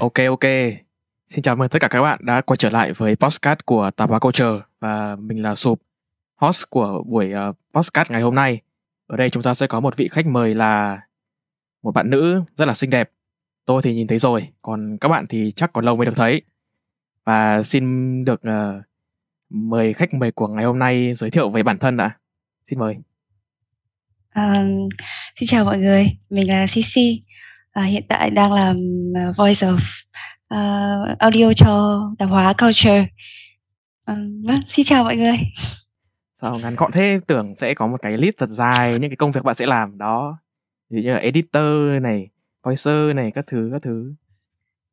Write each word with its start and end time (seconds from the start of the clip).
Ok 0.00 0.14
ok. 0.28 0.50
Xin 1.26 1.42
chào 1.42 1.56
mừng 1.56 1.68
tất 1.68 1.78
cả 1.80 1.88
các 1.88 2.02
bạn 2.02 2.18
đã 2.22 2.40
quay 2.40 2.56
trở 2.56 2.70
lại 2.70 2.92
với 2.92 3.16
podcast 3.16 3.58
của 3.64 3.90
Tạp 3.96 4.08
hóa 4.10 4.18
Culture 4.18 4.60
và 4.80 5.16
mình 5.16 5.42
là 5.42 5.54
Sụp, 5.54 5.82
host 6.36 6.64
của 6.70 7.02
buổi 7.06 7.32
uh, 7.48 7.56
podcast 7.72 8.10
ngày 8.10 8.22
hôm 8.22 8.34
nay. 8.34 8.60
Ở 9.06 9.16
đây 9.16 9.30
chúng 9.30 9.42
ta 9.42 9.54
sẽ 9.54 9.66
có 9.66 9.80
một 9.80 9.96
vị 9.96 10.08
khách 10.08 10.26
mời 10.26 10.54
là 10.54 11.00
một 11.82 11.92
bạn 11.94 12.10
nữ 12.10 12.42
rất 12.54 12.64
là 12.68 12.74
xinh 12.74 12.90
đẹp. 12.90 13.10
Tôi 13.66 13.82
thì 13.82 13.94
nhìn 13.94 14.06
thấy 14.06 14.18
rồi, 14.18 14.48
còn 14.62 14.98
các 15.00 15.08
bạn 15.08 15.26
thì 15.26 15.52
chắc 15.56 15.72
còn 15.72 15.84
lâu 15.84 15.96
mới 15.96 16.06
được 16.06 16.16
thấy. 16.16 16.42
Và 17.24 17.62
xin 17.62 18.24
được 18.24 18.40
uh, 18.48 18.82
mời 19.50 19.92
khách 19.92 20.14
mời 20.14 20.32
của 20.32 20.48
ngày 20.48 20.64
hôm 20.64 20.78
nay 20.78 21.14
giới 21.14 21.30
thiệu 21.30 21.48
về 21.48 21.62
bản 21.62 21.78
thân 21.78 21.96
ạ. 21.96 22.16
Xin 22.64 22.78
mời. 22.78 22.96
Um, 24.34 24.88
xin 25.40 25.46
chào 25.46 25.64
mọi 25.64 25.78
người, 25.78 26.06
mình 26.30 26.48
là 26.48 26.66
Cici. 26.68 27.22
À, 27.72 27.82
hiện 27.82 28.02
tại 28.08 28.30
đang 28.30 28.52
làm 28.52 28.76
à, 29.16 29.32
voice 29.36 29.66
of 29.66 29.78
uh, 30.54 31.18
audio 31.18 31.52
cho 31.56 32.00
tạp 32.18 32.28
hóa 32.28 32.52
culture. 32.52 33.06
Um, 34.06 34.42
vâng, 34.42 34.60
xin 34.68 34.84
chào 34.84 35.04
mọi 35.04 35.16
người. 35.16 35.36
Sao 36.40 36.58
ngắn 36.58 36.76
gọn 36.76 36.92
thế 36.92 37.18
tưởng 37.26 37.56
sẽ 37.56 37.74
có 37.74 37.86
một 37.86 38.02
cái 38.02 38.18
list 38.18 38.36
thật 38.38 38.48
dài 38.48 38.98
những 38.98 39.10
cái 39.10 39.16
công 39.16 39.32
việc 39.32 39.44
bạn 39.44 39.54
sẽ 39.54 39.66
làm 39.66 39.98
đó. 39.98 40.38
Ví 40.90 41.02
như 41.02 41.12
là 41.12 41.18
editor 41.18 42.02
này, 42.02 42.28
voicer 42.62 43.16
này, 43.16 43.30
các 43.30 43.44
thứ 43.46 43.68
các 43.72 43.82
thứ. 43.82 44.14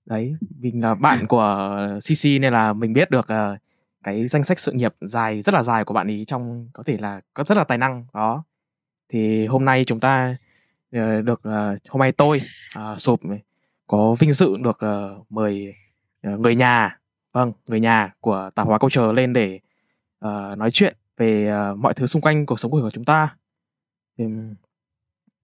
Đấy, 0.05 0.35
mình 0.59 0.81
là 0.81 0.95
bạn 0.95 1.27
của 1.27 1.77
CC 1.99 2.25
nên 2.41 2.53
là 2.53 2.73
mình 2.73 2.93
biết 2.93 3.11
được 3.11 3.25
uh, 3.33 3.59
cái 4.03 4.27
danh 4.27 4.43
sách 4.43 4.59
sự 4.59 4.71
nghiệp 4.71 4.93
dài 5.01 5.41
rất 5.41 5.53
là 5.53 5.63
dài 5.63 5.83
của 5.83 5.93
bạn 5.93 6.07
ý 6.07 6.25
trong 6.25 6.69
có 6.73 6.83
thể 6.83 6.97
là 6.97 7.21
có 7.33 7.43
rất 7.43 7.57
là 7.57 7.63
tài 7.63 7.77
năng 7.77 8.05
đó 8.13 8.43
thì 9.09 9.45
hôm 9.45 9.65
nay 9.65 9.83
chúng 9.85 9.99
ta 9.99 10.35
Ờ, 10.91 11.21
được 11.21 11.41
uh, 11.47 11.89
hôm 11.89 11.99
nay 11.99 12.11
tôi 12.11 12.41
uh, 12.79 12.99
sụp 12.99 13.19
có 13.87 14.15
vinh 14.19 14.33
dự 14.33 14.57
được 14.57 14.79
uh, 14.85 15.31
mời 15.31 15.73
uh, 16.33 16.39
người 16.39 16.55
nhà 16.55 16.99
vâng 17.33 17.51
người 17.67 17.79
nhà 17.79 18.13
của 18.19 18.49
tạp 18.55 18.67
hóa 18.67 18.79
câu 18.79 18.89
chờ 18.89 19.11
lên 19.11 19.33
để 19.33 19.59
uh, 20.25 20.57
nói 20.57 20.71
chuyện 20.71 20.95
về 21.17 21.53
uh, 21.71 21.77
mọi 21.77 21.93
thứ 21.93 22.05
xung 22.05 22.21
quanh 22.21 22.45
cuộc 22.45 22.59
sống 22.59 22.71
của 22.71 22.89
chúng 22.89 23.05
ta. 23.05 23.35
Thì, 24.17 24.25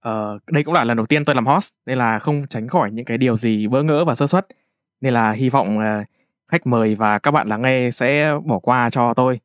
uh, 0.09 0.41
đây 0.51 0.63
cũng 0.63 0.73
là 0.73 0.83
lần 0.83 0.97
đầu 0.97 1.05
tiên 1.05 1.25
tôi 1.25 1.35
làm 1.35 1.45
host 1.45 1.73
nên 1.85 1.97
là 1.97 2.19
không 2.19 2.47
tránh 2.49 2.67
khỏi 2.67 2.91
những 2.91 3.05
cái 3.05 3.17
điều 3.17 3.37
gì 3.37 3.67
bỡ 3.67 3.83
ngỡ 3.83 4.05
và 4.05 4.15
sơ 4.15 4.27
suất. 4.27 4.47
Nên 5.01 5.13
là 5.13 5.31
hy 5.31 5.49
vọng 5.49 5.77
uh, 5.77 6.07
khách 6.47 6.67
mời 6.67 6.95
và 6.95 7.19
các 7.19 7.31
bạn 7.31 7.47
lắng 7.47 7.61
nghe 7.61 7.91
sẽ 7.91 8.33
bỏ 8.45 8.59
qua 8.59 8.89
cho 8.89 9.13
tôi 9.13 9.39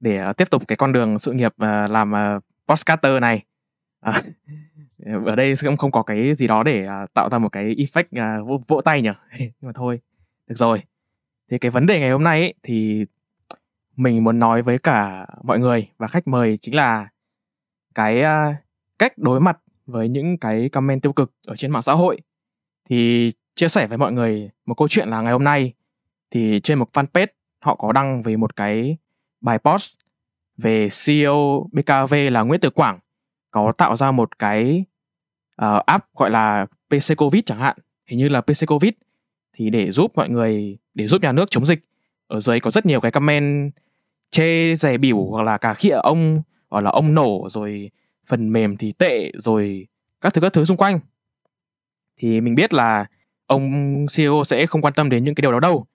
để 0.00 0.28
uh, 0.28 0.36
tiếp 0.36 0.50
tục 0.50 0.62
cái 0.68 0.76
con 0.76 0.92
đường 0.92 1.18
sự 1.18 1.32
nghiệp 1.32 1.52
uh, 1.62 1.90
làm 1.90 2.12
uh, 2.12 2.42
podcaster 2.68 3.20
này. 3.20 3.44
Uh, 4.08 4.16
ở 5.26 5.36
đây 5.36 5.54
cũng 5.62 5.76
không 5.76 5.90
có 5.90 6.02
cái 6.02 6.34
gì 6.34 6.46
đó 6.46 6.62
để 6.62 6.82
uh, 6.82 7.14
tạo 7.14 7.28
ra 7.30 7.38
một 7.38 7.48
cái 7.48 7.64
effect 7.64 8.40
uh, 8.40 8.46
vỗ, 8.46 8.62
vỗ 8.68 8.80
tay 8.80 9.02
nhỉ? 9.02 9.10
Nhưng 9.38 9.50
mà 9.60 9.72
thôi 9.74 10.00
được 10.46 10.54
rồi. 10.54 10.82
Thì 11.50 11.58
cái 11.58 11.70
vấn 11.70 11.86
đề 11.86 12.00
ngày 12.00 12.10
hôm 12.10 12.24
nay 12.24 12.40
ấy, 12.40 12.54
thì 12.62 13.06
mình 13.96 14.24
muốn 14.24 14.38
nói 14.38 14.62
với 14.62 14.78
cả 14.78 15.26
mọi 15.42 15.58
người 15.58 15.88
và 15.98 16.06
khách 16.06 16.28
mời 16.28 16.56
chính 16.56 16.74
là 16.74 17.08
cái 17.94 18.22
uh, 18.22 18.56
cách 18.98 19.18
đối 19.18 19.40
mặt 19.40 19.58
với 19.86 20.08
những 20.08 20.38
cái 20.38 20.68
comment 20.68 21.02
tiêu 21.02 21.12
cực 21.12 21.32
ở 21.46 21.56
trên 21.56 21.70
mạng 21.70 21.82
xã 21.82 21.92
hội. 21.92 22.18
Thì 22.88 23.30
chia 23.54 23.68
sẻ 23.68 23.86
với 23.86 23.98
mọi 23.98 24.12
người 24.12 24.50
một 24.66 24.74
câu 24.74 24.88
chuyện 24.88 25.08
là 25.08 25.20
ngày 25.20 25.32
hôm 25.32 25.44
nay 25.44 25.72
thì 26.30 26.60
trên 26.62 26.78
một 26.78 26.88
fanpage 26.92 27.26
họ 27.60 27.74
có 27.74 27.92
đăng 27.92 28.22
về 28.22 28.36
một 28.36 28.56
cái 28.56 28.96
bài 29.40 29.58
post 29.58 29.98
về 30.56 30.88
CEO 31.06 31.66
BKV 31.72 32.14
là 32.30 32.42
Nguyễn 32.42 32.60
Tử 32.60 32.70
Quảng 32.70 32.98
có 33.50 33.72
tạo 33.78 33.96
ra 33.96 34.10
một 34.10 34.38
cái 34.38 34.84
uh, 35.62 35.86
app 35.86 36.06
gọi 36.14 36.30
là 36.30 36.66
PC 36.88 37.16
Covid 37.16 37.42
chẳng 37.46 37.58
hạn, 37.58 37.76
hình 38.06 38.18
như 38.18 38.28
là 38.28 38.40
PC 38.40 38.66
Covid 38.66 38.92
thì 39.52 39.70
để 39.70 39.90
giúp 39.90 40.12
mọi 40.16 40.28
người 40.28 40.78
để 40.94 41.06
giúp 41.06 41.22
nhà 41.22 41.32
nước 41.32 41.50
chống 41.50 41.66
dịch. 41.66 41.80
Ở 42.26 42.40
dưới 42.40 42.60
có 42.60 42.70
rất 42.70 42.86
nhiều 42.86 43.00
cái 43.00 43.12
comment 43.12 43.72
chê 44.30 44.74
rẻ 44.74 44.98
biểu 44.98 45.24
hoặc 45.24 45.42
là 45.42 45.58
cả 45.58 45.74
khịa 45.74 45.94
ông 46.02 46.42
hoặc 46.70 46.80
là 46.80 46.90
ông 46.90 47.14
nổ 47.14 47.46
rồi 47.50 47.90
phần 48.26 48.52
mềm 48.52 48.76
thì 48.76 48.92
tệ 48.92 49.32
rồi 49.34 49.86
các 50.20 50.34
thứ 50.34 50.40
các 50.40 50.52
thứ 50.52 50.64
xung 50.64 50.76
quanh. 50.76 50.98
Thì 52.16 52.40
mình 52.40 52.54
biết 52.54 52.74
là 52.74 53.06
ông 53.46 53.70
CEO 54.16 54.44
sẽ 54.44 54.66
không 54.66 54.82
quan 54.82 54.94
tâm 54.94 55.10
đến 55.10 55.24
những 55.24 55.34
cái 55.34 55.42
điều 55.42 55.52
đó 55.52 55.60
đâu 55.60 55.86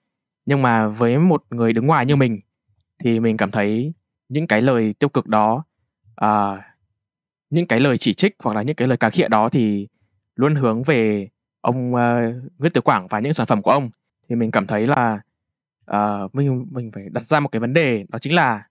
nhưng 0.46 0.62
mà 0.62 0.88
với 0.88 1.18
một 1.18 1.44
người 1.50 1.72
đứng 1.72 1.86
ngoài 1.86 2.06
như 2.06 2.16
mình 2.16 2.40
thì 2.98 3.20
mình 3.20 3.36
cảm 3.36 3.50
thấy 3.50 3.92
những 4.28 4.46
cái 4.46 4.62
lời 4.62 4.94
tiêu 4.98 5.08
cực 5.08 5.26
đó 5.26 5.64
uh, 6.24 6.58
những 7.52 7.66
cái 7.66 7.80
lời 7.80 7.98
chỉ 7.98 8.14
trích 8.14 8.36
hoặc 8.44 8.56
là 8.56 8.62
những 8.62 8.76
cái 8.76 8.88
lời 8.88 8.96
cà 8.96 9.10
khịa 9.10 9.28
đó 9.28 9.48
thì 9.48 9.88
luôn 10.36 10.54
hướng 10.54 10.82
về 10.82 11.28
ông 11.60 11.94
uh, 11.94 11.98
Nguyễn 12.58 12.72
Tử 12.72 12.80
Quảng 12.80 13.06
và 13.06 13.18
những 13.18 13.32
sản 13.32 13.46
phẩm 13.46 13.62
của 13.62 13.70
ông. 13.70 13.90
Thì 14.28 14.36
mình 14.36 14.50
cảm 14.50 14.66
thấy 14.66 14.86
là 14.86 15.20
uh, 15.90 16.34
mình 16.34 16.66
mình 16.70 16.90
phải 16.92 17.08
đặt 17.10 17.22
ra 17.22 17.40
một 17.40 17.48
cái 17.48 17.60
vấn 17.60 17.72
đề 17.72 18.04
đó 18.08 18.18
chính 18.18 18.34
là 18.34 18.62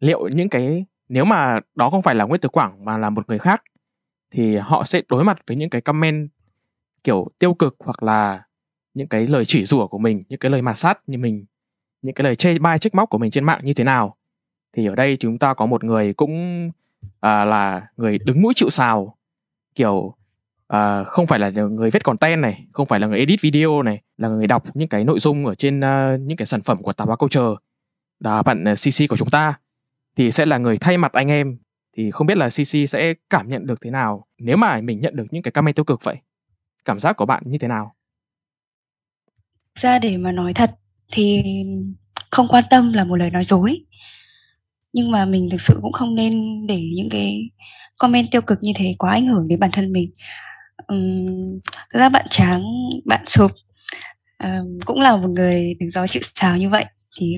liệu 0.00 0.28
những 0.28 0.48
cái 0.48 0.84
nếu 1.08 1.24
mà 1.24 1.60
đó 1.74 1.90
không 1.90 2.02
phải 2.02 2.14
là 2.14 2.24
Nguyễn 2.24 2.40
Tử 2.40 2.48
Quảng 2.48 2.84
mà 2.84 2.98
là 2.98 3.10
một 3.10 3.28
người 3.28 3.38
khác 3.38 3.62
thì 4.30 4.56
họ 4.56 4.84
sẽ 4.84 5.02
đối 5.08 5.24
mặt 5.24 5.38
với 5.46 5.56
những 5.56 5.70
cái 5.70 5.80
comment 5.80 6.28
kiểu 7.04 7.28
tiêu 7.38 7.54
cực 7.54 7.76
hoặc 7.84 8.02
là 8.02 8.42
những 8.94 9.08
cái 9.08 9.26
lời 9.26 9.44
chỉ 9.44 9.64
rủa 9.64 9.86
của 9.86 9.98
mình 9.98 10.22
những 10.28 10.38
cái 10.38 10.50
lời 10.50 10.62
mạt 10.62 10.78
sát 10.78 10.98
như 11.06 11.18
mình 11.18 11.44
những 12.02 12.14
cái 12.14 12.24
lời 12.24 12.36
chê 12.36 12.58
bai 12.58 12.78
trách 12.78 12.94
móc 12.94 13.10
của 13.10 13.18
mình 13.18 13.30
trên 13.30 13.44
mạng 13.44 13.60
như 13.64 13.72
thế 13.72 13.84
nào. 13.84 14.16
Thì 14.72 14.86
ở 14.86 14.94
đây 14.94 15.16
chúng 15.16 15.38
ta 15.38 15.54
có 15.54 15.66
một 15.66 15.84
người 15.84 16.14
cũng 16.14 16.70
à, 17.20 17.44
là 17.44 17.86
người 17.96 18.18
đứng 18.18 18.42
mũi 18.42 18.54
chịu 18.56 18.70
sào. 18.70 19.16
Kiểu 19.74 20.14
à, 20.68 21.04
không 21.04 21.26
phải 21.26 21.38
là 21.38 21.50
người 21.50 21.90
viết 21.90 22.04
content 22.04 22.42
này 22.42 22.66
không 22.72 22.86
phải 22.86 23.00
là 23.00 23.06
người 23.06 23.18
edit 23.18 23.40
video 23.40 23.82
này 23.82 24.02
là 24.16 24.28
người 24.28 24.46
đọc 24.46 24.64
những 24.74 24.88
cái 24.88 25.04
nội 25.04 25.18
dung 25.18 25.46
ở 25.46 25.54
trên 25.54 25.80
uh, 25.80 26.20
những 26.20 26.36
cái 26.36 26.46
sản 26.46 26.62
phẩm 26.62 26.82
của 26.82 26.92
tạp 26.92 27.06
hóa 27.06 27.16
câu 27.16 27.28
chờ 27.28 27.56
là 28.20 28.42
bạn 28.42 28.64
à, 28.64 28.74
CC 28.74 29.08
của 29.08 29.16
chúng 29.16 29.30
ta 29.30 29.54
thì 30.16 30.30
sẽ 30.30 30.46
là 30.46 30.58
người 30.58 30.76
thay 30.78 30.98
mặt 30.98 31.12
anh 31.12 31.28
em. 31.28 31.58
Thì 31.96 32.10
không 32.10 32.26
biết 32.26 32.36
là 32.36 32.48
CC 32.48 32.88
sẽ 32.88 33.14
cảm 33.30 33.48
nhận 33.48 33.66
được 33.66 33.80
thế 33.80 33.90
nào 33.90 34.26
nếu 34.38 34.56
mà 34.56 34.80
mình 34.80 35.00
nhận 35.00 35.16
được 35.16 35.24
những 35.30 35.42
cái 35.42 35.52
comment 35.52 35.76
tiêu 35.76 35.84
cực 35.84 36.04
vậy? 36.04 36.16
Cảm 36.84 36.98
giác 36.98 37.16
của 37.16 37.26
bạn 37.26 37.42
như 37.46 37.58
thế 37.58 37.68
nào? 37.68 37.94
Ra 39.74 39.98
để 39.98 40.16
mà 40.16 40.32
nói 40.32 40.54
thật 40.54 40.70
thì 41.12 41.42
không 42.30 42.48
quan 42.48 42.64
tâm 42.70 42.92
là 42.92 43.04
một 43.04 43.16
lời 43.16 43.30
nói 43.30 43.44
dối 43.44 43.85
nhưng 44.96 45.10
mà 45.10 45.24
mình 45.24 45.48
thực 45.50 45.60
sự 45.60 45.78
cũng 45.82 45.92
không 45.92 46.14
nên 46.14 46.66
để 46.66 46.82
những 46.94 47.08
cái 47.10 47.50
comment 47.98 48.30
tiêu 48.30 48.40
cực 48.40 48.58
như 48.62 48.72
thế 48.76 48.94
quá 48.98 49.12
ảnh 49.12 49.26
hưởng 49.26 49.48
đến 49.48 49.60
bản 49.60 49.70
thân 49.72 49.92
mình. 49.92 50.10
Um, 50.86 51.26
thực 51.92 51.98
ra 51.98 52.08
bạn 52.08 52.26
tráng 52.30 52.64
bạn 53.04 53.26
sụp 53.26 53.50
um, 54.42 54.78
cũng 54.84 55.00
là 55.00 55.16
một 55.16 55.28
người 55.28 55.74
đứng 55.80 55.90
gió 55.90 56.06
chịu 56.06 56.22
sào 56.22 56.56
như 56.56 56.70
vậy. 56.70 56.84
Thì 57.18 57.36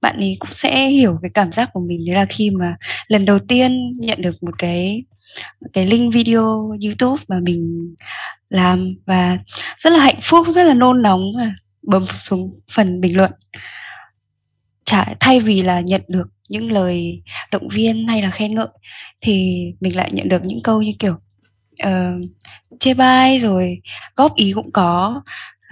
bạn 0.00 0.16
ấy 0.16 0.36
cũng 0.40 0.50
sẽ 0.50 0.88
hiểu 0.88 1.18
cái 1.22 1.30
cảm 1.34 1.52
giác 1.52 1.70
của 1.72 1.80
mình 1.80 2.06
đấy 2.06 2.14
là 2.14 2.26
khi 2.28 2.50
mà 2.50 2.76
lần 3.08 3.24
đầu 3.24 3.38
tiên 3.38 3.98
nhận 4.00 4.22
được 4.22 4.42
một 4.42 4.54
cái 4.58 5.04
cái 5.72 5.86
link 5.86 6.14
video 6.14 6.76
YouTube 6.84 7.24
mà 7.28 7.40
mình 7.42 7.94
làm 8.48 8.94
và 9.06 9.38
rất 9.78 9.92
là 9.92 9.98
hạnh 9.98 10.20
phúc 10.22 10.46
rất 10.50 10.62
là 10.62 10.74
nôn 10.74 11.02
nóng 11.02 11.22
và 11.36 11.52
bấm 11.82 12.06
xuống 12.14 12.60
phần 12.72 13.00
bình 13.00 13.16
luận. 13.16 13.32
Chả, 14.84 15.14
thay 15.20 15.40
vì 15.40 15.62
là 15.62 15.80
nhận 15.80 16.02
được 16.08 16.28
những 16.48 16.72
lời 16.72 17.22
động 17.52 17.68
viên 17.68 18.08
hay 18.08 18.22
là 18.22 18.30
khen 18.30 18.54
ngợi 18.54 18.68
thì 19.20 19.64
mình 19.80 19.96
lại 19.96 20.10
nhận 20.12 20.28
được 20.28 20.44
những 20.44 20.62
câu 20.62 20.82
như 20.82 20.92
kiểu 20.98 21.14
uh, 21.86 22.24
chê 22.80 22.94
bai 22.94 23.38
rồi 23.38 23.80
góp 24.16 24.36
ý 24.36 24.52
cũng 24.52 24.72
có 24.72 25.22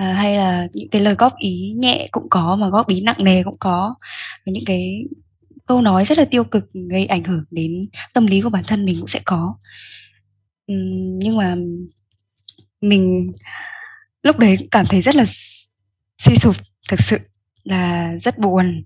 uh, 0.03 0.17
hay 0.17 0.37
là 0.37 0.67
những 0.73 0.89
cái 0.89 1.03
lời 1.03 1.15
góp 1.15 1.37
ý 1.39 1.75
nhẹ 1.77 2.09
cũng 2.11 2.29
có 2.31 2.57
mà 2.57 2.69
góp 2.69 2.89
ý 2.89 3.01
nặng 3.01 3.25
nề 3.25 3.43
cũng 3.43 3.57
có. 3.61 3.95
Và 4.47 4.53
những 4.53 4.65
cái 4.67 5.05
câu 5.67 5.83
nói 5.83 6.05
rất 6.05 6.19
là 6.19 6.25
tiêu 6.25 6.45
cực 6.45 6.65
gây 6.91 7.07
ảnh 7.07 7.25
hưởng 7.25 7.45
đến 7.51 7.83
tâm 8.15 8.27
lý 8.27 8.41
của 8.41 8.51
bản 8.51 8.65
thân 8.67 8.85
mình 8.85 8.99
cũng 8.99 9.09
sẽ 9.09 9.21
có. 9.25 9.57
Um, 10.67 11.19
nhưng 11.19 11.37
mà 11.37 11.57
mình 12.81 13.33
lúc 14.23 14.39
đấy 14.39 14.57
cảm 14.71 14.87
thấy 14.87 15.01
rất 15.01 15.17
là 15.17 15.25
suy 16.19 16.37
sụp 16.37 16.57
thực 16.89 17.01
sự 17.01 17.19
là 17.65 18.13
rất 18.21 18.39
buồn. 18.39 18.85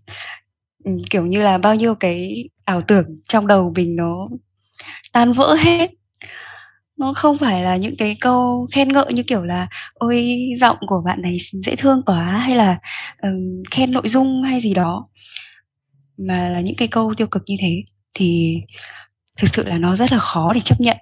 Ừ, 0.85 0.93
kiểu 1.11 1.27
như 1.27 1.43
là 1.43 1.59
bao 1.59 1.75
nhiêu 1.75 1.95
cái 1.95 2.49
ảo 2.65 2.81
tưởng 2.83 3.07
trong 3.29 3.47
đầu 3.47 3.73
mình 3.77 3.97
nó 3.97 4.29
tan 5.13 5.33
vỡ 5.33 5.55
hết. 5.61 5.91
Nó 6.97 7.13
không 7.17 7.39
phải 7.39 7.63
là 7.63 7.77
những 7.77 7.97
cái 7.97 8.17
câu 8.21 8.69
khen 8.73 8.89
ngợi 8.89 9.13
như 9.13 9.23
kiểu 9.23 9.45
là 9.45 9.69
ôi 9.95 10.39
giọng 10.57 10.77
của 10.87 11.03
bạn 11.05 11.23
này 11.23 11.39
dễ 11.41 11.77
thương 11.77 12.03
quá 12.07 12.23
hay 12.25 12.57
là 12.57 12.79
um, 13.23 13.63
khen 13.71 13.91
nội 13.93 14.09
dung 14.09 14.43
hay 14.43 14.61
gì 14.61 14.75
đó. 14.75 15.09
Mà 16.19 16.49
là 16.49 16.61
những 16.61 16.77
cái 16.77 16.89
câu 16.89 17.15
tiêu 17.17 17.27
cực 17.27 17.43
như 17.47 17.57
thế 17.61 17.83
thì 18.15 18.61
thực 19.39 19.49
sự 19.51 19.65
là 19.69 19.79
nó 19.79 19.97
rất 19.97 20.13
là 20.13 20.19
khó 20.19 20.53
để 20.55 20.61
chấp 20.61 20.81
nhận. 20.81 20.97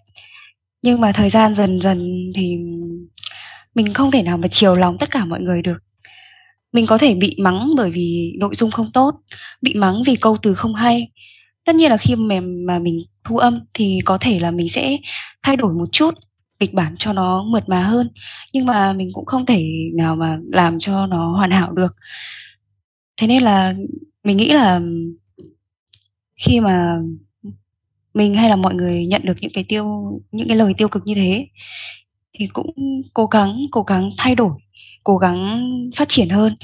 Nhưng 0.82 1.00
mà 1.00 1.12
thời 1.12 1.30
gian 1.30 1.54
dần 1.54 1.80
dần 1.80 2.32
thì 2.36 2.58
mình 3.74 3.94
không 3.94 4.10
thể 4.10 4.22
nào 4.22 4.38
mà 4.38 4.48
chiều 4.48 4.74
lòng 4.74 4.98
tất 5.00 5.10
cả 5.10 5.24
mọi 5.24 5.40
người 5.40 5.62
được 5.62 5.78
mình 6.72 6.86
có 6.86 6.98
thể 6.98 7.14
bị 7.14 7.36
mắng 7.38 7.70
bởi 7.76 7.90
vì 7.90 8.36
nội 8.38 8.54
dung 8.54 8.70
không 8.70 8.92
tốt 8.92 9.14
bị 9.62 9.74
mắng 9.74 10.02
vì 10.06 10.16
câu 10.16 10.36
từ 10.42 10.54
không 10.54 10.74
hay. 10.74 11.08
Tất 11.64 11.74
nhiên 11.76 11.90
là 11.90 11.96
khi 11.96 12.14
mà 12.16 12.40
mà 12.40 12.78
mình 12.78 13.02
thu 13.24 13.38
âm 13.38 13.60
thì 13.74 13.98
có 14.04 14.18
thể 14.20 14.38
là 14.38 14.50
mình 14.50 14.68
sẽ 14.68 14.96
thay 15.42 15.56
đổi 15.56 15.72
một 15.72 15.92
chút 15.92 16.14
kịch 16.60 16.74
bản 16.74 16.94
cho 16.98 17.12
nó 17.12 17.42
mượt 17.42 17.68
mà 17.68 17.82
hơn 17.82 18.10
nhưng 18.52 18.66
mà 18.66 18.92
mình 18.92 19.10
cũng 19.12 19.26
không 19.26 19.46
thể 19.46 19.64
nào 19.94 20.16
mà 20.16 20.38
làm 20.52 20.78
cho 20.78 21.06
nó 21.06 21.32
hoàn 21.36 21.50
hảo 21.50 21.72
được. 21.72 21.96
Thế 23.16 23.26
nên 23.26 23.42
là 23.42 23.74
mình 24.24 24.36
nghĩ 24.36 24.50
là 24.52 24.80
khi 26.36 26.60
mà 26.60 26.98
mình 28.14 28.34
hay 28.34 28.50
là 28.50 28.56
mọi 28.56 28.74
người 28.74 29.06
nhận 29.06 29.22
được 29.24 29.34
những 29.40 29.52
cái 29.54 29.64
tiêu 29.64 29.86
những 30.32 30.48
cái 30.48 30.56
lời 30.56 30.74
tiêu 30.78 30.88
cực 30.88 31.06
như 31.06 31.14
thế 31.14 31.46
thì 32.32 32.46
cũng 32.52 32.74
cố 33.14 33.26
gắng 33.26 33.58
cố 33.70 33.82
gắng 33.82 34.10
thay 34.18 34.34
đổi 34.34 34.52
cố 35.08 35.16
gắng 35.16 35.70
phát 35.96 36.08
triển 36.08 36.28
hơn 36.28 36.54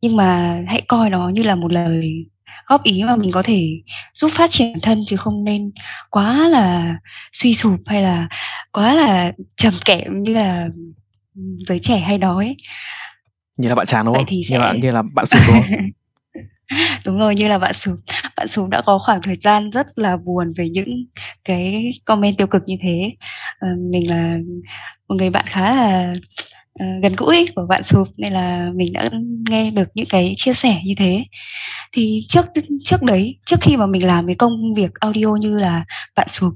nhưng 0.00 0.16
mà 0.16 0.60
hãy 0.68 0.82
coi 0.88 1.10
nó 1.10 1.28
như 1.28 1.42
là 1.42 1.54
một 1.54 1.72
lời 1.72 2.26
góp 2.66 2.82
ý 2.82 3.02
mà 3.02 3.16
mình 3.16 3.32
có 3.32 3.42
thể 3.42 3.68
giúp 4.14 4.30
phát 4.32 4.50
triển 4.50 4.72
bản 4.72 4.80
thân 4.80 5.00
chứ 5.06 5.16
không 5.16 5.44
nên 5.44 5.70
quá 6.10 6.48
là 6.48 6.96
suy 7.32 7.54
sụp 7.54 7.80
hay 7.86 8.02
là 8.02 8.28
quá 8.72 8.94
là 8.94 9.32
trầm 9.56 9.74
kẽm 9.84 10.22
như 10.22 10.34
là 10.34 10.68
giới 11.34 11.78
trẻ 11.78 11.98
hay 11.98 12.18
nói 12.18 12.56
như 13.58 13.68
là 13.68 13.74
bạn 13.74 13.86
chàng 13.86 14.04
đúng 14.04 14.14
không? 14.14 14.24
Vậy 14.24 14.28
thì 14.28 14.42
sẽ... 14.48 14.54
như, 14.54 14.60
là, 14.60 14.72
như 14.72 14.90
là 14.90 15.02
bạn 15.14 15.26
sụp 15.26 15.42
đúng 15.46 15.56
không? 15.56 15.90
đúng 17.04 17.18
rồi 17.18 17.34
như 17.34 17.48
là 17.48 17.58
bạn 17.58 17.72
sụp 17.72 17.98
bạn 18.36 18.46
sụp 18.46 18.68
đã 18.68 18.82
có 18.86 18.98
khoảng 18.98 19.22
thời 19.22 19.36
gian 19.36 19.70
rất 19.70 19.86
là 19.96 20.16
buồn 20.16 20.52
về 20.56 20.68
những 20.68 21.04
cái 21.44 21.92
comment 22.04 22.38
tiêu 22.38 22.46
cực 22.46 22.62
như 22.66 22.76
thế 22.80 23.12
à, 23.58 23.68
mình 23.90 24.10
là 24.10 24.38
một 25.08 25.14
người 25.14 25.30
bạn 25.30 25.44
khá 25.48 25.74
là 25.74 26.12
uh, 26.82 27.02
gần 27.02 27.16
gũi 27.16 27.48
của 27.56 27.66
bạn 27.68 27.82
sụp 27.82 28.08
nên 28.16 28.32
là 28.32 28.70
mình 28.74 28.92
đã 28.92 29.10
nghe 29.50 29.70
được 29.70 29.88
những 29.94 30.06
cái 30.08 30.34
chia 30.36 30.52
sẻ 30.52 30.80
như 30.84 30.94
thế. 30.98 31.24
Thì 31.92 32.22
trước 32.28 32.46
trước 32.84 33.02
đấy 33.02 33.38
trước 33.46 33.56
khi 33.60 33.76
mà 33.76 33.86
mình 33.86 34.06
làm 34.06 34.26
cái 34.26 34.36
công 34.36 34.74
việc 34.74 34.94
audio 34.94 35.36
như 35.40 35.58
là 35.58 35.84
bạn 36.16 36.28
sụp 36.30 36.52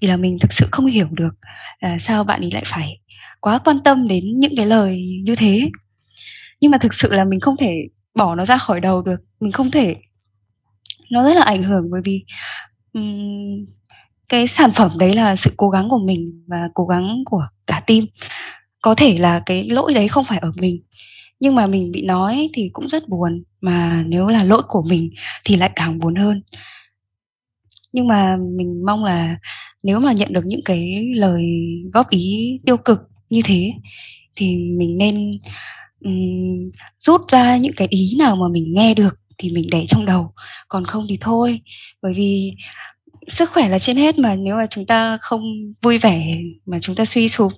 thì 0.00 0.08
là 0.08 0.16
mình 0.16 0.38
thực 0.40 0.52
sự 0.52 0.66
không 0.70 0.86
hiểu 0.86 1.08
được 1.10 1.34
là 1.80 1.98
sao 1.98 2.24
bạn 2.24 2.40
ấy 2.40 2.50
lại 2.52 2.62
phải 2.66 3.00
quá 3.40 3.58
quan 3.64 3.76
tâm 3.84 4.08
đến 4.08 4.40
những 4.40 4.56
cái 4.56 4.66
lời 4.66 5.22
như 5.24 5.36
thế. 5.36 5.70
Nhưng 6.60 6.70
mà 6.70 6.78
thực 6.78 6.94
sự 6.94 7.12
là 7.12 7.24
mình 7.24 7.40
không 7.40 7.56
thể 7.56 7.74
bỏ 8.14 8.34
nó 8.34 8.44
ra 8.44 8.58
khỏi 8.58 8.80
đầu 8.80 9.02
được 9.02 9.20
mình 9.40 9.52
không 9.52 9.70
thể 9.70 9.96
nó 11.10 11.24
rất 11.24 11.34
là 11.36 11.42
ảnh 11.42 11.62
hưởng 11.62 11.90
bởi 11.90 12.00
vì 12.04 12.24
um, 12.92 13.66
cái 14.28 14.46
sản 14.46 14.72
phẩm 14.72 14.98
đấy 14.98 15.14
là 15.14 15.36
sự 15.36 15.50
cố 15.56 15.70
gắng 15.70 15.88
của 15.88 15.98
mình 15.98 16.44
và 16.46 16.68
cố 16.74 16.86
gắng 16.86 17.22
của 17.24 17.48
cả 17.66 17.82
team 17.86 18.06
có 18.82 18.94
thể 18.94 19.18
là 19.18 19.42
cái 19.46 19.68
lỗi 19.70 19.94
đấy 19.94 20.08
không 20.08 20.24
phải 20.24 20.38
ở 20.38 20.52
mình 20.56 20.82
nhưng 21.40 21.54
mà 21.54 21.66
mình 21.66 21.90
bị 21.92 22.02
nói 22.02 22.48
thì 22.54 22.70
cũng 22.72 22.88
rất 22.88 23.08
buồn 23.08 23.42
mà 23.60 24.04
nếu 24.06 24.28
là 24.28 24.44
lỗi 24.44 24.62
của 24.68 24.82
mình 24.82 25.10
thì 25.44 25.56
lại 25.56 25.70
càng 25.76 25.98
buồn 25.98 26.14
hơn. 26.14 26.42
Nhưng 27.92 28.08
mà 28.08 28.36
mình 28.56 28.82
mong 28.86 29.04
là 29.04 29.36
nếu 29.82 29.98
mà 30.00 30.12
nhận 30.12 30.32
được 30.32 30.46
những 30.46 30.60
cái 30.64 31.04
lời 31.14 31.44
góp 31.92 32.10
ý 32.10 32.58
tiêu 32.66 32.76
cực 32.76 33.00
như 33.30 33.40
thế 33.44 33.72
thì 34.36 34.56
mình 34.56 34.98
nên 34.98 35.38
um, 36.04 36.70
rút 36.98 37.20
ra 37.28 37.56
những 37.56 37.72
cái 37.76 37.88
ý 37.90 38.16
nào 38.18 38.36
mà 38.36 38.48
mình 38.52 38.74
nghe 38.74 38.94
được 38.94 39.18
thì 39.38 39.50
mình 39.52 39.68
để 39.70 39.84
trong 39.88 40.06
đầu 40.06 40.32
còn 40.68 40.84
không 40.84 41.06
thì 41.08 41.18
thôi. 41.20 41.60
Bởi 42.02 42.14
vì 42.14 42.52
sức 43.28 43.50
khỏe 43.50 43.68
là 43.68 43.78
trên 43.78 43.96
hết 43.96 44.18
mà. 44.18 44.34
Nếu 44.34 44.56
mà 44.56 44.66
chúng 44.66 44.86
ta 44.86 45.18
không 45.20 45.42
vui 45.82 45.98
vẻ 45.98 46.38
mà 46.66 46.78
chúng 46.80 46.96
ta 46.96 47.04
suy 47.04 47.28
sụp 47.28 47.52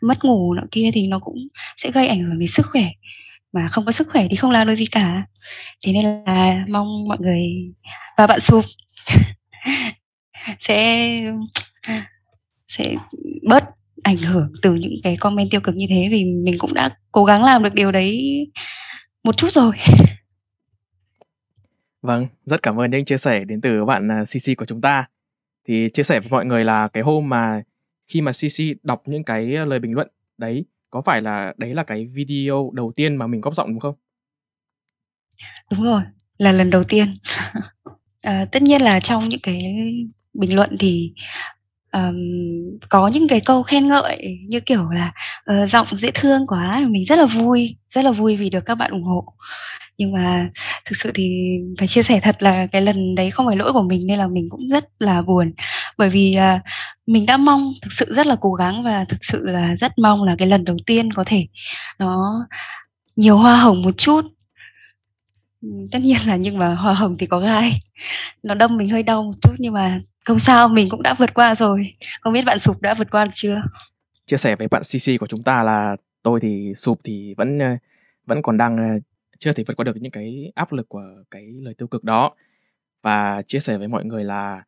mất 0.00 0.24
ngủ 0.24 0.54
nọ 0.54 0.62
kia 0.70 0.90
thì 0.94 1.06
nó 1.06 1.18
cũng 1.18 1.36
sẽ 1.76 1.90
gây 1.90 2.08
ảnh 2.08 2.20
hưởng 2.20 2.38
đến 2.38 2.48
sức 2.48 2.66
khỏe. 2.66 2.84
Mà 3.52 3.68
không 3.68 3.84
có 3.84 3.92
sức 3.92 4.08
khỏe 4.12 4.26
thì 4.30 4.36
không 4.36 4.50
làm 4.50 4.66
được 4.66 4.74
gì 4.74 4.86
cả. 4.86 5.22
Thế 5.86 5.92
nên 5.92 6.24
là 6.26 6.64
mong 6.68 7.08
mọi 7.08 7.18
người 7.20 7.42
và 8.16 8.26
bạn 8.26 8.40
sụp 8.40 8.64
sẽ 10.60 11.08
sẽ 12.68 12.94
bớt 13.48 13.64
ảnh 14.02 14.18
hưởng 14.18 14.52
từ 14.62 14.74
những 14.74 14.94
cái 15.02 15.16
comment 15.16 15.50
tiêu 15.50 15.60
cực 15.60 15.76
như 15.76 15.86
thế 15.88 16.08
vì 16.10 16.24
mình 16.24 16.54
cũng 16.58 16.74
đã 16.74 16.90
cố 17.12 17.24
gắng 17.24 17.44
làm 17.44 17.62
được 17.62 17.74
điều 17.74 17.92
đấy 17.92 18.46
một 19.24 19.36
chút 19.36 19.52
rồi. 19.52 19.76
Vâng, 22.02 22.26
rất 22.44 22.62
cảm 22.62 22.80
ơn 22.80 22.90
những 22.90 23.04
chia 23.04 23.16
sẻ 23.16 23.44
đến 23.44 23.60
từ 23.60 23.84
bạn 23.84 24.08
à, 24.10 24.24
CC 24.24 24.56
của 24.56 24.64
chúng 24.64 24.80
ta. 24.80 25.06
Thì 25.68 25.88
chia 25.88 26.02
sẻ 26.02 26.20
với 26.20 26.28
mọi 26.30 26.44
người 26.44 26.64
là 26.64 26.88
cái 26.88 27.02
hôm 27.02 27.28
mà 27.28 27.62
khi 28.06 28.20
mà 28.20 28.32
CC 28.32 28.64
đọc 28.82 29.02
những 29.06 29.24
cái 29.24 29.46
lời 29.46 29.78
bình 29.78 29.94
luận 29.94 30.08
đấy 30.38 30.64
có 30.90 31.00
phải 31.00 31.22
là 31.22 31.54
đấy 31.56 31.74
là 31.74 31.82
cái 31.82 32.06
video 32.14 32.70
đầu 32.74 32.92
tiên 32.96 33.16
mà 33.16 33.26
mình 33.26 33.40
góp 33.40 33.54
giọng 33.54 33.68
đúng 33.68 33.80
không? 33.80 33.94
Đúng 35.70 35.82
rồi, 35.82 36.02
là 36.38 36.52
lần 36.52 36.70
đầu 36.70 36.84
tiên. 36.84 37.14
à, 38.20 38.46
tất 38.52 38.62
nhiên 38.62 38.82
là 38.82 39.00
trong 39.00 39.28
những 39.28 39.40
cái 39.42 39.62
bình 40.34 40.54
luận 40.56 40.76
thì 40.80 41.12
um, 41.92 42.16
có 42.88 43.08
những 43.08 43.28
cái 43.28 43.40
câu 43.40 43.62
khen 43.62 43.88
ngợi 43.88 44.38
như 44.48 44.60
kiểu 44.60 44.90
là 44.90 45.12
uh, 45.50 45.70
giọng 45.70 45.86
dễ 45.90 46.10
thương 46.14 46.46
quá 46.46 46.80
mình 46.88 47.04
rất 47.04 47.18
là 47.18 47.26
vui 47.26 47.76
rất 47.88 48.04
là 48.04 48.10
vui 48.10 48.36
vì 48.36 48.50
được 48.50 48.64
các 48.66 48.74
bạn 48.74 48.90
ủng 48.90 49.04
hộ 49.04 49.34
nhưng 49.98 50.12
mà 50.12 50.50
thực 50.84 50.96
sự 50.96 51.10
thì 51.14 51.58
phải 51.78 51.88
chia 51.88 52.02
sẻ 52.02 52.20
thật 52.20 52.42
là 52.42 52.66
cái 52.66 52.82
lần 52.82 53.14
đấy 53.14 53.30
không 53.30 53.46
phải 53.46 53.56
lỗi 53.56 53.72
của 53.72 53.82
mình 53.82 54.06
nên 54.06 54.18
là 54.18 54.26
mình 54.26 54.48
cũng 54.50 54.68
rất 54.68 54.84
là 54.98 55.22
buồn. 55.22 55.52
Bởi 55.98 56.10
vì 56.10 56.36
uh, 56.56 56.60
mình 57.06 57.26
đã 57.26 57.36
mong 57.36 57.72
thực 57.82 57.92
sự 57.92 58.14
rất 58.14 58.26
là 58.26 58.36
cố 58.40 58.52
gắng 58.52 58.84
và 58.84 59.04
thực 59.08 59.24
sự 59.24 59.42
là 59.44 59.76
rất 59.76 59.98
mong 59.98 60.22
là 60.22 60.36
cái 60.38 60.48
lần 60.48 60.64
đầu 60.64 60.76
tiên 60.86 61.12
có 61.12 61.24
thể 61.26 61.46
nó 61.98 62.46
nhiều 63.16 63.38
hoa 63.38 63.56
hồng 63.56 63.82
một 63.82 63.98
chút. 63.98 64.24
Tất 65.92 65.98
nhiên 66.02 66.16
là 66.26 66.36
nhưng 66.36 66.58
mà 66.58 66.74
hoa 66.74 66.94
hồng 66.94 67.16
thì 67.18 67.26
có 67.26 67.38
gai. 67.40 67.82
Nó 68.42 68.54
đâm 68.54 68.76
mình 68.76 68.88
hơi 68.88 69.02
đau 69.02 69.22
một 69.22 69.32
chút 69.42 69.54
nhưng 69.58 69.72
mà 69.72 70.00
không 70.24 70.38
sao 70.38 70.68
mình 70.68 70.88
cũng 70.88 71.02
đã 71.02 71.14
vượt 71.14 71.34
qua 71.34 71.54
rồi. 71.54 71.94
Không 72.20 72.32
biết 72.32 72.44
bạn 72.44 72.58
sụp 72.58 72.80
đã 72.80 72.94
vượt 72.94 73.10
qua 73.10 73.24
được 73.24 73.30
chưa? 73.34 73.62
Chia 74.26 74.36
sẻ 74.36 74.56
với 74.56 74.68
bạn 74.68 74.82
cc 74.82 75.20
của 75.20 75.26
chúng 75.26 75.42
ta 75.42 75.62
là 75.62 75.96
tôi 76.22 76.40
thì 76.40 76.72
sụp 76.76 76.98
thì 77.04 77.34
vẫn 77.36 77.58
ờ, 77.58 77.76
vẫn 78.26 78.42
còn 78.42 78.56
đang 78.56 78.76
ờ, 78.76 78.84
chưa 79.38 79.52
thể 79.52 79.64
vượt 79.66 79.76
qua 79.76 79.84
được 79.84 79.96
những 80.00 80.12
cái 80.12 80.52
áp 80.54 80.72
lực 80.72 80.88
của 80.88 81.04
cái 81.30 81.46
lời 81.52 81.74
tiêu 81.74 81.88
cực 81.88 82.04
đó. 82.04 82.34
Và 83.02 83.42
chia 83.42 83.60
sẻ 83.60 83.78
với 83.78 83.88
mọi 83.88 84.04
người 84.04 84.24
là 84.24 84.62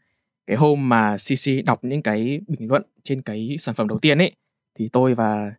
cái 0.47 0.57
hôm 0.57 0.89
mà 0.89 1.17
cc 1.17 1.65
đọc 1.67 1.85
những 1.85 2.03
cái 2.03 2.41
bình 2.47 2.69
luận 2.69 2.83
trên 3.03 3.23
cái 3.23 3.57
sản 3.59 3.75
phẩm 3.75 3.89
đầu 3.89 3.99
tiên 3.99 4.19
ấy 4.19 4.33
thì 4.75 4.89
tôi 4.93 5.15
và 5.15 5.53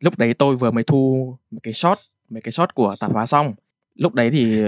lúc 0.00 0.18
đấy 0.18 0.34
tôi 0.34 0.56
vừa 0.56 0.70
mới 0.70 0.84
thu 0.84 1.36
một 1.50 1.60
cái 1.62 1.74
shot 1.74 1.98
mấy 2.28 2.42
cái 2.42 2.52
shot 2.52 2.74
của 2.74 2.94
tạp 3.00 3.12
hóa 3.12 3.26
xong. 3.26 3.54
Lúc 3.94 4.14
đấy 4.14 4.30
thì 4.30 4.62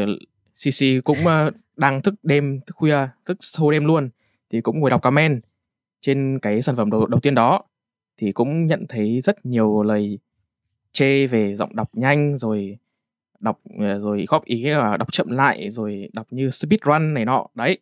cc 0.55 1.05
cũng 1.05 1.27
ờ, 1.27 1.51
đang 1.77 2.01
thức 2.01 2.15
đêm 2.23 2.61
thức 2.67 2.77
khuya 2.77 3.09
thức 3.25 3.39
thâu 3.57 3.71
đêm 3.71 3.85
luôn 3.85 4.11
thì 4.51 4.61
cũng 4.61 4.81
ngồi 4.81 4.91
đọc 4.91 5.03
comment 5.03 5.45
trên 6.01 6.39
cái 6.43 6.63
sản 6.63 6.77
phẩm 6.77 6.91
đầu, 6.91 7.07
đầu 7.07 7.21
tiên 7.21 7.35
đó 7.35 7.63
thì 8.17 8.33
cũng 8.33 8.67
nhận 8.67 8.87
thấy 8.89 9.21
rất 9.21 9.47
nhiều 9.47 9.83
lời 9.83 10.19
chê 10.93 11.27
về 11.27 11.55
giọng 11.55 11.77
đọc 11.77 11.89
nhanh 11.93 12.39
rồi 12.39 12.79
đọc 13.43 13.61
ờ, 13.79 14.01
rồi 14.01 14.25
góp 14.29 14.45
ý 14.45 14.63
là 14.63 14.97
đọc 14.97 15.13
chậm 15.13 15.31
lại 15.31 15.71
rồi 15.71 16.09
đọc 16.13 16.27
như 16.31 16.51
speed 16.51 16.81
run 16.87 17.15
này 17.15 17.25
nọ. 17.25 17.47
Đấy 17.55 17.79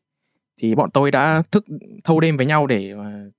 thì 0.57 0.75
bọn 0.75 0.91
tôi 0.91 1.11
đã 1.11 1.43
thức 1.53 1.65
thâu 2.05 2.21
đêm 2.21 2.37
với 2.37 2.47
nhau 2.47 2.67
để 2.67 2.91
ờ, 2.91 3.31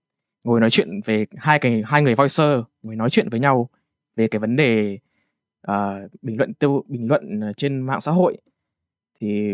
ngồi 0.44 0.60
nói 0.60 0.70
chuyện 0.70 1.02
về 1.06 1.26
hai 1.38 1.60
cái 1.60 1.84
hai 1.86 2.02
người 2.02 2.16
voicer 2.16 2.60
ngồi 2.84 2.96
nói 2.96 3.10
chuyện 3.10 3.30
với 3.30 3.40
nhau 3.40 3.70
về 4.16 4.28
cái 4.28 4.40
vấn 4.40 4.56
đề 4.56 5.00
uh, 5.68 6.12
bình 6.22 6.38
luận 6.38 6.54
tiêu 6.54 6.84
bình 6.88 7.08
luận 7.08 7.42
trên 7.58 7.82
mạng 7.82 8.02
xã 8.02 8.12
hội. 8.12 8.38
Thì 9.22 9.54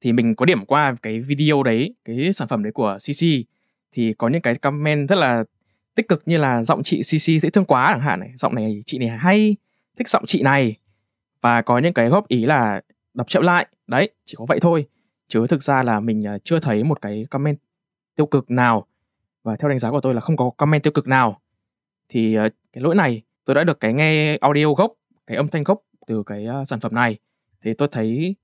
thì 0.00 0.12
mình 0.12 0.34
có 0.34 0.44
điểm 0.46 0.64
qua 0.64 0.94
cái 1.02 1.20
video 1.20 1.62
đấy 1.62 1.94
cái 2.04 2.32
sản 2.32 2.48
phẩm 2.48 2.62
đấy 2.62 2.72
của 2.72 2.96
CC 2.98 3.26
thì 3.92 4.12
có 4.12 4.28
những 4.28 4.42
cái 4.42 4.54
comment 4.54 5.08
rất 5.08 5.18
là 5.18 5.44
tích 5.94 6.08
cực 6.08 6.22
như 6.26 6.36
là 6.36 6.62
giọng 6.62 6.82
chị 6.82 7.00
CC 7.02 7.42
dễ 7.42 7.50
thương 7.50 7.64
quá 7.64 7.86
chẳng 7.90 8.00
hạn 8.00 8.20
này. 8.20 8.32
Giọng 8.34 8.54
này 8.54 8.80
chị 8.86 8.98
này 8.98 9.08
hay 9.08 9.56
thích 9.96 10.08
giọng 10.08 10.26
chị 10.26 10.42
này 10.42 10.76
và 11.40 11.62
có 11.62 11.78
những 11.78 11.92
cái 11.92 12.08
góp 12.08 12.28
ý 12.28 12.44
là 12.44 12.80
đọc 13.14 13.28
chậm 13.28 13.42
lại. 13.42 13.66
Đấy, 13.86 14.10
chỉ 14.24 14.34
có 14.38 14.44
vậy 14.48 14.58
thôi. 14.62 14.86
Chứ 15.28 15.46
thực 15.46 15.62
ra 15.62 15.82
là 15.82 16.00
mình 16.00 16.26
à, 16.26 16.38
chưa 16.38 16.58
thấy 16.58 16.84
một 16.84 17.00
cái 17.00 17.26
comment 17.30 17.58
tiêu 18.16 18.26
cực 18.26 18.50
nào. 18.50 18.86
Và 19.42 19.56
theo 19.56 19.68
đánh 19.68 19.78
giá 19.78 19.90
của 19.90 20.00
tôi 20.00 20.14
là 20.14 20.20
không 20.20 20.36
có 20.36 20.50
comment 20.50 20.82
tiêu 20.82 20.92
cực 20.92 21.08
nào. 21.08 21.40
Thì 22.08 22.34
à, 22.34 22.48
cái 22.72 22.82
lỗi 22.82 22.94
này, 22.94 23.22
tôi 23.44 23.54
đã 23.54 23.64
được 23.64 23.80
cái 23.80 23.92
nghe 23.92 24.36
audio 24.36 24.74
gốc, 24.74 24.92
cái 25.26 25.36
âm 25.36 25.48
thanh 25.48 25.62
gốc 25.62 25.82
từ 26.06 26.22
cái 26.26 26.46
à, 26.46 26.64
sản 26.64 26.80
phẩm 26.80 26.94
này. 26.94 27.18
Thì 27.62 27.74
tôi 27.74 27.88
thấy 27.92 28.36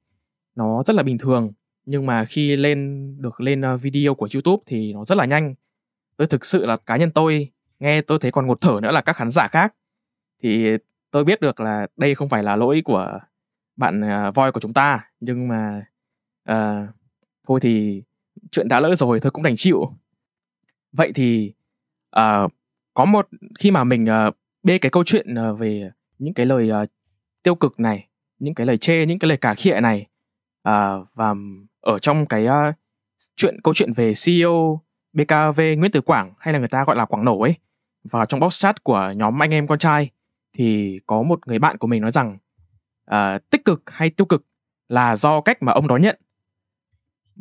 nó 0.54 0.82
rất 0.82 0.96
là 0.96 1.02
bình 1.02 1.18
thường. 1.18 1.52
Nhưng 1.84 2.06
mà 2.06 2.24
khi 2.24 2.56
lên, 2.56 3.12
được 3.20 3.40
lên 3.40 3.62
video 3.82 4.14
của 4.14 4.28
YouTube 4.34 4.62
thì 4.66 4.92
nó 4.92 5.04
rất 5.04 5.18
là 5.18 5.24
nhanh. 5.24 5.54
Tôi 6.16 6.26
thực 6.26 6.44
sự 6.44 6.66
là 6.66 6.76
cá 6.76 6.96
nhân 6.96 7.10
tôi, 7.10 7.52
nghe 7.78 8.02
tôi 8.02 8.18
thấy 8.20 8.30
còn 8.30 8.46
ngột 8.46 8.60
thở 8.60 8.78
nữa 8.82 8.90
là 8.92 9.00
các 9.00 9.16
khán 9.16 9.30
giả 9.30 9.48
khác. 9.48 9.74
Thì 10.42 10.76
tôi 11.16 11.24
biết 11.24 11.40
được 11.40 11.60
là 11.60 11.86
đây 11.96 12.14
không 12.14 12.28
phải 12.28 12.42
là 12.42 12.56
lỗi 12.56 12.82
của 12.84 13.18
bạn 13.76 14.00
uh, 14.00 14.34
voi 14.34 14.52
của 14.52 14.60
chúng 14.60 14.72
ta 14.72 15.00
nhưng 15.20 15.48
mà 15.48 15.86
uh, 16.50 16.88
thôi 17.48 17.60
thì 17.62 18.02
chuyện 18.50 18.68
đã 18.68 18.80
lỡ 18.80 18.94
rồi 18.94 19.20
thôi 19.20 19.30
cũng 19.30 19.42
đành 19.42 19.56
chịu. 19.56 19.84
Vậy 20.92 21.12
thì 21.14 21.52
uh, 22.16 22.52
có 22.94 23.04
một 23.04 23.28
khi 23.58 23.70
mà 23.70 23.84
mình 23.84 24.04
uh, 24.28 24.34
bê 24.62 24.78
cái 24.78 24.90
câu 24.90 25.04
chuyện 25.04 25.34
uh, 25.50 25.58
về 25.58 25.90
những 26.18 26.34
cái 26.34 26.46
lời 26.46 26.70
uh, 26.82 26.88
tiêu 27.42 27.54
cực 27.54 27.80
này, 27.80 28.08
những 28.38 28.54
cái 28.54 28.66
lời 28.66 28.76
chê, 28.76 29.06
những 29.06 29.18
cái 29.18 29.28
lời 29.28 29.36
cà 29.36 29.54
khịa 29.54 29.80
này 29.80 30.06
uh, 30.68 31.06
và 31.14 31.34
ở 31.80 31.98
trong 31.98 32.26
cái 32.26 32.46
uh, 32.46 32.74
chuyện 33.36 33.56
câu 33.64 33.74
chuyện 33.74 33.92
về 33.92 34.12
CEO 34.24 34.80
BKV 35.12 35.60
Nguyễn 35.60 35.90
Tử 35.92 36.00
Quảng 36.00 36.32
hay 36.38 36.52
là 36.52 36.58
người 36.58 36.68
ta 36.68 36.84
gọi 36.84 36.96
là 36.96 37.04
Quảng 37.04 37.24
Nổ 37.24 37.40
ấy 37.40 37.54
vào 38.10 38.26
trong 38.26 38.40
box 38.40 38.60
chat 38.60 38.84
của 38.84 39.12
nhóm 39.16 39.42
anh 39.42 39.50
em 39.50 39.66
con 39.66 39.78
trai 39.78 40.10
thì 40.56 41.00
có 41.06 41.22
một 41.22 41.46
người 41.46 41.58
bạn 41.58 41.78
của 41.78 41.86
mình 41.86 42.02
nói 42.02 42.10
rằng 42.10 42.38
uh, 43.10 43.50
tích 43.50 43.64
cực 43.64 43.82
hay 43.86 44.10
tiêu 44.10 44.24
cực 44.24 44.46
là 44.88 45.16
do 45.16 45.40
cách 45.40 45.62
mà 45.62 45.72
ông 45.72 45.88
đó 45.88 45.96
nhận. 45.96 46.18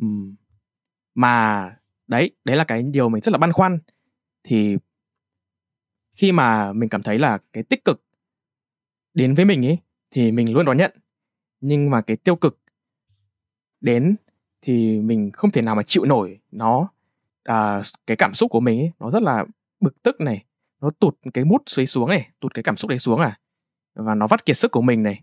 Uhm, 0.04 0.34
mà 1.14 1.76
đấy 2.06 2.30
đấy 2.44 2.56
là 2.56 2.64
cái 2.64 2.82
điều 2.82 3.08
mình 3.08 3.22
rất 3.22 3.32
là 3.32 3.38
băn 3.38 3.52
khoăn. 3.52 3.78
Thì 4.44 4.76
khi 6.12 6.32
mà 6.32 6.72
mình 6.72 6.88
cảm 6.88 7.02
thấy 7.02 7.18
là 7.18 7.38
cái 7.52 7.62
tích 7.62 7.84
cực 7.84 8.02
đến 9.14 9.34
với 9.34 9.44
mình 9.44 9.66
ấy 9.66 9.78
thì 10.10 10.32
mình 10.32 10.52
luôn 10.52 10.66
đón 10.66 10.76
nhận. 10.76 10.92
Nhưng 11.60 11.90
mà 11.90 12.00
cái 12.00 12.16
tiêu 12.16 12.36
cực 12.36 12.58
đến 13.80 14.16
thì 14.62 15.00
mình 15.00 15.30
không 15.32 15.50
thể 15.50 15.62
nào 15.62 15.74
mà 15.74 15.82
chịu 15.82 16.04
nổi 16.04 16.40
nó 16.50 16.88
à, 17.44 17.82
cái 18.06 18.16
cảm 18.16 18.34
xúc 18.34 18.50
của 18.50 18.60
mình 18.60 18.80
ấy 18.80 18.92
nó 18.98 19.10
rất 19.10 19.22
là 19.22 19.44
bực 19.80 20.02
tức 20.02 20.20
này 20.20 20.44
nó 20.80 20.90
tụt 20.90 21.14
cái 21.34 21.44
mút 21.44 21.62
xuống 21.66 21.86
xuống 21.86 22.08
này 22.08 22.30
tụt 22.40 22.54
cái 22.54 22.62
cảm 22.62 22.76
xúc 22.76 22.88
đấy 22.88 22.98
xuống 22.98 23.20
à. 23.20 23.38
Và 23.94 24.14
nó 24.14 24.26
vắt 24.26 24.46
kiệt 24.46 24.56
sức 24.56 24.70
của 24.70 24.82
mình 24.82 25.02
này. 25.02 25.22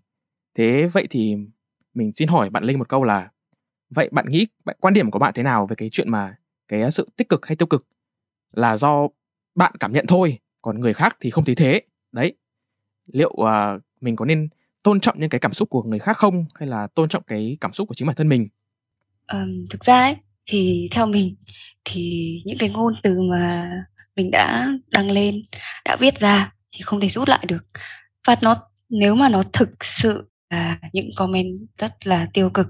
Thế 0.56 0.90
vậy 0.94 1.08
thì 1.10 1.36
mình 1.94 2.12
xin 2.16 2.28
hỏi 2.28 2.50
bạn 2.50 2.64
linh 2.64 2.80
một 2.80 2.90
câu 2.90 3.04
là 3.04 3.32
vậy 3.90 4.10
bạn 4.12 4.26
nghĩ 4.30 4.48
bạn, 4.66 4.76
quan 4.80 4.94
điểm 4.94 5.12
của 5.12 5.20
bạn 5.20 5.34
thế 5.36 5.44
nào 5.44 5.68
về 5.68 5.76
cái 5.76 5.90
chuyện 5.90 6.12
mà 6.12 6.36
cái 6.68 6.92
sự 6.92 7.10
tích 7.16 7.30
cực 7.30 7.46
hay 7.46 7.56
tiêu 7.56 7.68
cực? 7.68 7.88
Là 8.52 8.78
do 8.78 9.08
bạn 9.56 9.74
cảm 9.80 9.94
nhận 9.94 10.08
thôi 10.08 10.40
còn 10.62 10.80
người 10.80 10.94
khác 10.94 11.18
thì 11.20 11.30
không 11.30 11.46
thấy 11.46 11.56
thế. 11.56 11.82
Đấy. 12.12 12.38
Liệu 13.06 13.30
uh, 13.30 13.82
mình 14.02 14.16
có 14.16 14.26
nên 14.26 14.50
tôn 14.84 15.00
trọng 15.00 15.20
những 15.20 15.30
cái 15.30 15.40
cảm 15.40 15.54
xúc 15.54 15.70
của 15.70 15.84
người 15.84 16.00
khác 16.00 16.18
không? 16.18 16.46
Hay 16.56 16.70
là 16.70 16.88
tôn 16.88 17.10
trọng 17.10 17.24
cái 17.24 17.58
cảm 17.62 17.74
xúc 17.74 17.88
của 17.88 17.94
chính 17.94 18.08
bản 18.08 18.16
thân 18.16 18.30
mình? 18.30 18.48
Um, 19.28 19.66
thực 19.70 19.84
ra 19.84 20.00
ấy 20.00 20.16
thì 20.46 20.90
theo 20.92 21.08
mình 21.08 21.36
thì 21.86 22.42
những 22.46 22.58
cái 22.60 22.70
ngôn 22.70 22.94
từ 23.04 23.22
mà 23.22 23.72
mình 24.16 24.32
đã 24.32 24.68
đăng 24.88 25.12
lên, 25.12 25.42
đã 25.86 25.96
viết 26.00 26.20
ra 26.20 26.52
thì 26.72 26.82
không 26.82 27.00
thể 27.00 27.10
rút 27.10 27.30
lại 27.30 27.46
được. 27.48 27.66
Và 28.28 28.36
nó, 28.42 28.62
nếu 28.90 29.16
mà 29.16 29.30
nó 29.30 29.44
thực 29.54 29.70
sự 29.86 30.30
là 30.50 30.80
những 30.94 31.10
comment 31.16 31.60
rất 31.78 32.08
là 32.08 32.28
tiêu 32.34 32.50
cực 32.50 32.68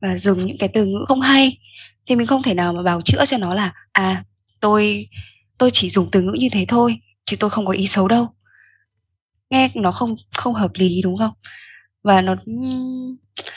và 0.00 0.18
dùng 0.18 0.46
những 0.46 0.58
cái 0.58 0.68
từ 0.74 0.84
ngữ 0.84 1.04
không 1.08 1.20
hay, 1.20 1.58
thì 2.06 2.16
mình 2.16 2.26
không 2.26 2.42
thể 2.42 2.54
nào 2.54 2.72
mà 2.72 2.82
bào 2.82 3.02
chữa 3.02 3.24
cho 3.26 3.38
nó 3.38 3.54
là 3.54 3.72
à 3.92 4.24
tôi 4.60 5.08
tôi 5.58 5.70
chỉ 5.72 5.90
dùng 5.90 6.08
từ 6.12 6.20
ngữ 6.20 6.32
như 6.38 6.48
thế 6.52 6.64
thôi, 6.68 6.98
chứ 7.24 7.36
tôi 7.40 7.50
không 7.50 7.66
có 7.66 7.72
ý 7.72 7.86
xấu 7.86 8.08
đâu. 8.08 8.28
Nghe 9.50 9.70
nó 9.74 9.92
không 9.92 10.16
không 10.36 10.54
hợp 10.54 10.70
lý, 10.74 11.02
đúng 11.02 11.18
không? 11.18 11.32
Và 12.02 12.22
nó 12.22 12.36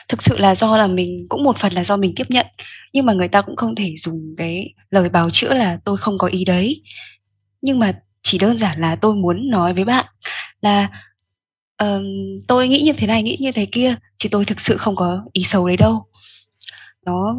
thực 0.10 0.22
sự 0.24 0.38
là 0.38 0.56
do 0.56 0.78
là 0.78 0.88
mình 0.88 1.26
cũng 1.30 1.44
một 1.44 1.58
phần 1.58 1.74
là 1.74 1.84
do 1.84 1.98
mình 1.98 2.14
tiếp 2.16 2.28
nhận. 2.30 2.46
Nhưng 2.94 3.06
mà 3.06 3.14
người 3.14 3.28
ta 3.28 3.42
cũng 3.42 3.56
không 3.56 3.76
thể 3.76 3.96
dùng 3.98 4.36
cái 4.38 4.74
lời 4.90 5.10
bào 5.10 5.30
chữa 5.30 5.54
là 5.54 5.80
tôi 5.86 5.98
không 5.98 6.18
có 6.18 6.28
ý 6.28 6.46
đấy 6.46 6.82
nhưng 7.64 7.80
mà 7.80 8.00
chỉ 8.22 8.38
đơn 8.38 8.60
giản 8.60 8.82
là 8.82 8.96
tôi 8.96 9.16
muốn 9.16 9.50
nói 9.50 9.74
với 9.74 9.86
bạn 9.86 10.06
là 10.62 10.90
um, 11.78 12.04
tôi 12.48 12.68
nghĩ 12.68 12.82
như 12.82 12.94
thế 12.94 13.08
này 13.08 13.24
nghĩ 13.24 13.38
như 13.40 13.52
thế 13.52 13.68
kia 13.72 13.96
chứ 14.18 14.30
tôi 14.32 14.46
thực 14.46 14.60
sự 14.62 14.78
không 14.78 14.96
có 14.96 15.26
ý 15.34 15.44
xấu 15.44 15.68
đấy 15.68 15.78
đâu 15.78 16.06
nó 17.06 17.36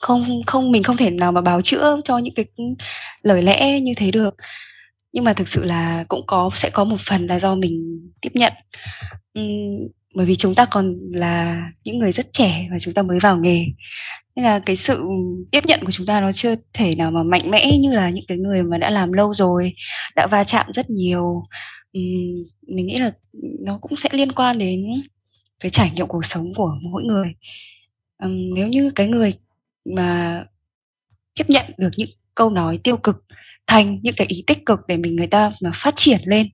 không 0.00 0.42
không 0.46 0.72
mình 0.72 0.82
không 0.82 0.96
thể 0.96 1.10
nào 1.10 1.32
mà 1.32 1.40
bào 1.40 1.62
chữa 1.62 1.96
cho 2.04 2.18
những 2.18 2.34
cái 2.34 2.44
lời 3.22 3.42
lẽ 3.42 3.80
như 3.80 3.94
thế 3.96 4.10
được 4.10 4.34
nhưng 5.12 5.24
mà 5.24 5.32
thực 5.32 5.48
sự 5.48 5.64
là 5.64 6.04
cũng 6.08 6.26
có 6.26 6.50
sẽ 6.54 6.70
có 6.70 6.84
một 6.84 7.00
phần 7.00 7.26
là 7.26 7.40
do 7.40 7.54
mình 7.54 8.00
tiếp 8.20 8.30
nhận. 8.34 8.52
Uhm, 9.38 9.88
bởi 10.14 10.26
vì 10.26 10.36
chúng 10.36 10.54
ta 10.54 10.64
còn 10.64 10.98
là 11.12 11.62
những 11.84 11.98
người 11.98 12.12
rất 12.12 12.26
trẻ 12.32 12.68
và 12.70 12.78
chúng 12.78 12.94
ta 12.94 13.02
mới 13.02 13.18
vào 13.18 13.36
nghề. 13.36 13.66
Nên 14.36 14.44
là 14.44 14.58
cái 14.66 14.76
sự 14.76 15.08
tiếp 15.50 15.66
nhận 15.66 15.80
của 15.84 15.90
chúng 15.90 16.06
ta 16.06 16.20
nó 16.20 16.32
chưa 16.32 16.54
thể 16.74 16.94
nào 16.94 17.10
mà 17.10 17.22
mạnh 17.22 17.50
mẽ 17.50 17.78
như 17.78 17.94
là 17.94 18.10
những 18.10 18.24
cái 18.28 18.38
người 18.38 18.62
mà 18.62 18.78
đã 18.78 18.90
làm 18.90 19.12
lâu 19.12 19.34
rồi 19.34 19.72
đã 20.16 20.26
va 20.30 20.44
chạm 20.44 20.66
rất 20.72 20.90
nhiều. 20.90 21.42
Uhm, 21.98 22.44
mình 22.68 22.86
nghĩ 22.86 22.96
là 22.96 23.12
nó 23.66 23.78
cũng 23.82 23.96
sẽ 23.96 24.08
liên 24.12 24.32
quan 24.32 24.58
đến 24.58 24.84
cái 25.60 25.70
trải 25.70 25.90
nghiệm 25.94 26.06
cuộc 26.06 26.24
sống 26.26 26.54
của 26.54 26.76
mỗi 26.82 27.02
người. 27.04 27.34
Uhm, 28.26 28.54
nếu 28.54 28.68
như 28.68 28.90
cái 28.94 29.08
người 29.08 29.34
mà 29.96 30.44
tiếp 31.34 31.44
nhận 31.48 31.66
được 31.78 31.90
những 31.96 32.10
câu 32.34 32.50
nói 32.50 32.78
tiêu 32.84 32.96
cực 32.96 33.24
thành 33.70 33.98
những 34.02 34.14
cái 34.16 34.26
ý 34.26 34.44
tích 34.46 34.66
cực 34.66 34.78
để 34.88 34.96
mình 34.96 35.16
người 35.16 35.26
ta 35.26 35.52
mà 35.60 35.70
phát 35.74 35.94
triển 35.96 36.18
lên 36.24 36.48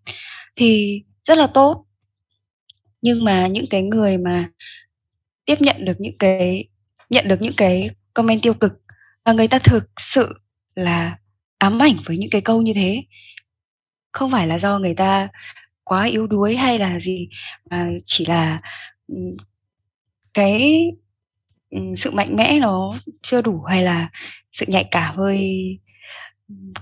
thì 0.57 1.03
rất 1.25 1.39
là 1.39 1.47
tốt. 1.47 1.85
Nhưng 3.03 3.25
mà 3.25 3.47
những 3.47 3.67
cái 3.71 3.83
người 3.83 4.19
mà 4.19 4.51
tiếp 5.45 5.61
nhận 5.61 5.85
được 5.85 6.01
những 6.01 6.19
cái, 6.19 6.69
nhận 7.11 7.29
được 7.29 7.41
những 7.41 7.57
cái 7.57 7.91
comment 8.15 8.43
tiêu 8.43 8.55
cực 8.55 8.73
và 9.25 9.33
người 9.33 9.49
ta 9.49 9.59
thực 9.59 9.85
sự 10.01 10.41
là 10.75 11.19
ám 11.59 11.83
ảnh 11.83 11.97
với 12.07 12.19
những 12.19 12.31
cái 12.31 12.41
câu 12.41 12.63
như 12.63 12.73
thế, 12.75 13.03
không 14.13 14.31
phải 14.31 14.47
là 14.47 14.59
do 14.59 14.79
người 14.79 14.95
ta 14.95 15.29
quá 15.85 16.05
yếu 16.05 16.27
đuối 16.27 16.57
hay 16.57 16.79
là 16.79 17.01
gì, 17.01 17.29
mà 17.71 17.91
chỉ 18.05 18.27
là 18.27 18.59
ừ, 19.09 19.17
cái 20.35 20.85
ừ, 21.71 21.81
sự 21.97 22.11
mạnh 22.11 22.37
mẽ 22.37 22.59
nó 22.61 22.99
chưa 23.23 23.43
đủ 23.43 23.63
hay 23.63 23.83
là 23.83 24.11
sự 24.53 24.67
nhạy 24.69 24.89
cảm 24.91 25.17
hơi 25.17 25.79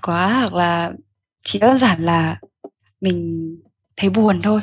quá, 0.02 0.38
hoặc 0.40 0.54
là 0.54 0.92
chỉ 1.44 1.58
đơn 1.58 1.78
giản 1.78 2.02
là 2.02 2.40
mình 3.00 3.48
thấy 3.96 4.10
buồn 4.10 4.40
thôi. 4.44 4.60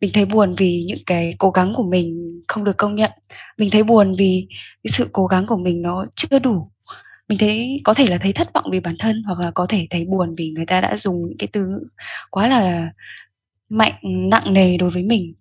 Mình 0.00 0.10
thấy 0.14 0.24
buồn 0.24 0.54
vì 0.58 0.84
những 0.88 1.04
cái 1.06 1.34
cố 1.38 1.50
gắng 1.50 1.72
của 1.76 1.82
mình 1.82 2.40
không 2.48 2.64
được 2.64 2.76
công 2.76 2.96
nhận. 2.96 3.10
Mình 3.58 3.70
thấy 3.70 3.82
buồn 3.82 4.16
vì 4.18 4.48
cái 4.84 4.90
sự 4.92 5.08
cố 5.12 5.26
gắng 5.26 5.46
của 5.46 5.56
mình 5.56 5.82
nó 5.82 6.06
chưa 6.16 6.38
đủ. 6.38 6.70
Mình 7.28 7.38
thấy, 7.38 7.80
có 7.84 7.94
thể 7.94 8.06
là 8.06 8.18
thấy 8.18 8.32
thất 8.32 8.52
vọng 8.54 8.64
vì 8.72 8.80
bản 8.80 8.96
thân, 8.98 9.22
hoặc 9.26 9.40
là 9.40 9.50
có 9.50 9.66
thể 9.68 9.86
thấy 9.90 10.04
buồn 10.04 10.34
vì 10.38 10.50
người 10.50 10.66
ta 10.66 10.80
đã 10.80 10.96
dùng 10.96 11.28
những 11.28 11.38
cái 11.38 11.48
từ 11.52 11.62
quá 12.30 12.48
là 12.48 12.92
mạnh, 13.68 13.94
nặng 14.02 14.52
nề 14.54 14.76
đối 14.76 14.90
với 14.90 15.02
mình. 15.02 15.34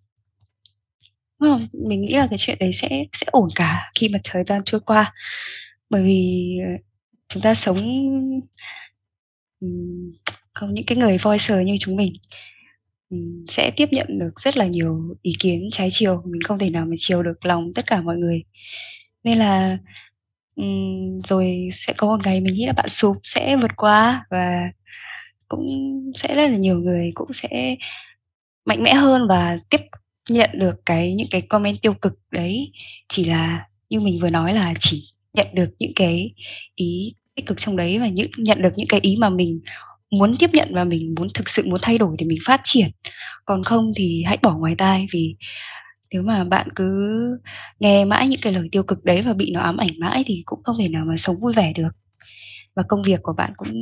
Mình 1.88 2.01
nghĩ 2.01 2.13
là 2.13 2.27
cái 2.27 2.38
chuyện 2.38 2.57
đấy 2.59 2.74
sẽ 2.74 3.05
sẽ 3.13 3.25
ổn 3.31 3.50
cả 3.55 3.91
khi 4.00 4.09
mà 4.09 4.19
thời 4.24 4.43
gian 4.43 4.62
trôi 4.65 4.81
qua. 4.81 5.13
Bởi 5.89 6.03
vì 6.03 6.57
chúng 7.27 7.43
ta 7.43 7.53
sống 7.53 7.77
không 10.53 10.74
những 10.74 10.86
cái 10.86 10.98
người 10.98 11.17
voicer 11.17 11.65
như 11.65 11.75
chúng 11.79 11.96
mình 11.96 12.13
sẽ 13.48 13.72
tiếp 13.75 13.89
nhận 13.91 14.19
được 14.19 14.39
rất 14.39 14.57
là 14.57 14.65
nhiều 14.65 15.15
ý 15.22 15.34
kiến 15.39 15.69
trái 15.72 15.89
chiều. 15.91 16.22
Mình 16.25 16.41
không 16.41 16.60
thể 16.60 16.69
nào 16.69 16.86
mà 16.86 16.96
chiều 16.98 17.24
được 17.24 17.46
lòng 17.46 17.74
tất 17.75 17.88
cả 17.88 18.01
mọi 18.01 18.17
người. 18.17 18.43
Nên 19.24 19.38
là 19.38 19.77
rồi 21.24 21.69
sẽ 21.74 21.93
có 21.98 22.07
một 22.07 22.25
ngày 22.25 22.41
mình 22.41 22.53
nghĩ 22.53 22.65
là 22.65 22.74
bạn 22.74 22.89
sụp, 22.89 23.17
sẽ 23.24 23.57
vượt 23.57 23.72
qua 23.75 24.25
và 24.29 24.72
cũng 25.48 25.67
sẽ 26.15 26.36
rất 26.36 26.48
là 26.50 26.57
nhiều 26.57 26.79
người 26.79 27.12
cũng 27.15 27.34
sẽ 27.34 27.75
mạnh 28.65 28.84
mẽ 28.84 28.93
hơn 28.93 29.27
và 29.29 29.60
tiếp 29.69 29.81
nhận 30.29 30.50
được 30.53 30.75
cái, 30.86 31.13
những 31.13 31.27
cái 31.31 31.41
comment 31.41 31.81
tiêu 31.81 31.93
cực 31.93 32.13
đấy. 32.31 32.72
Chỉ 33.10 33.25
là 33.25 33.67
như 33.89 34.00
mình 34.00 34.19
vừa 34.22 34.29
nói 34.29 34.53
là 34.53 34.74
chỉ 34.79 35.13
nhận 35.38 35.48
được 35.53 35.70
những 35.79 35.94
cái 35.96 36.34
ý 36.75 37.15
tích 37.36 37.46
cực 37.46 37.58
trong 37.58 37.77
đấy 37.77 38.00
và 38.00 38.08
những, 38.08 38.32
nhận 38.38 38.62
được 38.62 38.74
những 38.75 38.88
cái 38.88 39.00
ý 39.00 39.15
mà 39.20 39.29
mình 39.29 39.60
muốn 40.12 40.36
tiếp 40.39 40.50
nhận 40.53 40.70
và 40.74 40.84
mình 40.84 41.15
muốn 41.20 41.27
thực 41.34 41.50
sự 41.50 41.63
muốn 41.65 41.79
thay 41.82 41.98
đổi 41.98 42.15
để 42.20 42.25
mình 42.25 42.39
phát 42.46 42.62
triển. 42.63 42.89
Còn 43.46 43.63
không 43.63 43.91
thì 43.96 44.24
hãy 44.24 44.38
bỏ 44.41 44.58
ngoài 44.58 44.75
tai 44.77 45.08
vì 45.13 45.36
nếu 46.12 46.22
mà 46.22 46.44
bạn 46.44 46.67
cứ 46.75 47.20
nghe 47.79 48.06
mãi 48.06 48.27
những 48.27 48.41
cái 48.41 48.53
lời 48.53 48.70
tiêu 48.72 48.84
cực 48.84 49.03
đấy 49.03 49.22
và 49.22 49.34
bị 49.34 49.51
nó 49.51 49.62
ám 49.62 49.77
ảnh 49.77 50.00
mãi 50.00 50.24
thì 50.27 50.41
cũng 50.46 50.63
không 50.63 50.75
thể 50.79 50.88
nào 50.88 51.06
mà 51.06 51.17
sống 51.17 51.36
vui 51.41 51.53
vẻ 51.53 51.74
được. 51.75 51.91
Và 52.75 52.84
công 52.88 53.03
việc 53.03 53.20
của 53.24 53.34
bạn 53.38 53.53
cũng, 53.56 53.74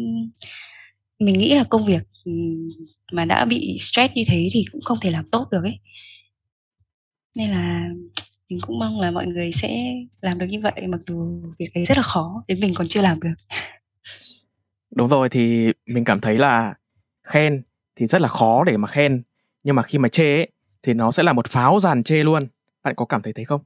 mình 1.20 1.40
nghĩ 1.40 1.56
là 1.56 1.64
công 1.64 1.86
việc 1.86 2.04
mà 3.12 3.26
đã 3.26 3.46
bị 3.46 3.78
stress 3.80 4.14
như 4.14 4.24
thế 4.28 4.48
thì 4.52 4.66
cũng 4.72 4.82
không 4.82 4.98
thể 5.02 5.12
làm 5.12 5.30
tốt 5.32 5.48
được 5.52 5.64
ấy. 5.64 5.80
Nên 7.38 7.50
là 7.50 7.90
mình 8.50 8.60
cũng 8.68 8.80
mong 8.80 9.00
là 9.00 9.12
mọi 9.12 9.28
người 9.28 9.52
sẽ 9.52 9.96
làm 10.22 10.40
được 10.40 10.46
như 10.50 10.60
vậy 10.64 10.74
mặc 10.88 11.02
dù 11.08 11.42
việc 11.60 11.74
ấy 11.74 11.86
rất 11.86 11.98
là 11.98 12.04
khó 12.04 12.44
đến 12.48 12.60
mình 12.60 12.74
còn 12.75 12.88
chưa 12.88 13.02
làm 13.02 13.20
được. 13.20 13.34
Đúng 14.96 15.08
rồi 15.08 15.30
thì 15.30 15.72
mình 15.86 16.04
cảm 16.04 16.20
thấy 16.20 16.38
là 16.38 16.74
khen 17.24 17.64
thì 17.96 18.08
rất 18.08 18.22
là 18.22 18.28
khó 18.28 18.64
để 18.64 18.78
mà 18.78 18.88
khen 18.88 19.24
nhưng 19.64 19.75
mà 19.75 19.84
khi 19.84 19.98
mà 19.98 20.10
chê 20.10 20.36
ấy, 20.36 20.52
thì 20.84 20.94
nó 20.94 21.12
sẽ 21.12 21.24
là 21.24 21.34
một 21.34 21.48
pháo 21.48 21.80
dàn 21.80 22.04
chê 22.04 22.24
luôn. 22.24 22.44
Bạn 22.84 22.96
có 22.98 23.06
cảm 23.06 23.22
thấy 23.22 23.34
thế 23.34 23.44
không? 23.44 23.62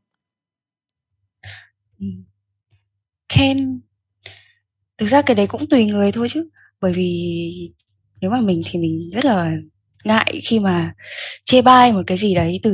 Ừ. 2.00 2.06
khen 3.30 3.82
thực 4.98 5.06
ra 5.06 5.22
cái 5.22 5.36
đấy 5.36 5.48
cũng 5.48 5.70
tùy 5.70 5.86
người 5.86 6.12
thôi 6.12 6.28
chứ. 6.30 6.50
Bởi 6.82 6.94
vì 6.94 7.74
nếu 8.22 8.32
mà 8.32 8.42
mình 8.42 8.62
thì 8.66 8.80
mình 8.80 9.10
rất 9.14 9.26
là 9.26 9.58
ngại 10.04 10.42
khi 10.46 10.60
mà 10.60 10.94
chê 11.44 11.62
bai 11.62 11.92
một 11.94 12.02
cái 12.08 12.18
gì 12.18 12.36
đấy 12.36 12.60
từ 12.64 12.72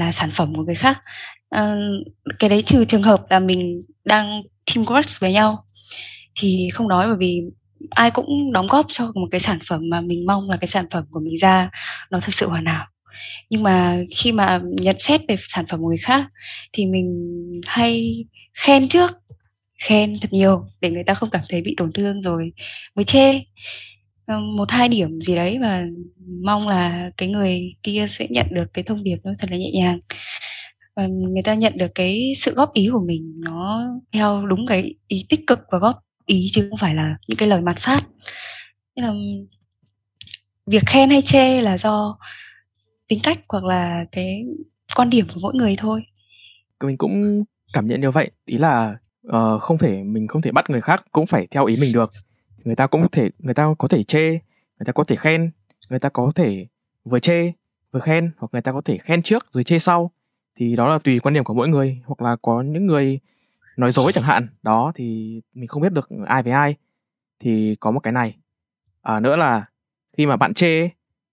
là 0.00 0.12
sản 0.12 0.30
phẩm 0.34 0.54
của 0.54 0.62
người 0.62 0.74
khác. 0.74 1.00
À, 1.50 1.74
cái 2.38 2.50
đấy 2.50 2.62
trừ 2.62 2.84
trường 2.84 3.02
hợp 3.02 3.20
là 3.30 3.38
mình 3.38 3.82
đang 4.04 4.42
teamwork 4.66 5.20
với 5.20 5.32
nhau 5.32 5.64
thì 6.40 6.68
không 6.72 6.88
nói 6.88 7.06
bởi 7.06 7.16
vì 7.18 7.42
ai 7.90 8.10
cũng 8.10 8.52
đóng 8.52 8.66
góp 8.66 8.86
cho 8.88 9.12
một 9.14 9.28
cái 9.30 9.40
sản 9.40 9.58
phẩm 9.68 9.80
mà 9.90 10.00
mình 10.00 10.26
mong 10.26 10.50
là 10.50 10.56
cái 10.56 10.68
sản 10.68 10.86
phẩm 10.90 11.04
của 11.10 11.20
mình 11.20 11.38
ra 11.38 11.70
nó 12.10 12.20
thật 12.20 12.34
sự 12.34 12.48
hoàn 12.48 12.66
hảo. 12.66 12.86
Nhưng 13.50 13.62
mà 13.62 13.98
khi 14.16 14.32
mà 14.32 14.60
nhận 14.64 14.98
xét 14.98 15.20
về 15.28 15.36
sản 15.48 15.64
phẩm 15.68 15.80
của 15.80 15.88
người 15.88 15.98
khác 15.98 16.24
thì 16.72 16.86
mình 16.86 17.34
hay 17.66 18.24
khen 18.54 18.88
trước 18.88 19.10
khen 19.84 20.18
thật 20.20 20.32
nhiều 20.32 20.64
để 20.80 20.90
người 20.90 21.04
ta 21.04 21.14
không 21.14 21.30
cảm 21.30 21.42
thấy 21.48 21.62
bị 21.62 21.74
tổn 21.76 21.92
thương 21.92 22.22
rồi 22.22 22.52
mới 22.94 23.04
chê. 23.04 23.40
Ờ, 24.30 24.40
một 24.40 24.70
hai 24.70 24.88
điểm 24.88 25.20
gì 25.20 25.36
đấy 25.36 25.58
và 25.60 25.84
mong 26.42 26.68
là 26.68 27.10
cái 27.16 27.28
người 27.28 27.74
kia 27.82 28.06
sẽ 28.08 28.26
nhận 28.30 28.46
được 28.50 28.74
cái 28.74 28.82
thông 28.84 29.04
điệp 29.04 29.16
nó 29.24 29.30
thật 29.38 29.50
là 29.50 29.56
nhẹ 29.56 29.70
nhàng. 29.74 30.00
Và 30.96 31.06
người 31.06 31.42
ta 31.42 31.54
nhận 31.54 31.72
được 31.76 31.90
cái 31.94 32.32
sự 32.36 32.54
góp 32.54 32.72
ý 32.72 32.88
của 32.92 33.00
mình 33.06 33.40
nó 33.44 33.84
theo 34.12 34.46
đúng 34.46 34.66
cái 34.66 34.94
ý 35.08 35.26
tích 35.28 35.40
cực 35.46 35.58
và 35.70 35.78
góp 35.78 35.98
ý 36.26 36.48
chứ 36.52 36.66
không 36.70 36.78
phải 36.78 36.94
là 36.94 37.16
những 37.28 37.38
cái 37.38 37.48
lời 37.48 37.60
mặt 37.60 37.80
sát. 37.80 38.00
Nên 38.96 39.04
là 39.04 39.12
việc 40.66 40.82
khen 40.86 41.10
hay 41.10 41.22
chê 41.22 41.62
là 41.62 41.78
do 41.78 42.18
tính 43.08 43.20
cách 43.22 43.38
hoặc 43.48 43.64
là 43.64 44.04
cái 44.12 44.44
quan 44.96 45.10
điểm 45.10 45.26
của 45.34 45.40
mỗi 45.40 45.54
người 45.54 45.76
thôi. 45.78 46.02
Mình 46.84 46.96
cũng 46.98 47.44
cảm 47.72 47.86
nhận 47.88 48.00
như 48.00 48.10
vậy. 48.10 48.30
Ý 48.46 48.58
là 48.58 48.96
uh, 49.28 49.60
không 49.60 49.78
thể 49.78 50.02
mình 50.02 50.28
không 50.28 50.42
thể 50.42 50.52
bắt 50.52 50.70
người 50.70 50.80
khác 50.80 51.04
cũng 51.12 51.26
phải 51.26 51.46
theo 51.50 51.66
ý 51.66 51.76
mình 51.76 51.92
được 51.92 52.10
người 52.64 52.76
ta 52.76 52.86
cũng 52.86 53.08
thể 53.12 53.30
người 53.38 53.54
ta 53.54 53.74
có 53.78 53.88
thể 53.88 54.02
chê 54.02 54.30
người 54.30 54.84
ta 54.86 54.92
có 54.92 55.04
thể 55.04 55.16
khen 55.16 55.50
người 55.90 55.98
ta 55.98 56.08
có 56.08 56.32
thể 56.34 56.66
vừa 57.04 57.18
chê 57.18 57.52
vừa 57.92 58.00
khen 58.00 58.30
hoặc 58.36 58.48
người 58.52 58.62
ta 58.62 58.72
có 58.72 58.80
thể 58.80 58.98
khen 58.98 59.22
trước 59.22 59.46
rồi 59.50 59.64
chê 59.64 59.78
sau. 59.78 60.10
Thì 60.56 60.76
đó 60.76 60.88
là 60.88 60.98
tùy 60.98 61.20
quan 61.20 61.34
điểm 61.34 61.44
của 61.44 61.54
mỗi 61.54 61.68
người 61.68 62.02
hoặc 62.04 62.22
là 62.22 62.36
có 62.42 62.62
những 62.62 62.86
người 62.86 63.20
nói 63.76 63.92
dối 63.92 64.12
chẳng 64.12 64.24
hạn. 64.24 64.46
Đó 64.62 64.92
thì 64.94 65.40
mình 65.54 65.66
không 65.68 65.82
biết 65.82 65.92
được 65.92 66.08
ai 66.26 66.42
với 66.42 66.52
ai. 66.52 66.74
Thì 67.40 67.76
có 67.80 67.90
một 67.90 68.00
cái 68.00 68.12
này. 68.12 68.36
À, 69.02 69.20
nữa 69.20 69.36
là 69.36 69.64
khi 70.16 70.26
mà 70.26 70.36
bạn 70.36 70.54
chê 70.54 70.88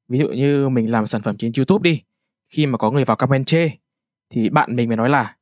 ví 0.07 0.19
dụ 0.19 0.27
như 0.27 0.69
mình 0.69 0.91
làm 0.91 1.07
sản 1.07 1.21
phẩm 1.21 1.37
trên 1.37 1.51
youtube 1.57 1.89
đi 1.89 2.03
khi 2.47 2.65
mà 2.65 2.77
có 2.77 2.91
người 2.91 3.05
vào 3.05 3.17
comment 3.17 3.45
chê 3.45 3.69
thì 4.29 4.49
bạn 4.49 4.75
mình 4.75 4.89
mới 4.89 4.97
nói 4.97 5.09
là 5.09 5.35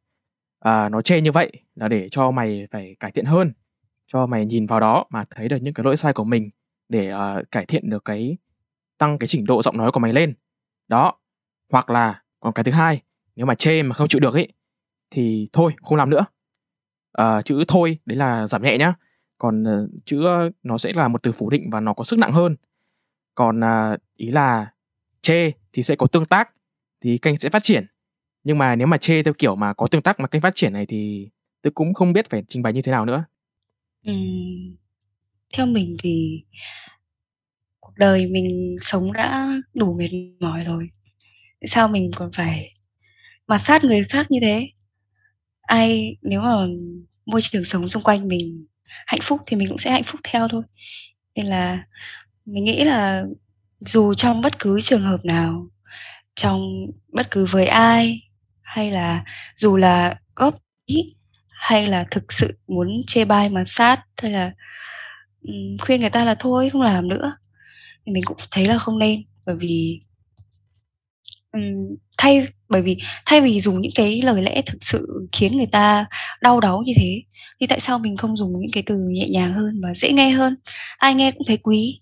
à, 0.60 0.89
nó 0.89 1.01
chê 1.01 1.22
như 1.22 1.32
vậy 1.32 1.51
là 1.75 1.88
để 1.88 2.10
cho 2.10 2.32
mày 2.32 2.68
phải 2.72 2.96
cải 3.00 3.12
thiện 3.12 3.25
hơn 3.25 3.51
cho 4.15 4.25
mày 4.25 4.45
nhìn 4.45 4.65
vào 4.65 4.79
đó 4.79 5.05
mà 5.10 5.25
thấy 5.29 5.50
được 5.50 5.57
những 5.62 5.74
cái 5.74 5.84
lỗi 5.84 5.98
sai 5.98 6.13
của 6.13 6.24
mình 6.24 6.50
để 6.89 7.13
uh, 7.13 7.51
cải 7.51 7.65
thiện 7.65 7.89
được 7.89 8.05
cái 8.05 8.38
tăng 8.98 9.17
cái 9.17 9.27
trình 9.27 9.45
độ 9.45 9.62
giọng 9.62 9.77
nói 9.77 9.91
của 9.91 10.00
mày 10.00 10.13
lên. 10.13 10.34
Đó 10.88 11.19
hoặc 11.72 11.89
là 11.89 12.22
còn 12.39 12.53
cái 12.53 12.63
thứ 12.63 12.72
hai 12.72 13.01
nếu 13.36 13.45
mà 13.45 13.55
chê 13.55 13.84
mà 13.84 13.93
không 13.93 14.07
chịu 14.07 14.19
được 14.19 14.34
ấy 14.34 14.48
thì 15.12 15.48
thôi 15.53 15.74
không 15.81 15.98
làm 15.98 16.10
nữa. 16.10 16.25
Uh, 17.22 17.45
chữ 17.45 17.63
thôi 17.67 18.00
đấy 18.05 18.17
là 18.17 18.48
giảm 18.48 18.63
nhẹ 18.63 18.77
nhá. 18.77 18.93
Còn 19.38 19.63
uh, 19.63 19.89
chữ 20.05 20.25
nó 20.63 20.77
sẽ 20.77 20.93
là 20.95 21.07
một 21.07 21.24
từ 21.24 21.31
phủ 21.31 21.50
định 21.50 21.69
và 21.69 21.79
nó 21.79 21.93
có 21.93 22.03
sức 22.03 22.19
nặng 22.19 22.31
hơn. 22.31 22.55
Còn 23.36 23.60
uh, 23.60 24.00
ý 24.15 24.31
là 24.31 24.74
chê 25.22 25.51
thì 25.72 25.84
sẽ 25.84 25.95
có 25.95 26.07
tương 26.07 26.25
tác 26.25 26.50
thì 27.01 27.17
kênh 27.17 27.38
sẽ 27.38 27.50
phát 27.50 27.63
triển. 27.63 27.86
Nhưng 28.43 28.57
mà 28.57 28.75
nếu 28.75 28.88
mà 28.88 28.98
chê 28.98 29.24
theo 29.24 29.34
kiểu 29.38 29.55
mà 29.55 29.74
có 29.74 29.88
tương 29.88 30.01
tác 30.01 30.19
mà 30.19 30.27
kênh 30.27 30.41
phát 30.41 30.55
triển 30.55 30.74
này 30.74 30.86
thì 30.86 31.29
tôi 31.62 31.72
cũng 31.72 31.93
không 31.93 32.13
biết 32.13 32.29
phải 32.29 32.43
trình 32.48 32.63
bày 32.63 32.74
như 32.74 32.81
thế 32.81 32.91
nào 32.91 33.05
nữa. 33.05 33.25
Ừm, 34.05 34.75
theo 35.53 35.65
mình 35.67 35.97
thì 36.03 36.43
cuộc 37.81 37.93
đời 37.97 38.27
mình 38.27 38.75
sống 38.81 39.13
đã 39.13 39.47
đủ 39.74 39.93
mệt 39.93 40.09
mỏi 40.39 40.63
rồi. 40.63 40.89
Tại 41.62 41.67
sao 41.67 41.88
mình 41.88 42.12
còn 42.15 42.31
phải 42.38 42.74
mà 43.47 43.59
sát 43.59 43.83
người 43.85 44.03
khác 44.05 44.31
như 44.31 44.39
thế? 44.43 44.69
Ai 45.62 46.17
nếu 46.24 46.41
mà 46.41 46.67
môi 47.25 47.41
trường 47.41 47.65
sống 47.65 47.89
xung 47.89 48.03
quanh 48.03 48.27
mình 48.29 48.67
hạnh 49.07 49.21
phúc 49.24 49.41
thì 49.47 49.57
mình 49.57 49.69
cũng 49.69 49.77
sẽ 49.77 49.91
hạnh 49.91 50.03
phúc 50.05 50.21
theo 50.25 50.47
thôi. 50.51 50.63
Nên 51.35 51.45
là 51.47 51.85
mình 52.45 52.65
nghĩ 52.65 52.85
là 52.85 53.25
dù 53.81 54.15
trong 54.15 54.41
bất 54.41 54.59
cứ 54.59 54.81
trường 54.81 55.03
hợp 55.03 55.25
nào, 55.25 55.67
trong 56.35 56.62
bất 57.13 57.31
cứ 57.31 57.45
với 57.51 57.67
ai 57.67 58.21
hay 58.63 58.91
là 58.91 59.25
dù 59.57 59.77
là 59.77 60.19
góp 60.35 60.59
ý 60.88 61.15
hay 61.65 61.88
là 61.88 62.05
thực 62.12 62.34
sự 62.34 62.57
muốn 62.67 63.03
chê 63.07 63.25
bai 63.25 63.50
mà 63.50 63.63
sát 63.67 64.01
hay 64.22 64.31
là 64.31 64.51
um, 65.41 65.77
khuyên 65.81 66.01
người 66.01 66.10
ta 66.10 66.25
là 66.25 66.36
thôi 66.39 66.69
không 66.69 66.81
làm 66.81 67.07
nữa 67.07 67.38
thì 68.06 68.12
mình 68.12 68.23
cũng 68.25 68.38
thấy 68.51 68.65
là 68.65 68.78
không 68.78 68.99
nên. 68.99 69.23
Bởi 69.47 69.56
vì 69.56 69.99
um, 71.54 71.95
thay 72.17 72.47
bởi 72.69 72.82
vì 72.82 72.97
thay 73.25 73.41
vì 73.41 73.60
dùng 73.60 73.82
những 73.82 73.91
cái 73.95 74.21
lời 74.21 74.41
lẽ 74.41 74.62
thực 74.65 74.78
sự 74.82 75.28
khiến 75.32 75.58
người 75.58 75.65
ta 75.71 76.06
đau 76.41 76.60
đớn 76.60 76.84
như 76.86 76.93
thế 76.95 77.21
thì 77.60 77.67
tại 77.67 77.80
sao 77.80 77.99
mình 77.99 78.17
không 78.17 78.38
dùng 78.38 78.62
những 78.62 78.71
cái 78.71 78.84
từ 78.86 78.97
nhẹ 78.97 79.30
nhàng 79.30 79.54
hơn 79.54 79.82
và 79.84 79.93
dễ 79.95 80.12
nghe 80.12 80.30
hơn? 80.30 80.56
Ai 80.97 81.15
nghe 81.15 81.32
cũng 81.32 81.47
thấy 81.47 81.58
quý. 81.58 81.99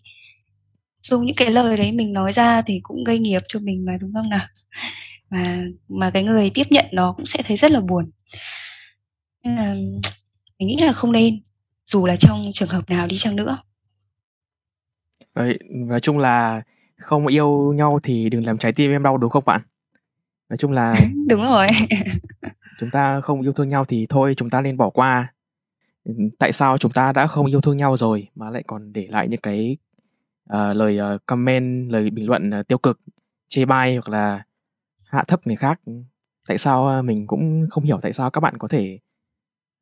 Dùng 1.03 1.25
những 1.25 1.35
cái 1.35 1.49
lời 1.49 1.77
đấy 1.77 1.91
mình 1.91 2.13
nói 2.13 2.31
ra 2.31 2.61
thì 2.61 2.79
cũng 2.83 3.03
gây 3.03 3.19
nghiệp 3.19 3.41
cho 3.47 3.59
mình 3.59 3.85
mà 3.85 3.97
đúng 4.01 4.13
không 4.13 4.29
nào? 4.29 4.47
Mà 5.29 5.63
mà 5.89 6.09
cái 6.09 6.23
người 6.23 6.51
tiếp 6.53 6.67
nhận 6.69 6.85
nó 6.91 7.13
cũng 7.17 7.25
sẽ 7.25 7.41
thấy 7.43 7.57
rất 7.57 7.71
là 7.71 7.79
buồn 7.81 8.11
nên 9.43 9.55
là 9.55 9.73
mình 10.59 10.67
nghĩ 10.67 10.77
là 10.81 10.93
không 10.93 11.11
nên 11.11 11.41
dù 11.85 12.05
là 12.05 12.15
trong 12.15 12.51
trường 12.53 12.69
hợp 12.69 12.89
nào 12.89 13.07
đi 13.07 13.17
chăng 13.17 13.35
nữa 13.35 13.57
Vậy, 15.33 15.59
nói 15.69 15.99
chung 15.99 16.17
là 16.17 16.61
không 16.97 17.27
yêu 17.27 17.73
nhau 17.75 17.99
thì 18.03 18.29
đừng 18.29 18.45
làm 18.45 18.57
trái 18.57 18.73
tim 18.73 18.91
em 18.91 19.03
đau 19.03 19.17
đúng 19.17 19.29
không 19.29 19.45
bạn? 19.45 19.61
Nói 20.49 20.57
chung 20.57 20.71
là 20.71 20.95
đúng 21.29 21.41
rồi. 21.41 21.67
chúng 22.79 22.89
ta 22.89 23.21
không 23.21 23.41
yêu 23.41 23.53
thương 23.53 23.69
nhau 23.69 23.85
thì 23.85 24.05
thôi 24.09 24.33
chúng 24.37 24.49
ta 24.49 24.61
nên 24.61 24.77
bỏ 24.77 24.89
qua. 24.89 25.33
Tại 26.39 26.51
sao 26.51 26.77
chúng 26.77 26.91
ta 26.91 27.11
đã 27.11 27.27
không 27.27 27.45
yêu 27.45 27.61
thương 27.61 27.77
nhau 27.77 27.97
rồi 27.97 28.27
mà 28.35 28.49
lại 28.49 28.63
còn 28.67 28.93
để 28.93 29.07
lại 29.11 29.27
những 29.27 29.39
cái 29.39 29.77
uh, 30.53 30.75
lời 30.75 30.99
uh, 31.15 31.25
comment, 31.25 31.91
lời 31.91 32.09
bình 32.09 32.27
luận 32.27 32.51
uh, 32.59 32.67
tiêu 32.67 32.77
cực, 32.77 32.99
chê 33.47 33.65
bai 33.65 33.95
hoặc 33.95 34.09
là 34.09 34.43
hạ 35.03 35.23
thấp 35.27 35.47
người 35.47 35.55
khác? 35.55 35.81
Tại 36.47 36.57
sao 36.57 37.03
mình 37.03 37.27
cũng 37.27 37.65
không 37.69 37.83
hiểu 37.83 37.99
tại 38.01 38.13
sao 38.13 38.29
các 38.29 38.41
bạn 38.41 38.57
có 38.57 38.67
thể 38.67 38.99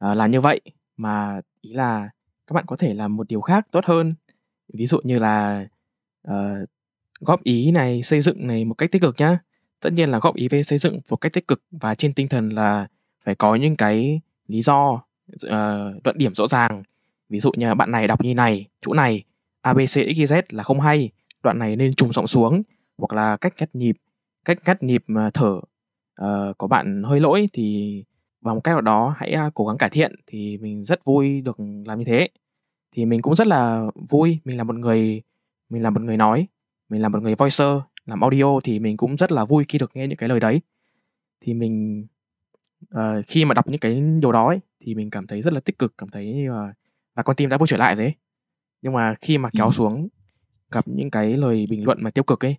Ờ, 0.02 0.12
uh, 0.12 0.18
làm 0.18 0.32
như 0.32 0.42
vậy 0.42 0.62
mà 0.98 1.42
ý 1.62 1.74
là 1.74 2.10
các 2.48 2.54
bạn 2.54 2.66
có 2.68 2.76
thể 2.76 2.94
làm 2.94 3.16
một 3.16 3.28
điều 3.28 3.42
khác 3.42 3.66
tốt 3.72 3.86
hơn. 3.86 4.14
Ví 4.74 4.86
dụ 4.86 5.00
như 5.04 5.20
là 5.20 5.68
uh, 6.28 6.70
góp 7.20 7.44
ý 7.44 7.72
này 7.72 8.04
xây 8.04 8.22
dựng 8.22 8.48
này 8.48 8.66
một 8.66 8.74
cách 8.74 8.92
tích 8.92 9.02
cực 9.02 9.16
nhá. 9.18 9.40
Tất 9.80 9.94
nhiên 9.94 10.10
là 10.10 10.20
góp 10.20 10.36
ý 10.36 10.48
về 10.48 10.64
xây 10.64 10.80
dựng 10.80 11.00
một 11.12 11.16
cách 11.18 11.34
tích 11.34 11.48
cực 11.48 11.64
và 11.72 11.96
trên 11.96 12.14
tinh 12.14 12.28
thần 12.28 12.50
là 12.50 12.88
phải 13.26 13.36
có 13.36 13.56
những 13.56 13.76
cái 13.76 14.22
lý 14.48 14.62
do 14.62 14.92
uh, 15.46 16.04
luận 16.04 16.18
điểm 16.18 16.34
rõ 16.34 16.48
ràng. 16.48 16.84
Ví 17.30 17.40
dụ 17.40 17.52
như 17.58 17.76
bạn 17.76 17.92
này 17.92 18.08
đọc 18.08 18.22
như 18.22 18.36
này 18.36 18.68
chỗ 18.82 18.94
này 18.94 19.24
abc 19.62 19.80
xyz 19.80 20.42
là 20.50 20.64
không 20.64 20.80
hay 20.80 21.10
đoạn 21.44 21.60
này 21.60 21.76
nên 21.76 21.94
trùng 21.94 22.14
giọng 22.14 22.28
xuống. 22.28 22.64
Hoặc 22.98 23.14
là 23.14 23.38
cách 23.38 23.54
cắt 23.58 23.76
nhịp 23.76 23.96
cách 24.46 24.58
cắt 24.66 24.84
nhịp 24.84 25.04
thở 25.34 25.52
uh, 25.52 26.58
có 26.58 26.68
bạn 26.68 27.04
hơi 27.04 27.20
lỗi 27.20 27.50
thì 27.54 28.04
và 28.42 28.54
một 28.54 28.62
cách 28.64 28.74
nào 28.74 28.82
đó 28.82 29.16
hãy 29.18 29.36
cố 29.54 29.68
gắng 29.68 29.78
cải 29.78 29.90
thiện 29.90 30.16
thì 30.28 30.58
mình 30.58 30.84
rất 30.84 31.06
vui 31.06 31.42
được 31.42 31.58
làm 31.86 32.00
như 32.00 32.06
thế. 32.06 32.30
Thì 32.92 33.06
mình 33.06 33.22
cũng 33.22 33.36
rất 33.36 33.48
là 33.48 33.86
vui 34.10 34.40
mình 34.46 34.58
là 34.58 34.64
một 34.64 34.76
người 34.76 35.22
mình 35.70 35.84
là 35.84 35.90
một 35.90 36.02
người 36.02 36.18
nói 36.18 36.48
mình 36.90 37.02
là 37.02 37.10
một 37.10 37.22
người 37.22 37.36
voicer 37.36 37.78
làm 38.06 38.22
audio 38.22 38.60
thì 38.64 38.80
mình 38.80 38.98
cũng 38.98 39.18
rất 39.18 39.32
là 39.32 39.46
vui 39.46 39.66
khi 39.68 39.78
được 39.78 39.92
nghe 39.94 40.08
những 40.08 40.18
cái 40.18 40.30
lời 40.30 40.40
đấy. 40.40 40.62
Thì 41.42 41.54
mình 41.54 42.06
uh, 42.96 43.26
khi 43.28 43.46
mà 43.46 43.54
đọc 43.54 43.68
những 43.68 43.80
cái 43.80 44.02
điều 44.22 44.32
đó 44.32 44.48
ấy, 44.48 44.60
thì 44.80 44.96
mình 44.96 45.10
cảm 45.10 45.28
thấy 45.28 45.42
rất 45.42 45.54
là 45.54 45.60
tích 45.60 45.80
cực 45.80 45.94
cảm 45.98 46.10
thấy 46.10 46.46
uh, 46.50 46.76
và 47.16 47.24
con 47.24 47.36
tim 47.36 47.50
đã 47.50 47.58
vui 47.58 47.68
trở 47.68 47.78
lại 47.78 47.96
rồi 47.96 48.14
nhưng 48.82 48.94
mà 48.94 49.16
khi 49.22 49.38
mà 49.38 49.50
kéo 49.58 49.66
ừ. 49.66 49.72
xuống 49.72 50.08
gặp 50.72 50.88
những 50.88 51.12
cái 51.12 51.38
lời 51.38 51.66
bình 51.70 51.86
luận 51.86 51.98
mà 52.02 52.10
tiêu 52.10 52.24
cực 52.24 52.46
ấy 52.46 52.56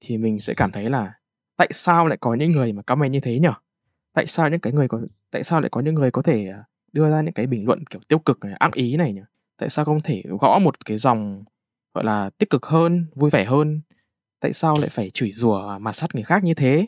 thì 0.00 0.18
mình 0.18 0.40
sẽ 0.40 0.54
cảm 0.54 0.70
thấy 0.70 0.90
là 0.90 1.12
tại 1.56 1.68
sao 1.72 2.06
lại 2.06 2.18
có 2.20 2.34
những 2.34 2.52
người 2.52 2.72
mà 2.72 2.82
comment 2.82 3.12
như 3.12 3.20
thế 3.20 3.38
nhỉ 3.38 3.48
tại 4.12 4.26
sao 4.26 4.48
những 4.48 4.60
cái 4.60 4.72
người 4.72 4.88
có 4.88 5.00
tại 5.30 5.44
sao 5.44 5.60
lại 5.60 5.70
có 5.70 5.80
những 5.80 5.94
người 5.94 6.10
có 6.10 6.22
thể 6.22 6.48
à, 6.48 6.64
đưa 6.92 7.10
ra 7.10 7.22
những 7.22 7.34
cái 7.34 7.46
bình 7.46 7.66
luận 7.66 7.84
kiểu 7.90 8.00
tiêu 8.08 8.18
cực 8.18 8.38
này, 8.44 8.54
ác 8.58 8.72
ý 8.72 8.96
này 8.96 9.12
nhỉ? 9.12 9.20
Tại 9.58 9.68
sao 9.68 9.84
không 9.84 10.00
thể 10.00 10.22
gõ 10.40 10.58
một 10.58 10.84
cái 10.84 10.98
dòng 10.98 11.44
gọi 11.94 12.04
là 12.04 12.30
tích 12.30 12.50
cực 12.50 12.66
hơn 12.66 13.06
vui 13.14 13.30
vẻ 13.30 13.44
hơn? 13.44 13.80
Tại 14.40 14.52
sao 14.52 14.76
lại 14.80 14.88
phải 14.88 15.10
chửi 15.10 15.32
rủa 15.32 15.78
mà 15.78 15.92
sát 15.92 16.14
người 16.14 16.24
khác 16.24 16.44
như 16.44 16.54
thế? 16.54 16.86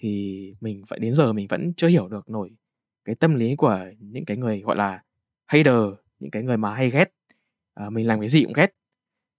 Thì 0.00 0.54
mình 0.60 0.82
vậy 0.88 0.98
đến 0.98 1.14
giờ 1.14 1.32
mình 1.32 1.46
vẫn 1.48 1.72
chưa 1.76 1.88
hiểu 1.88 2.08
được 2.08 2.28
nổi 2.30 2.50
cái 3.04 3.14
tâm 3.14 3.34
lý 3.34 3.56
của 3.56 3.78
những 3.98 4.24
cái 4.24 4.36
người 4.36 4.60
gọi 4.60 4.76
là 4.76 5.02
hater 5.46 5.84
những 6.18 6.30
cái 6.30 6.42
người 6.42 6.56
mà 6.56 6.74
hay 6.74 6.90
ghét. 6.90 7.12
À, 7.74 7.90
mình 7.90 8.06
làm 8.06 8.20
cái 8.20 8.28
gì 8.28 8.44
cũng 8.44 8.52
ghét. 8.52 8.74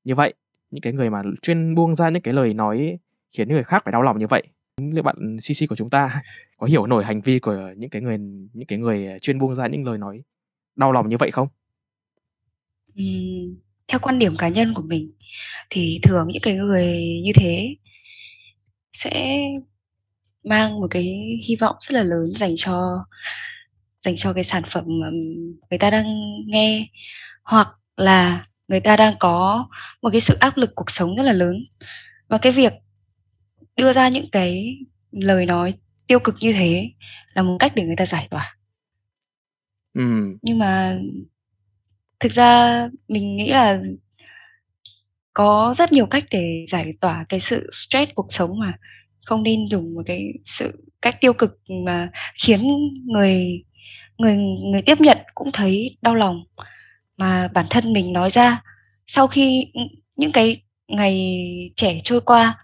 Như 0.04 0.16
vậy 0.16 0.34
những 0.72 0.82
cái 0.82 0.94
người 0.94 1.10
mà 1.10 1.24
chuyên 1.42 1.76
buông 1.76 1.96
ra 1.96 2.10
những 2.10 2.22
cái 2.22 2.34
lời 2.34 2.54
nói 2.54 3.00
khiến 3.30 3.50
người 3.50 3.64
khác 3.64 3.82
phải 3.86 3.92
đau 3.92 4.02
lòng 4.02 4.20
như 4.20 4.28
vậy 4.28 4.44
liệu 4.78 5.04
bạn 5.04 5.16
ừ, 5.20 5.38
CC 5.38 5.70
của 5.70 5.76
chúng 5.76 5.90
ta 5.90 6.22
có 6.58 6.68
hiểu 6.68 6.86
nổi 6.88 7.06
hành 7.06 7.22
vi 7.22 7.40
của 7.40 7.74
những 7.78 7.90
cái 7.90 8.02
người 8.02 8.18
những 8.54 8.68
cái 8.68 8.80
người 8.80 9.08
ờ, 9.08 9.20
chuyên 9.20 9.40
buông 9.40 9.56
ra 9.56 9.68
những 9.68 9.86
lời 9.86 9.98
nói 9.98 10.22
đau 10.76 10.92
lòng 10.92 11.10
như 11.10 11.18
vậy 11.18 11.32
không? 11.32 11.48
Ừm, 12.96 13.56
theo 13.88 14.00
quan 14.00 14.20
điểm 14.20 14.38
cá 14.38 14.48
nhân 14.48 14.74
của 14.74 14.82
mình 14.82 15.12
thì 15.70 16.00
thường 16.04 16.28
những 16.28 16.42
cái 16.42 16.54
người 16.54 16.98
như 17.24 17.32
thế 17.36 17.76
sẽ 18.94 19.38
mang 20.44 20.80
một 20.80 20.88
cái 20.92 21.04
hy 21.48 21.56
vọng 21.56 21.76
rất 21.80 21.94
là 21.96 22.04
lớn 22.04 22.26
dành 22.36 22.54
cho 22.58 23.06
dành 24.02 24.16
cho 24.18 24.34
cái 24.34 24.44
sản 24.44 24.64
phẩm 24.70 24.84
mà 24.88 25.08
người 25.70 25.80
ta 25.80 25.90
đang 25.90 26.08
nghe 26.48 26.88
hoặc 27.44 27.70
là 27.98 28.46
người 28.68 28.80
ta 28.80 28.96
đang 28.98 29.16
có 29.20 29.68
một 30.02 30.10
cái 30.12 30.22
sự 30.22 30.38
áp 30.40 30.58
lực 30.58 30.72
cuộc 30.76 30.92
sống 30.92 31.16
rất 31.16 31.24
là 31.24 31.34
lớn 31.34 31.56
và 32.28 32.38
cái 32.38 32.52
việc 32.52 32.74
đưa 33.78 33.94
ra 33.94 34.10
những 34.10 34.30
cái 34.32 34.78
lời 35.12 35.46
nói 35.46 35.74
tiêu 36.08 36.20
cực 36.20 36.36
như 36.40 36.54
thế 36.54 36.90
là 37.34 37.42
một 37.42 37.58
cách 37.60 37.72
để 37.76 37.84
người 37.84 37.96
ta 37.96 38.06
giải 38.06 38.28
tỏa. 38.30 38.58
Ừm. 39.94 40.38
nhưng 40.42 40.60
mà 40.60 41.00
thực 42.20 42.32
ra 42.32 42.90
mình 43.08 43.38
nghĩ 43.38 43.50
là 43.50 43.82
có 45.34 45.74
rất 45.78 45.92
nhiều 45.92 46.06
cách 46.06 46.24
để 46.32 46.66
giải 46.68 46.94
tỏa 47.02 47.26
cái 47.30 47.40
sự 47.40 47.70
stress 47.72 48.12
cuộc 48.16 48.26
sống 48.30 48.60
mà. 48.60 48.74
Không 49.26 49.44
nên 49.44 49.68
dùng 49.72 49.94
một 49.96 50.02
cái 50.06 50.34
sự 50.46 50.86
cách 51.02 51.22
tiêu 51.22 51.34
cực 51.34 51.60
mà 51.86 52.10
khiến 52.44 52.62
người 53.06 53.64
người 54.18 54.38
người 54.72 54.82
tiếp 54.82 55.02
nhận 55.02 55.18
cũng 55.36 55.52
thấy 55.54 55.98
đau 56.02 56.16
lòng. 56.16 56.44
Mà 57.18 57.48
bản 57.54 57.66
thân 57.70 57.94
mình 57.94 58.14
nói 58.14 58.30
ra 58.30 58.62
sau 59.08 59.28
khi 59.28 59.66
những 60.16 60.32
cái 60.32 60.62
ngày 60.88 61.46
trẻ 61.76 62.00
trôi 62.04 62.22
qua 62.22 62.58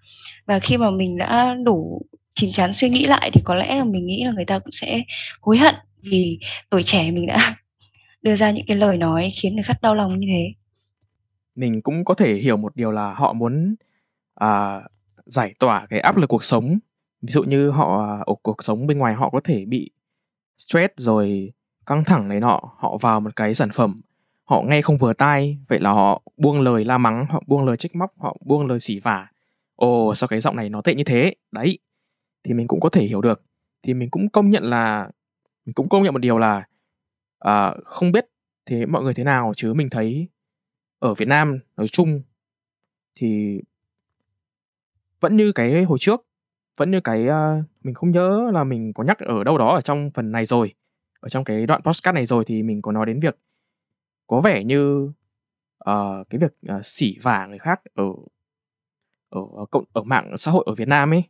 và 0.48 0.60
khi 0.60 0.78
mà 0.78 0.92
mình 0.92 1.18
đã 1.18 1.56
đủ 1.64 2.02
chín 2.34 2.52
chắn 2.52 2.74
suy 2.74 2.90
nghĩ 2.90 3.06
lại 3.06 3.32
thì 3.34 3.42
có 3.46 3.56
lẽ 3.56 3.76
là 3.76 3.84
mình 3.84 4.06
nghĩ 4.06 4.24
là 4.24 4.32
người 4.32 4.46
ta 4.46 4.60
cũng 4.60 4.72
sẽ 4.72 5.04
hối 5.42 5.58
hận 5.58 5.76
vì 6.02 6.40
tuổi 6.70 6.84
trẻ 6.84 7.12
mình 7.12 7.26
đã 7.28 7.56
đưa 8.22 8.36
ra 8.36 8.52
những 8.52 8.66
cái 8.68 8.78
lời 8.78 8.98
nói 8.98 9.32
khiến 9.36 9.56
người 9.56 9.64
khác 9.64 9.78
đau 9.82 9.96
lòng 9.96 10.20
như 10.20 10.28
thế. 10.32 10.54
Mình 11.56 11.82
cũng 11.82 12.06
có 12.06 12.14
thể 12.14 12.34
hiểu 12.34 12.58
một 12.58 12.76
điều 12.76 12.92
là 12.92 13.14
họ 13.14 13.34
muốn 13.34 13.76
à, 14.36 14.82
giải 15.26 15.54
tỏa 15.60 15.86
cái 15.90 16.00
áp 16.00 16.18
lực 16.18 16.28
cuộc 16.28 16.44
sống. 16.44 16.80
Ví 17.22 17.32
dụ 17.32 17.44
như 17.44 17.70
họ 17.70 18.06
à, 18.06 18.24
ở 18.26 18.34
cuộc 18.42 18.64
sống 18.64 18.88
bên 18.88 18.98
ngoài 18.98 19.14
họ 19.14 19.30
có 19.30 19.40
thể 19.44 19.66
bị 19.66 19.92
stress 20.58 20.94
rồi 20.98 21.52
căng 21.86 22.04
thẳng 22.04 22.28
này 22.28 22.40
nọ 22.40 22.62
họ 22.78 22.98
vào 23.02 23.20
một 23.20 23.36
cái 23.36 23.54
sản 23.54 23.70
phẩm 23.74 24.02
họ 24.44 24.62
nghe 24.62 24.82
không 24.82 24.98
vừa 24.98 25.14
tai 25.14 25.58
vậy 25.68 25.80
là 25.80 25.92
họ 25.92 26.22
buông 26.38 26.62
lời 26.62 26.86
la 26.86 26.98
mắng 26.98 27.26
họ 27.30 27.44
buông 27.48 27.66
lời 27.66 27.78
trách 27.78 27.96
móc 27.96 28.12
họ 28.20 28.38
buông 28.46 28.68
lời 28.68 28.80
xỉ 28.80 29.00
vả 29.00 29.28
ồ 29.78 30.16
sao 30.16 30.28
cái 30.28 30.40
giọng 30.40 30.56
này 30.56 30.70
nó 30.70 30.82
tệ 30.82 30.96
như 30.96 31.04
thế? 31.04 31.36
Đấy 31.52 31.80
thì 32.44 32.54
mình 32.54 32.68
cũng 32.68 32.80
có 32.80 32.90
thể 32.90 33.02
hiểu 33.02 33.22
được. 33.22 33.42
Thì 33.84 33.94
mình 33.94 34.10
cũng 34.10 34.30
công 34.30 34.50
nhận 34.50 34.64
là 34.64 35.10
mình 35.66 35.74
cũng 35.74 35.90
công 35.90 36.04
nhận 36.04 36.14
một 36.14 36.20
điều 36.20 36.38
là 36.38 36.68
à, 37.40 37.76
không 37.86 38.12
biết 38.12 38.26
thế 38.66 38.86
mọi 38.86 39.04
người 39.04 39.14
thế 39.14 39.24
nào 39.24 39.54
chứ 39.56 39.74
mình 39.74 39.90
thấy 39.90 40.28
ở 41.00 41.14
Việt 41.14 41.28
Nam 41.28 41.60
nói 41.78 41.88
chung 41.88 42.22
thì 43.16 43.62
vẫn 45.20 45.38
như 45.38 45.52
cái 45.52 45.84
hồi 45.84 45.98
trước 46.02 46.28
vẫn 46.78 46.92
như 46.92 47.00
cái 47.02 47.28
uh, 47.30 47.66
mình 47.84 47.94
không 47.94 48.12
nhớ 48.12 48.52
là 48.54 48.64
mình 48.64 48.94
có 48.94 49.04
nhắc 49.04 49.20
ở 49.20 49.44
đâu 49.44 49.58
đó 49.58 49.76
ở 49.76 49.82
trong 49.82 50.12
phần 50.14 50.32
này 50.32 50.46
rồi. 50.46 50.74
Ở 51.20 51.30
trong 51.30 51.44
cái 51.44 51.66
đoạn 51.66 51.82
podcast 51.82 52.16
này 52.16 52.26
rồi 52.26 52.44
thì 52.48 52.64
mình 52.64 52.82
có 52.82 52.92
nói 52.92 53.06
đến 53.06 53.20
việc 53.20 53.38
có 54.28 54.40
vẻ 54.40 54.64
như 54.64 55.04
uh, 55.90 56.30
cái 56.30 56.40
việc 56.40 56.56
uh, 56.78 56.86
xỉ 56.86 57.18
vả 57.22 57.46
người 57.46 57.60
khác 57.60 57.82
ở 57.94 58.06
ở 59.30 59.42
ờ, 59.56 59.66
cộng 59.72 59.84
ở 59.94 60.04
mạng 60.04 60.38
xã 60.38 60.52
hội 60.52 60.64
ở 60.68 60.74
Việt 60.76 60.88
Nam 60.88 61.14
ấy 61.14 61.24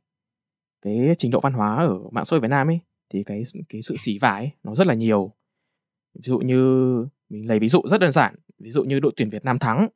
cái 0.81 1.15
trình 1.17 1.31
độ 1.31 1.39
văn 1.39 1.53
hóa 1.53 1.75
ở 1.75 1.99
mạng 2.11 2.25
xã 2.25 2.33
hội 2.33 2.41
Việt 2.41 2.47
Nam 2.47 2.67
ấy 2.67 2.79
thì 3.09 3.23
cái 3.23 3.43
cái 3.69 3.81
sự 3.81 3.95
xỉ 3.97 4.17
vả 4.21 4.29
ấy 4.29 4.51
nó 4.63 4.75
rất 4.75 4.87
là 4.87 4.93
nhiều. 4.93 5.33
Ví 6.13 6.21
dụ 6.23 6.39
như 6.39 6.57
mình 7.29 7.47
lấy 7.47 7.59
ví 7.59 7.69
dụ 7.69 7.81
rất 7.89 7.97
đơn 7.97 8.11
giản 8.11 8.35
ví 8.59 8.71
dụ 8.71 8.83
như 8.83 8.99
đội 8.99 9.11
tuyển 9.15 9.29
Việt 9.29 9.45
Nam 9.45 9.59
thắng 9.59 9.87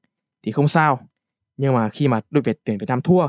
thì 0.43 0.51
không 0.51 0.67
sao 0.67 0.99
nhưng 1.57 1.73
mà 1.73 1.89
khi 1.89 2.07
mà 2.07 2.21
đội 2.29 2.41
Việt 2.41 2.59
tuyển 2.63 2.77
Việt 2.77 2.89
Nam 2.89 3.01
thua 3.01 3.27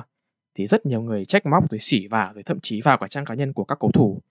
thì 0.54 0.66
rất 0.66 0.87
nhiều 0.87 1.02
người 1.02 1.24
trách 1.24 1.46
móc 1.46 1.70
rồi 1.70 1.78
xỉ 1.80 2.06
vả 2.06 2.32
rồi 2.35 2.42
thậm 2.42 2.61
chí 2.61 2.80
vào 2.80 2.98
cả 2.98 3.06
trang 3.06 3.24
cá 3.24 3.35
nhân 3.35 3.52
của 3.52 3.64
các 3.64 3.78
cầu 3.80 3.90
thủ. 3.92 4.22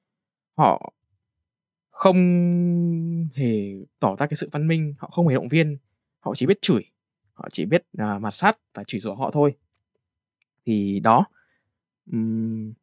Họ 0.58 0.94
không 1.90 2.18
hề 3.34 3.74
tỏ 4.00 4.16
ra 4.16 4.26
cái 4.28 4.38
sự 4.38 4.50
văn 4.52 4.68
minh 4.68 4.94
họ 5.00 5.10
không 5.10 5.28
hề 5.28 5.36
động 5.36 5.48
viên 5.48 5.78
họ 6.20 6.36
chỉ 6.36 6.46
biết 6.46 6.62
chửi 6.62 6.84
họ 7.34 7.50
chỉ 7.52 7.66
biết 7.66 7.84
à, 7.98 8.16
uh, 8.16 8.22
mặt 8.22 8.32
sát 8.32 8.58
và 8.74 8.84
chửi 8.84 9.02
rủa 9.02 9.16
họ 9.16 9.32
thôi 9.32 9.56
thì 10.66 11.00
đó 11.00 11.26
um, 12.12 12.74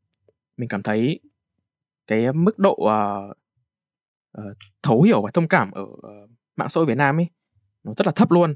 mình 0.56 0.68
cảm 0.68 0.82
thấy 0.82 1.20
cái 2.06 2.32
mức 2.32 2.58
độ 2.58 2.72
uh, 2.72 3.36
uh, 4.38 4.56
thấu 4.82 5.02
hiểu 5.02 5.22
và 5.22 5.30
thông 5.34 5.48
cảm 5.48 5.70
ở 5.70 5.82
uh, 5.82 6.30
mạng 6.56 6.68
xã 6.68 6.78
hội 6.78 6.86
Việt 6.86 6.96
Nam 6.96 7.18
ấy 7.18 7.26
nó 7.84 7.92
rất 7.96 8.06
là 8.06 8.12
thấp 8.12 8.30
luôn 8.30 8.54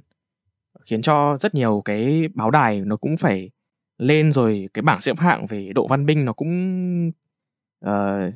khiến 0.84 1.02
cho 1.02 1.36
rất 1.40 1.54
nhiều 1.54 1.82
cái 1.84 2.28
báo 2.34 2.50
đài 2.50 2.80
nó 2.80 2.96
cũng 2.96 3.16
phải 3.16 3.50
lên 3.98 4.32
rồi 4.32 4.68
cái 4.74 4.82
bảng 4.82 5.00
xếp 5.00 5.18
hạng 5.18 5.46
về 5.46 5.72
độ 5.74 5.86
văn 5.86 6.06
minh 6.06 6.24
nó 6.24 6.32
cũng 6.32 7.10
uh, 7.86 8.34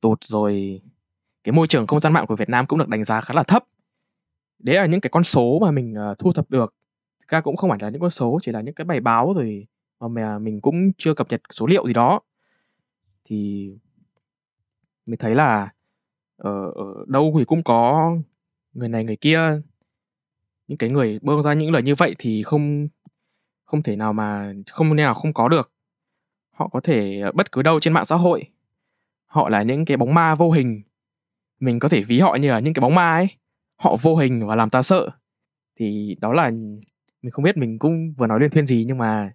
tụt 0.00 0.24
rồi 0.24 0.80
cái 1.44 1.52
môi 1.52 1.66
trường 1.66 1.86
không 1.86 2.00
gian 2.00 2.12
mạng 2.12 2.26
của 2.26 2.36
Việt 2.36 2.48
Nam 2.48 2.66
cũng 2.66 2.78
được 2.78 2.88
đánh 2.88 3.04
giá 3.04 3.20
khá 3.20 3.34
là 3.34 3.42
thấp. 3.42 3.64
Đấy 4.58 4.76
là 4.76 4.86
những 4.86 5.00
cái 5.00 5.10
con 5.10 5.24
số 5.24 5.58
mà 5.62 5.70
mình 5.70 5.94
uh, 6.10 6.18
thu 6.18 6.32
thập 6.32 6.50
được. 6.50 6.74
Thực 7.20 7.28
ra 7.28 7.40
cũng 7.40 7.56
không 7.56 7.70
phải 7.70 7.78
là 7.82 7.88
những 7.88 8.00
con 8.00 8.10
số 8.10 8.38
chỉ 8.42 8.52
là 8.52 8.60
những 8.60 8.74
cái 8.74 8.84
bài 8.84 9.00
báo 9.00 9.32
rồi 9.32 9.66
mà 10.00 10.38
mình 10.38 10.60
cũng 10.60 10.92
chưa 10.96 11.14
cập 11.14 11.30
nhật 11.30 11.40
số 11.50 11.66
liệu 11.66 11.86
gì 11.86 11.92
đó. 11.92 12.20
Thì 13.24 13.70
mình 15.06 15.18
thấy 15.18 15.34
là 15.34 15.72
ở, 16.36 16.70
ở 16.70 17.04
đâu 17.06 17.34
thì 17.38 17.44
cũng 17.44 17.62
có 17.62 18.12
người 18.72 18.88
này 18.88 19.04
người 19.04 19.16
kia. 19.16 19.60
Những 20.68 20.78
cái 20.78 20.90
người 20.90 21.18
bơm 21.22 21.42
ra 21.42 21.54
những 21.54 21.70
lời 21.70 21.82
như 21.82 21.94
vậy 21.94 22.14
thì 22.18 22.42
không 22.42 22.88
không 23.64 23.82
thể 23.82 23.96
nào 23.96 24.12
mà 24.12 24.52
không 24.70 24.96
nào 24.96 25.14
không 25.14 25.32
có 25.32 25.48
được. 25.48 25.72
Họ 26.50 26.68
có 26.68 26.80
thể 26.80 27.20
ờ, 27.20 27.32
bất 27.32 27.52
cứ 27.52 27.62
đâu 27.62 27.80
trên 27.80 27.92
mạng 27.92 28.04
xã 28.04 28.16
hội. 28.16 28.44
Họ 29.26 29.48
là 29.48 29.62
những 29.62 29.84
cái 29.84 29.96
bóng 29.96 30.14
ma 30.14 30.34
vô 30.34 30.50
hình. 30.50 30.82
Mình 31.60 31.78
có 31.78 31.88
thể 31.88 32.02
ví 32.02 32.20
họ 32.20 32.34
như 32.34 32.50
là 32.50 32.60
những 32.60 32.74
cái 32.74 32.80
bóng 32.80 32.94
ma 32.94 33.12
ấy. 33.14 33.26
Họ 33.76 33.96
vô 34.02 34.16
hình 34.16 34.46
và 34.46 34.54
làm 34.54 34.70
ta 34.70 34.82
sợ. 34.82 35.10
Thì 35.78 36.16
đó 36.20 36.32
là 36.32 36.50
mình 37.22 37.30
không 37.30 37.44
biết 37.44 37.56
mình 37.56 37.78
cũng 37.78 38.14
vừa 38.16 38.26
nói 38.26 38.40
lên 38.40 38.50
thuyên 38.50 38.66
gì 38.66 38.84
nhưng 38.86 38.98
mà 38.98 39.32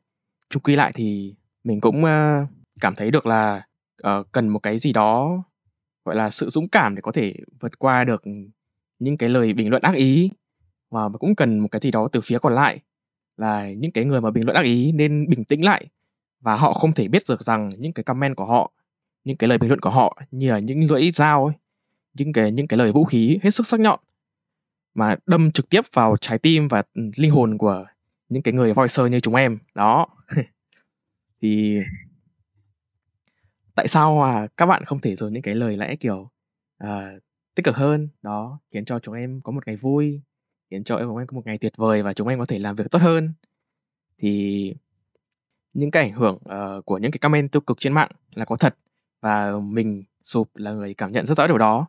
chung 0.51 0.63
quy 0.63 0.75
lại 0.75 0.91
thì 0.95 1.35
mình 1.63 1.81
cũng 1.81 2.03
uh, 2.03 2.47
cảm 2.81 2.95
thấy 2.95 3.11
được 3.11 3.25
là 3.25 3.65
uh, 4.07 4.31
cần 4.31 4.47
một 4.47 4.59
cái 4.59 4.79
gì 4.79 4.93
đó 4.93 5.43
gọi 6.05 6.15
là 6.15 6.29
sự 6.29 6.49
dũng 6.49 6.69
cảm 6.69 6.95
để 6.95 7.01
có 7.01 7.11
thể 7.11 7.35
vượt 7.59 7.79
qua 7.79 8.03
được 8.03 8.23
những 8.99 9.17
cái 9.17 9.29
lời 9.29 9.53
bình 9.53 9.69
luận 9.69 9.81
ác 9.81 9.95
ý. 9.95 10.31
Và 10.89 11.09
cũng 11.09 11.35
cần 11.35 11.59
một 11.59 11.67
cái 11.71 11.79
gì 11.83 11.91
đó 11.91 12.07
từ 12.11 12.21
phía 12.21 12.39
còn 12.39 12.53
lại 12.55 12.79
là 13.37 13.71
những 13.71 13.91
cái 13.91 14.05
người 14.05 14.21
mà 14.21 14.31
bình 14.31 14.45
luận 14.45 14.55
ác 14.55 14.65
ý 14.65 14.91
nên 14.91 15.29
bình 15.29 15.43
tĩnh 15.45 15.65
lại 15.65 15.85
và 16.39 16.55
họ 16.55 16.73
không 16.73 16.93
thể 16.93 17.07
biết 17.07 17.21
được 17.29 17.41
rằng 17.41 17.69
những 17.77 17.93
cái 17.93 18.03
comment 18.03 18.35
của 18.35 18.45
họ 18.45 18.71
những 19.23 19.37
cái 19.37 19.47
lời 19.47 19.57
bình 19.57 19.69
luận 19.69 19.79
của 19.79 19.89
họ 19.89 20.21
như 20.31 20.51
là 20.51 20.59
những 20.59 20.91
lưỡi 20.91 21.11
dao 21.11 21.45
ấy 21.45 21.55
những 22.13 22.33
cái 22.33 22.51
những 22.51 22.67
cái 22.67 22.77
lời 22.77 22.91
vũ 22.91 23.05
khí 23.05 23.39
hết 23.43 23.51
sức 23.51 23.67
sắc 23.67 23.79
nhọn 23.79 23.99
mà 24.93 25.15
đâm 25.25 25.51
trực 25.51 25.69
tiếp 25.69 25.81
vào 25.93 26.17
trái 26.17 26.39
tim 26.39 26.67
và 26.67 26.83
ừ, 26.93 27.01
linh 27.17 27.31
hồn 27.31 27.57
của 27.57 27.85
những 28.29 28.43
cái 28.43 28.53
người 28.53 28.73
voicer 28.73 29.11
như 29.11 29.19
chúng 29.19 29.35
em. 29.35 29.57
Đó 29.75 30.07
thì 31.41 31.79
tại 33.75 33.87
sao 33.87 34.19
mà 34.19 34.47
các 34.57 34.65
bạn 34.65 34.85
không 34.85 34.99
thể 34.99 35.15
dồn 35.15 35.33
những 35.33 35.41
cái 35.41 35.55
lời 35.55 35.77
lẽ 35.77 35.95
kiểu 35.95 36.29
uh, 36.83 36.89
tích 37.55 37.65
cực 37.65 37.75
hơn? 37.75 38.09
Đó 38.21 38.59
khiến 38.71 38.85
cho 38.85 38.99
chúng 38.99 39.15
em 39.15 39.41
có 39.41 39.51
một 39.51 39.67
ngày 39.67 39.75
vui 39.75 40.21
khiến 40.71 40.83
cho 40.83 40.99
chúng 40.99 41.17
em 41.17 41.27
có 41.27 41.35
một 41.35 41.45
ngày 41.45 41.57
tuyệt 41.57 41.77
vời 41.77 42.03
và 42.03 42.13
chúng 42.13 42.27
em 42.27 42.39
có 42.39 42.45
thể 42.45 42.59
làm 42.59 42.75
việc 42.75 42.91
tốt 42.91 43.01
hơn. 43.01 43.33
Thì 44.17 44.75
những 45.73 45.91
cái 45.91 46.03
ảnh 46.03 46.13
hưởng 46.13 46.35
uh, 46.35 46.85
của 46.85 46.97
những 46.97 47.11
cái 47.11 47.19
comment 47.19 47.51
tiêu 47.51 47.61
cực 47.61 47.79
trên 47.79 47.93
mạng 47.93 48.11
là 48.33 48.45
có 48.45 48.55
thật 48.55 48.75
và 49.21 49.59
mình 49.59 50.03
sụp 50.23 50.49
là 50.55 50.71
người 50.71 50.93
cảm 50.93 51.11
nhận 51.11 51.25
rất 51.25 51.37
rõ 51.37 51.47
điều 51.47 51.57
đó. 51.57 51.87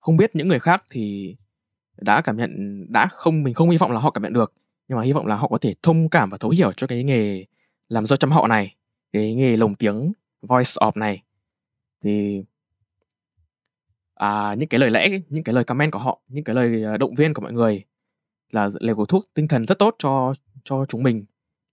Không 0.00 0.16
biết 0.16 0.36
những 0.36 0.48
người 0.48 0.58
khác 0.58 0.84
thì 0.92 1.36
đã 2.00 2.20
cảm 2.20 2.36
nhận 2.36 2.86
đã 2.92 3.06
không 3.10 3.42
mình 3.42 3.54
không 3.54 3.70
hy 3.70 3.78
vọng 3.78 3.92
là 3.92 4.00
họ 4.00 4.10
cảm 4.10 4.22
nhận 4.22 4.32
được 4.32 4.52
nhưng 4.88 4.98
mà 4.98 5.04
hy 5.04 5.12
vọng 5.12 5.26
là 5.26 5.36
họ 5.36 5.48
có 5.48 5.58
thể 5.58 5.74
thông 5.82 6.08
cảm 6.08 6.30
và 6.30 6.38
thấu 6.38 6.50
hiểu 6.50 6.72
cho 6.72 6.86
cái 6.86 7.04
nghề 7.04 7.44
làm 7.88 8.06
dâu 8.06 8.16
chăm 8.16 8.30
họ 8.30 8.48
này 8.48 8.75
cái 9.12 9.34
nghề 9.34 9.56
lồng 9.56 9.74
tiếng 9.74 10.12
voice 10.42 10.70
off 10.70 10.92
này. 10.94 11.22
Thì 12.02 12.44
à, 14.14 14.54
những 14.54 14.68
cái 14.68 14.80
lời 14.80 14.90
lẽ 14.90 15.08
những 15.28 15.44
cái 15.44 15.54
lời 15.54 15.64
comment 15.64 15.92
của 15.92 15.98
họ 15.98 16.20
những 16.28 16.44
cái 16.44 16.54
lời 16.54 16.84
à, 16.84 16.96
động 16.96 17.14
viên 17.14 17.34
của 17.34 17.42
mọi 17.42 17.52
người 17.52 17.84
là 18.50 18.68
lời 18.80 18.94
của 18.94 19.06
thuốc 19.06 19.24
tinh 19.34 19.48
thần 19.48 19.64
rất 19.64 19.78
tốt 19.78 19.96
cho 19.98 20.34
cho 20.64 20.84
chúng 20.88 21.02
mình. 21.02 21.24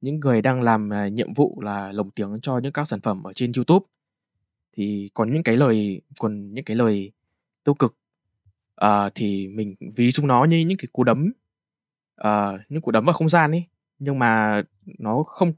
Những 0.01 0.19
người 0.19 0.41
đang 0.41 0.61
làm 0.61 0.93
à, 0.93 1.07
nhiệm 1.07 1.33
vụ 1.33 1.61
là 1.61 1.91
lồng 1.91 2.11
tiếng 2.11 2.35
cho 2.41 2.57
những 2.57 2.73
các 2.73 2.87
sản 2.87 3.01
phẩm 3.01 3.23
ở 3.23 3.33
trên 3.33 3.51
YouTube. 3.55 3.85
Thì 4.77 5.09
còn 5.13 5.33
những 5.33 5.43
cái 5.43 5.57
lời 5.57 6.01
còn 6.19 6.53
những 6.53 6.65
cái 6.65 6.77
lời 6.77 7.11
tiêu 7.63 7.73
cực 7.73 7.97
uh, 8.85 9.11
thì 9.15 9.47
mình 9.47 9.75
ví 9.95 10.11
chúng 10.11 10.27
nó 10.27 10.45
như 10.45 10.59
những 10.59 10.77
cái 10.77 10.87
cú 10.93 11.03
đấm 11.03 11.31
uh, 12.21 12.59
những 12.69 12.81
cú 12.81 12.91
đấm 12.91 13.05
vào 13.05 13.13
không 13.13 13.29
gian 13.29 13.51
ấy. 13.51 13.63
Nhưng 13.99 14.19
mà 14.19 14.61
nó 14.99 15.23
không 15.23 15.53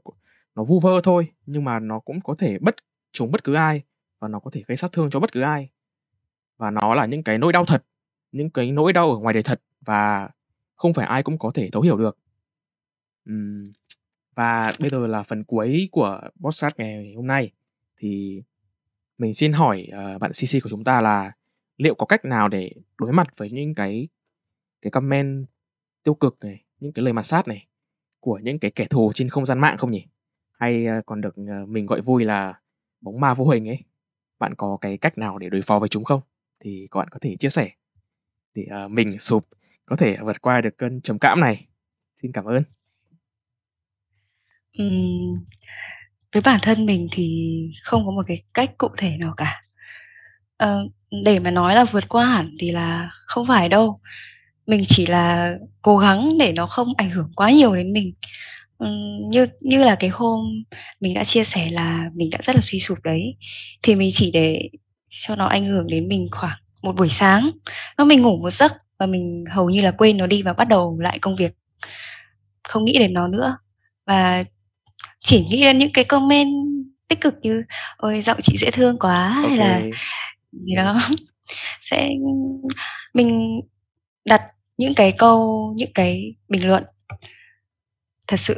nó 0.56 0.64
vu 0.64 0.78
vơ 0.78 1.00
thôi 1.04 1.28
nhưng 1.46 1.64
mà 1.64 1.80
nó 1.80 2.00
cũng 2.00 2.20
có 2.20 2.34
thể 2.38 2.58
bất 2.58 2.76
trúng 3.12 3.30
bất 3.30 3.44
cứ 3.44 3.54
ai 3.54 3.82
và 4.18 4.28
nó 4.28 4.40
có 4.40 4.50
thể 4.50 4.62
gây 4.66 4.76
sát 4.76 4.92
thương 4.92 5.10
cho 5.10 5.20
bất 5.20 5.32
cứ 5.32 5.40
ai. 5.40 5.70
Và 6.56 6.70
nó 6.70 6.94
là 6.94 7.06
những 7.06 7.22
cái 7.22 7.38
nỗi 7.38 7.52
đau 7.52 7.64
thật 7.64 7.84
những 8.32 8.50
cái 8.50 8.72
nỗi 8.72 8.92
đau 8.92 9.10
ở 9.10 9.18
ngoài 9.18 9.34
đời 9.34 9.42
thật 9.42 9.62
và 9.80 10.28
không 10.74 10.92
phải 10.92 11.06
ai 11.06 11.22
cũng 11.22 11.38
có 11.38 11.50
thể 11.54 11.70
thấu 11.70 11.82
hiểu 11.82 11.96
được. 11.96 12.18
Uhm, 13.30 13.64
và 14.34 14.72
bây 14.78 14.90
giờ 14.90 15.06
là 15.06 15.22
phần 15.22 15.44
cuối 15.44 15.88
của 15.92 16.20
podcast 16.40 16.76
ngày 16.76 17.12
hôm 17.16 17.26
nay. 17.26 17.52
Thì 17.96 18.42
mình 19.18 19.34
xin 19.34 19.52
hỏi 19.52 19.88
uh, 19.88 20.20
bạn 20.20 20.30
CC 20.32 20.62
của 20.62 20.70
chúng 20.70 20.84
ta 20.84 21.00
là 21.00 21.32
liệu 21.76 21.94
có 21.94 22.06
cách 22.06 22.24
nào 22.24 22.48
để 22.48 22.72
đối 23.00 23.12
mặt 23.12 23.28
với 23.36 23.50
những 23.50 23.74
cái 23.74 24.08
cái 24.82 24.90
comment 24.90 25.46
tiêu 26.02 26.14
cực 26.14 26.36
này 26.40 26.64
những 26.80 26.92
cái 26.92 27.04
lời 27.04 27.12
mặt 27.12 27.26
sát 27.26 27.48
này 27.48 27.66
của 28.20 28.38
những 28.38 28.58
cái 28.58 28.70
kẻ 28.70 28.84
thù 28.84 29.12
trên 29.14 29.28
không 29.28 29.46
gian 29.46 29.58
mạng 29.58 29.76
không 29.78 29.90
nhỉ? 29.90 30.06
Hay 30.58 30.86
ờ, 30.86 31.02
còn 31.06 31.20
được 31.20 31.34
ờ, 31.48 31.66
mình 31.66 31.86
gọi 31.86 32.00
vui 32.00 32.24
là 32.24 32.54
bóng 33.00 33.20
ma 33.20 33.34
vô 33.34 33.48
hình 33.48 33.68
ấy 33.68 33.78
bạn 34.38 34.54
có 34.54 34.78
cái 34.80 34.98
cách 34.98 35.18
nào 35.18 35.38
để 35.38 35.48
đối 35.48 35.62
phó 35.62 35.78
với 35.78 35.88
chúng 35.88 36.04
không 36.04 36.20
thì 36.60 36.88
các 36.90 36.98
bạn 36.98 37.08
có 37.10 37.18
thể 37.22 37.36
chia 37.36 37.48
sẻ 37.48 37.70
để 38.54 38.66
ờ, 38.70 38.88
mình 38.88 39.18
sụp 39.18 39.44
có 39.86 39.96
thể 39.96 40.16
vượt 40.24 40.42
qua 40.42 40.60
được 40.60 40.78
cơn 40.78 41.00
trầm 41.00 41.18
cảm 41.18 41.40
này 41.40 41.66
xin 42.22 42.32
cảm 42.32 42.44
ơn 42.44 42.62
Uhm, 44.82 45.44
với 46.32 46.42
bản 46.42 46.60
thân 46.62 46.86
mình 46.86 47.08
thì 47.12 47.56
không 47.82 48.06
có 48.06 48.12
một 48.12 48.22
cái 48.26 48.42
cách 48.54 48.78
cụ 48.78 48.88
thể 48.96 49.16
nào 49.16 49.34
cả. 49.36 49.62
À, 50.56 50.76
để 51.24 51.38
mà 51.38 51.50
nói 51.50 51.74
là 51.74 51.84
vượt 51.84 52.08
qua 52.08 52.26
hẳn 52.26 52.56
thì 52.60 52.70
là 52.72 53.10
không 53.26 53.46
phải 53.46 53.68
đâu. 53.68 54.00
Mình 54.66 54.82
chỉ 54.86 55.06
là 55.06 55.54
cố 55.82 55.98
gắng 55.98 56.38
để 56.38 56.52
nó 56.52 56.66
không 56.66 56.88
ảnh 56.96 57.10
hưởng 57.10 57.32
quá 57.36 57.50
nhiều 57.50 57.76
đến 57.76 57.92
mình. 57.92 58.14
Như 59.30 59.46
như 59.60 59.84
là 59.84 59.94
cái 60.00 60.10
hôm 60.10 60.40
mình 61.00 61.14
đã 61.14 61.24
chia 61.24 61.44
sẻ 61.44 61.70
là 61.70 62.10
mình 62.14 62.30
đã 62.30 62.38
rất 62.42 62.56
là 62.56 62.62
suy 62.62 62.80
sụp 62.80 62.98
đấy, 63.04 63.36
thì 63.82 63.94
mình 63.94 64.10
chỉ 64.12 64.30
để 64.32 64.70
cho 65.10 65.36
nó 65.36 65.46
ảnh 65.46 65.64
hưởng 65.66 65.86
đến 65.86 66.08
mình 66.08 66.28
khoảng 66.32 66.58
một 66.82 66.96
buổi 66.96 67.08
sáng. 67.10 67.50
Lúc 67.98 68.06
mình 68.08 68.22
ngủ 68.22 68.36
một 68.42 68.50
giấc 68.50 68.72
và 68.98 69.06
mình 69.06 69.44
hầu 69.50 69.70
như 69.70 69.80
là 69.82 69.90
quên 69.90 70.16
nó 70.16 70.26
đi 70.26 70.42
và 70.42 70.52
bắt 70.52 70.68
đầu 70.68 70.98
lại 71.00 71.18
công 71.18 71.36
việc. 71.36 71.52
Không 72.68 72.84
nghĩ 72.84 72.98
đến 72.98 73.12
nó 73.14 73.28
nữa. 73.28 73.56
Và 74.06 74.44
chỉ 75.24 75.46
nghĩ 75.46 75.62
đến 75.62 75.78
những 75.78 75.92
cái 75.94 76.04
comment 76.04 76.48
tích 77.08 77.20
cực 77.20 77.34
như 77.42 77.64
"Ôi, 77.98 78.22
giọng 78.22 78.38
chị 78.42 78.56
dễ 78.58 78.70
thương 78.70 78.98
quá" 78.98 79.30
hay 79.48 79.56
là 79.58 79.82
gì 80.52 80.76
đó. 80.76 80.98
Sẽ 81.82 82.10
mình 83.14 83.60
đặt 84.24 84.42
những 84.78 84.94
cái 84.94 85.12
câu, 85.12 85.72
những 85.76 85.92
cái 85.94 86.34
bình 86.48 86.68
luận 86.68 86.84
thật 88.28 88.40
sự 88.40 88.54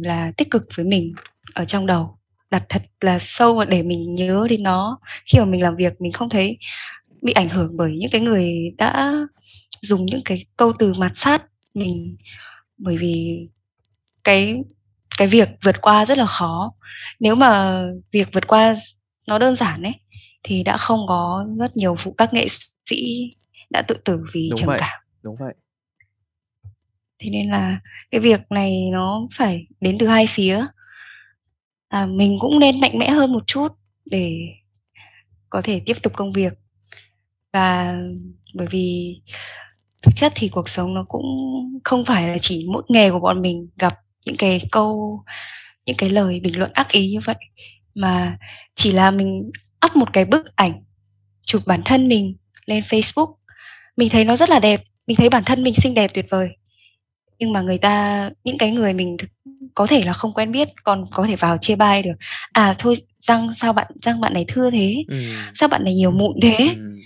là 0.00 0.32
tích 0.36 0.50
cực 0.50 0.62
với 0.76 0.86
mình 0.86 1.14
ở 1.54 1.64
trong 1.64 1.86
đầu, 1.86 2.18
đặt 2.50 2.62
thật 2.68 2.82
là 3.00 3.18
sâu 3.18 3.54
và 3.54 3.64
để 3.64 3.82
mình 3.82 4.14
nhớ 4.14 4.46
đến 4.50 4.62
nó 4.62 4.98
khi 5.26 5.38
mà 5.38 5.44
mình 5.44 5.62
làm 5.62 5.76
việc, 5.76 6.00
mình 6.00 6.12
không 6.12 6.28
thấy 6.28 6.58
bị 7.22 7.32
ảnh 7.32 7.48
hưởng 7.48 7.76
bởi 7.76 7.96
những 7.98 8.10
cái 8.10 8.20
người 8.20 8.74
đã 8.78 9.14
dùng 9.82 10.06
những 10.06 10.22
cái 10.24 10.44
câu 10.56 10.72
từ 10.78 10.92
mạt 10.94 11.12
sát 11.14 11.42
mình. 11.74 12.16
Bởi 12.78 12.96
vì 12.98 13.46
cái 14.24 14.62
cái 15.18 15.28
việc 15.28 15.48
vượt 15.64 15.76
qua 15.80 16.06
rất 16.06 16.18
là 16.18 16.26
khó. 16.26 16.72
Nếu 17.20 17.34
mà 17.34 17.82
việc 18.12 18.28
vượt 18.32 18.46
qua 18.46 18.74
nó 19.28 19.38
đơn 19.38 19.56
giản 19.56 19.82
ấy, 19.82 19.94
thì 20.42 20.62
đã 20.62 20.76
không 20.76 21.00
có 21.08 21.46
rất 21.58 21.76
nhiều 21.76 21.94
vụ 21.94 22.12
các 22.12 22.34
nghệ 22.34 22.46
sĩ 22.86 23.30
đã 23.70 23.82
tự 23.82 23.94
tử 24.04 24.18
vì 24.32 24.48
Đúng 24.50 24.58
trầm 24.58 24.66
vậy, 24.66 24.78
cảm. 24.80 25.00
đúng 25.22 25.36
vậy. 25.40 25.54
Thế 27.18 27.30
nên 27.30 27.50
là 27.50 27.80
cái 28.10 28.20
việc 28.20 28.40
này 28.50 28.88
nó 28.92 29.26
phải 29.34 29.66
đến 29.80 29.98
từ 29.98 30.06
hai 30.08 30.26
phía. 30.26 30.66
À, 31.88 32.06
mình 32.06 32.38
cũng 32.40 32.58
nên 32.58 32.80
mạnh 32.80 32.98
mẽ 32.98 33.10
hơn 33.10 33.32
một 33.32 33.46
chút 33.46 33.68
để 34.04 34.38
có 35.50 35.62
thể 35.62 35.80
tiếp 35.86 35.96
tục 36.02 36.12
công 36.16 36.32
việc. 36.32 36.52
Và 37.52 37.98
bởi 38.54 38.66
vì 38.70 39.16
thực 40.02 40.16
chất 40.16 40.32
thì 40.34 40.48
cuộc 40.48 40.68
sống 40.68 40.94
nó 40.94 41.04
cũng 41.08 41.24
không 41.84 42.04
phải 42.04 42.28
là 42.28 42.38
chỉ 42.40 42.66
mỗi 42.72 42.82
nghề 42.88 43.10
của 43.10 43.20
bọn 43.20 43.42
mình 43.42 43.68
gặp 43.78 43.94
những 44.26 44.36
cái 44.36 44.60
câu 44.72 45.22
những 45.86 45.96
cái 45.96 46.10
lời 46.10 46.40
bình 46.40 46.58
luận 46.58 46.70
ác 46.74 46.88
ý 46.88 47.10
như 47.10 47.18
vậy, 47.24 47.36
mà 47.94 48.38
chỉ 48.74 48.92
là 48.92 49.10
mình 49.10 49.50
up 49.86 49.96
một 49.96 50.12
cái 50.12 50.24
bức 50.24 50.56
ảnh 50.56 50.82
chụp 51.46 51.62
bản 51.66 51.82
thân 51.84 52.08
mình 52.08 52.36
lên 52.66 52.82
Facebook, 52.82 53.34
mình 53.96 54.08
thấy 54.08 54.24
nó 54.24 54.36
rất 54.36 54.50
là 54.50 54.58
đẹp, 54.58 54.82
mình 55.06 55.16
thấy 55.16 55.28
bản 55.28 55.44
thân 55.46 55.62
mình 55.62 55.74
xinh 55.74 55.94
đẹp 55.94 56.10
tuyệt 56.14 56.26
vời. 56.30 56.48
Nhưng 57.38 57.52
mà 57.52 57.60
người 57.62 57.78
ta 57.78 58.30
những 58.44 58.58
cái 58.58 58.70
người 58.70 58.92
mình 58.92 59.16
thực 59.18 59.30
có 59.74 59.86
thể 59.86 60.02
là 60.04 60.12
không 60.12 60.34
quen 60.34 60.52
biết 60.52 60.68
còn 60.84 61.04
có 61.12 61.26
thể 61.26 61.36
vào 61.36 61.58
chê 61.60 61.76
bai 61.76 62.02
được. 62.02 62.12
"À, 62.52 62.74
thôi 62.78 62.94
răng 63.18 63.48
sao 63.56 63.72
bạn 63.72 63.86
răng 64.02 64.20
bạn 64.20 64.34
này 64.34 64.44
thưa 64.48 64.70
thế? 64.70 64.96
Ừm. 65.08 65.20
Sao 65.54 65.68
bạn 65.68 65.84
này 65.84 65.94
nhiều 65.94 66.10
mụn 66.10 66.36
thế?" 66.42 66.56
Ừm. 66.76 66.98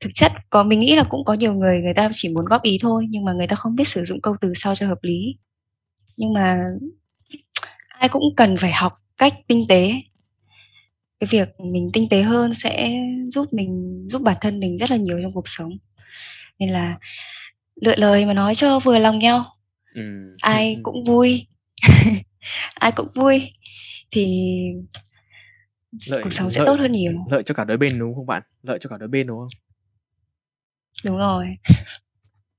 Thực 0.00 0.10
chất 0.14 0.32
có 0.50 0.62
mình 0.64 0.80
nghĩ 0.80 0.96
là 0.96 1.04
cũng 1.10 1.24
có 1.24 1.34
nhiều 1.34 1.54
người 1.54 1.80
người 1.80 1.94
ta 1.94 2.08
chỉ 2.12 2.28
muốn 2.28 2.44
góp 2.44 2.62
ý 2.62 2.78
thôi, 2.82 3.06
nhưng 3.10 3.24
mà 3.24 3.32
người 3.32 3.46
ta 3.46 3.56
không 3.56 3.76
biết 3.76 3.88
sử 3.88 4.04
dụng 4.04 4.20
câu 4.22 4.36
từ 4.40 4.52
sao 4.56 4.74
cho 4.74 4.86
hợp 4.88 4.98
lý. 5.02 5.36
Nhưng 6.16 6.32
mà 6.34 6.58
ai 7.88 8.08
cũng 8.08 8.22
cần 8.36 8.56
phải 8.60 8.72
học 8.72 8.92
cách 9.18 9.34
tinh 9.48 9.66
tế. 9.68 9.92
Cái 11.20 11.28
việc 11.30 11.48
mình 11.72 11.90
tinh 11.92 12.08
tế 12.10 12.22
hơn 12.22 12.54
sẽ 12.54 12.90
giúp 13.32 13.52
mình 13.52 14.04
giúp 14.10 14.22
bản 14.22 14.36
thân 14.40 14.60
mình 14.60 14.78
rất 14.78 14.90
là 14.90 14.96
nhiều 14.96 15.18
trong 15.22 15.32
cuộc 15.34 15.48
sống. 15.48 15.70
Nên 16.58 16.70
là 16.70 16.98
lựa 17.80 17.96
lời 17.96 18.26
mà 18.26 18.32
nói 18.34 18.54
cho 18.54 18.80
vừa 18.80 18.98
lòng 18.98 19.18
nhau, 19.18 19.44
Ừm. 19.94 20.32
ai 20.42 20.76
cũng 20.82 21.04
vui, 21.04 21.46
ai 22.74 22.92
cũng 22.92 23.08
vui 23.14 23.52
thì 24.10 24.56
Lợi 26.10 26.22
cuộc 26.24 26.32
sống 26.32 26.50
sẽ 26.50 26.60
lợi 26.60 26.66
tốt 26.66 26.76
hơn 26.80 26.92
nhiều. 26.92 27.12
lợi 27.30 27.42
cho 27.42 27.54
cả 27.54 27.64
đôi 27.64 27.76
bên, 27.76 27.98
đúng 27.98 28.14
không 28.14 28.26
bạn? 28.26 28.42
Lợi 28.62 28.78
cho 28.80 28.90
cả 28.90 28.96
đôi 28.96 29.08
bên, 29.08 29.26
đúng 29.26 29.38
không? 29.38 29.48
Đúng 31.04 31.18
rồi. 31.18 31.46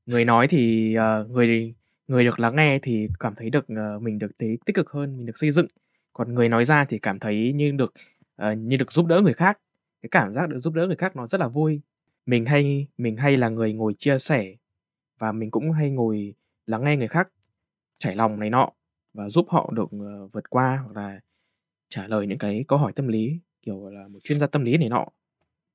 Người 0.05 0.25
nói 0.25 0.47
thì, 0.47 0.93
ờ, 0.95 1.25
người 1.29 1.73
người 2.07 2.23
được 2.25 2.39
lắng 2.39 2.55
nghe 2.55 2.79
thì 2.81 3.07
cảm 3.19 3.36
thấy 3.36 3.49
được, 3.49 3.65
ờ, 3.67 3.99
mình 3.99 4.19
được 4.19 4.31
thấy 4.39 4.57
tích 4.65 4.75
cực 4.75 4.89
hơn, 4.89 5.17
mình 5.17 5.25
được 5.25 5.38
xây 5.38 5.51
dựng. 5.51 5.67
Còn 6.13 6.34
người 6.34 6.49
nói 6.49 6.65
ra 6.65 6.86
thì 6.86 6.99
cảm 6.99 7.19
thấy 7.19 7.53
như 7.55 7.71
được, 7.71 7.93
ờ, 8.36 8.53
như 8.53 8.77
được 8.77 8.91
giúp 8.91 9.05
đỡ 9.05 9.21
người 9.21 9.34
khác. 9.34 9.60
Cái 10.01 10.10
cảm 10.12 10.34
giác 10.34 10.49
được 10.49 10.57
giúp 10.57 10.73
đỡ 10.73 10.88
người 10.88 10.95
khác 10.95 11.15
nó 11.15 11.25
rất 11.25 11.41
là 11.41 11.47
vui. 11.47 11.81
Mình 12.25 12.45
hay 12.45 12.88
mình 12.97 13.17
hay 13.17 13.38
là 13.38 13.49
người 13.49 13.73
ngồi 13.73 13.93
chia 13.97 14.17
sẻ 14.19 14.55
và 15.21 15.31
mình 15.31 15.51
cũng 15.51 15.71
hay 15.71 15.89
ngồi 15.89 16.34
lắng 16.65 16.84
nghe 16.84 16.97
người 16.97 17.07
khác 17.07 17.27
trải 17.99 18.15
lòng 18.15 18.39
này 18.39 18.49
nọ 18.49 18.69
và 19.13 19.29
giúp 19.29 19.45
họ 19.49 19.71
được, 19.75 19.89
ờ, 19.91 20.27
vượt 20.27 20.49
qua 20.49 20.81
hoặc 20.86 21.01
là 21.01 21.19
trả 21.89 22.07
lời 22.07 22.27
những 22.27 22.38
cái 22.38 22.65
câu 22.67 22.79
hỏi 22.79 22.93
tâm 22.93 23.07
lý, 23.07 23.39
kiểu 23.62 23.89
là 23.89 24.07
một 24.07 24.19
chuyên 24.23 24.39
gia 24.39 24.47
tâm 24.47 24.63
lý 24.63 24.77
này 24.77 24.89
nọ. 24.89 25.05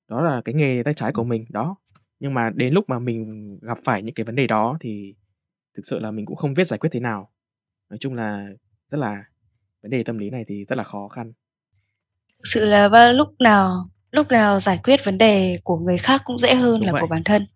Đó 0.09 0.21
là 0.23 0.43
cái 0.45 0.55
nghề 0.55 0.83
tay 0.85 0.95
trái 0.95 1.13
của 1.13 1.25
mình, 1.25 1.47
đó. 1.49 1.77
Nhưng 2.21 2.35
mà 2.35 2.51
đến 2.55 2.75
lúc 2.75 2.89
mà 2.89 2.99
mình 2.99 3.59
gặp 3.63 3.79
phải 3.85 4.03
những 4.03 4.15
cái 4.15 4.25
vấn 4.25 4.35
đề 4.35 4.47
đó 4.47 4.77
thì 4.81 5.15
thực 5.75 5.87
sự 5.87 5.99
là 5.99 6.11
mình 6.11 6.27
cũng 6.27 6.37
không 6.37 6.55
biết 6.55 6.67
giải 6.67 6.79
quyết 6.79 6.91
thế 6.93 7.01
nào. 7.01 7.31
Nói 7.91 7.99
chung 7.99 8.15
là 8.15 8.49
rất 8.91 8.99
là 8.99 9.25
vấn 9.83 9.91
đề 9.91 10.03
tâm 10.03 10.19
lý 10.19 10.31
này 10.31 10.45
thì 10.49 10.65
rất 10.65 10.79
là 10.79 10.85
khó 10.85 11.09
khăn. 11.09 11.33
Thực 12.39 12.45
sự 12.45 12.65
là 12.65 12.89
ba 12.89 13.13
lúc 13.13 13.29
nào 13.39 13.89
lúc 14.11 14.29
nào 14.29 14.61
giải 14.61 14.79
quyết 14.85 15.01
vấn 15.05 15.19
đề 15.19 15.59
của 15.65 15.79
người 15.79 15.99
khác 15.99 16.23
cũng 16.25 16.39
dễ 16.39 16.55
hơn 16.55 16.81
Đúng 16.81 16.87
là 16.87 16.93
vậy. 16.93 17.01
của 17.01 17.07
bản 17.07 17.23
thân. 17.25 17.47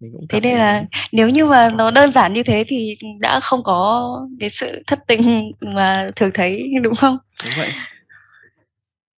Mình 0.00 0.12
cũng 0.12 0.26
Thế 0.28 0.40
nên 0.40 0.58
là 0.58 0.84
nếu 1.12 1.28
như 1.28 1.46
mà 1.46 1.70
nó 1.70 1.90
đơn 1.90 2.10
giản 2.10 2.32
như 2.32 2.42
thế 2.42 2.64
thì 2.68 2.96
đã 3.20 3.40
không 3.40 3.62
có 3.62 4.28
cái 4.40 4.50
sự 4.50 4.82
thất 4.86 4.98
tình 5.06 5.52
mà 5.60 6.08
thường 6.16 6.30
thấy, 6.34 6.72
đúng 6.82 6.94
không? 6.94 7.18
Đúng 7.44 7.52
vậy. 7.56 7.70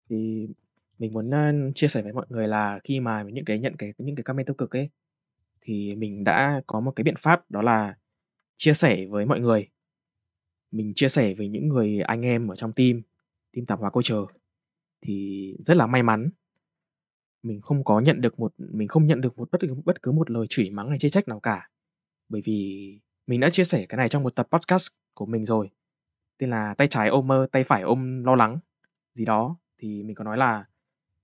Thì 0.09 0.47
mình 0.99 1.13
muốn, 1.13 1.31
chia 1.75 1.87
sẻ 1.87 2.01
với 2.01 2.13
mọi 2.13 2.25
người 2.29 2.47
là 2.47 2.79
khi 2.83 2.99
mà 2.99 3.23
những 3.23 3.45
cái 3.45 3.59
nhận 3.59 3.75
cái 3.75 3.93
những 3.97 4.15
cái 4.15 4.23
comment 4.23 4.47
tiêu 4.47 4.53
cực 4.53 4.71
ấy, 4.71 4.89
thì 5.61 5.95
mình 5.95 6.23
đã 6.23 6.61
có 6.67 6.79
một 6.79 6.91
cái 6.91 7.03
biện 7.03 7.15
pháp 7.19 7.51
đó 7.51 7.61
là 7.61 7.95
chia 8.57 8.73
sẻ 8.73 9.05
với 9.09 9.25
mọi 9.25 9.39
người. 9.39 9.67
Mình 10.71 10.93
chia 10.95 11.09
sẻ 11.09 11.33
với 11.37 11.47
những 11.47 11.67
người 11.67 11.99
anh 11.99 12.21
em 12.21 12.47
ở 12.47 12.55
trong 12.55 12.73
team, 12.73 13.01
team 13.55 13.65
tạp 13.65 13.79
hóa 13.79 13.89
Culture 13.89 14.33
thì 15.01 15.55
rất 15.65 15.77
là 15.77 15.85
may 15.87 16.03
mắn. 16.03 16.29
Mình 17.43 17.61
không 17.61 17.83
có 17.83 17.99
nhận 17.99 18.21
được 18.21 18.39
một 18.39 18.53
mình 18.57 18.87
không 18.87 19.05
nhận 19.05 19.21
được 19.21 19.37
một 19.37 19.51
bất 19.51 19.61
bất 19.85 20.01
cứ 20.01 20.11
một 20.11 20.31
lời 20.31 20.45
chửi 20.49 20.69
mắng 20.69 20.89
hay 20.89 20.97
chê 20.97 21.09
trách 21.09 21.27
nào 21.27 21.39
cả. 21.39 21.69
Bởi 22.29 22.41
vì 22.45 22.99
mình 23.27 23.39
đã 23.39 23.49
chia 23.49 23.63
sẻ 23.63 23.85
cái 23.89 23.97
này 23.97 24.09
trong 24.09 24.23
một 24.23 24.35
tập 24.35 24.47
podcast 24.51 24.87
của 25.13 25.25
mình 25.25 25.45
rồi, 25.45 25.69
tên 26.37 26.49
là 26.49 26.73
"Tay 26.73 26.87
trái 26.87 27.09
ôm 27.09 27.27
mơ, 27.27 27.47
tay 27.51 27.63
phải 27.63 27.81
ôm 27.81 28.23
lo 28.23 28.35
lắng" 28.35 28.59
gì 29.13 29.25
đó. 29.25 29.57
Thì 29.77 30.03
mình 30.03 30.15
có 30.15 30.23
nói 30.23 30.37
là 30.37 30.65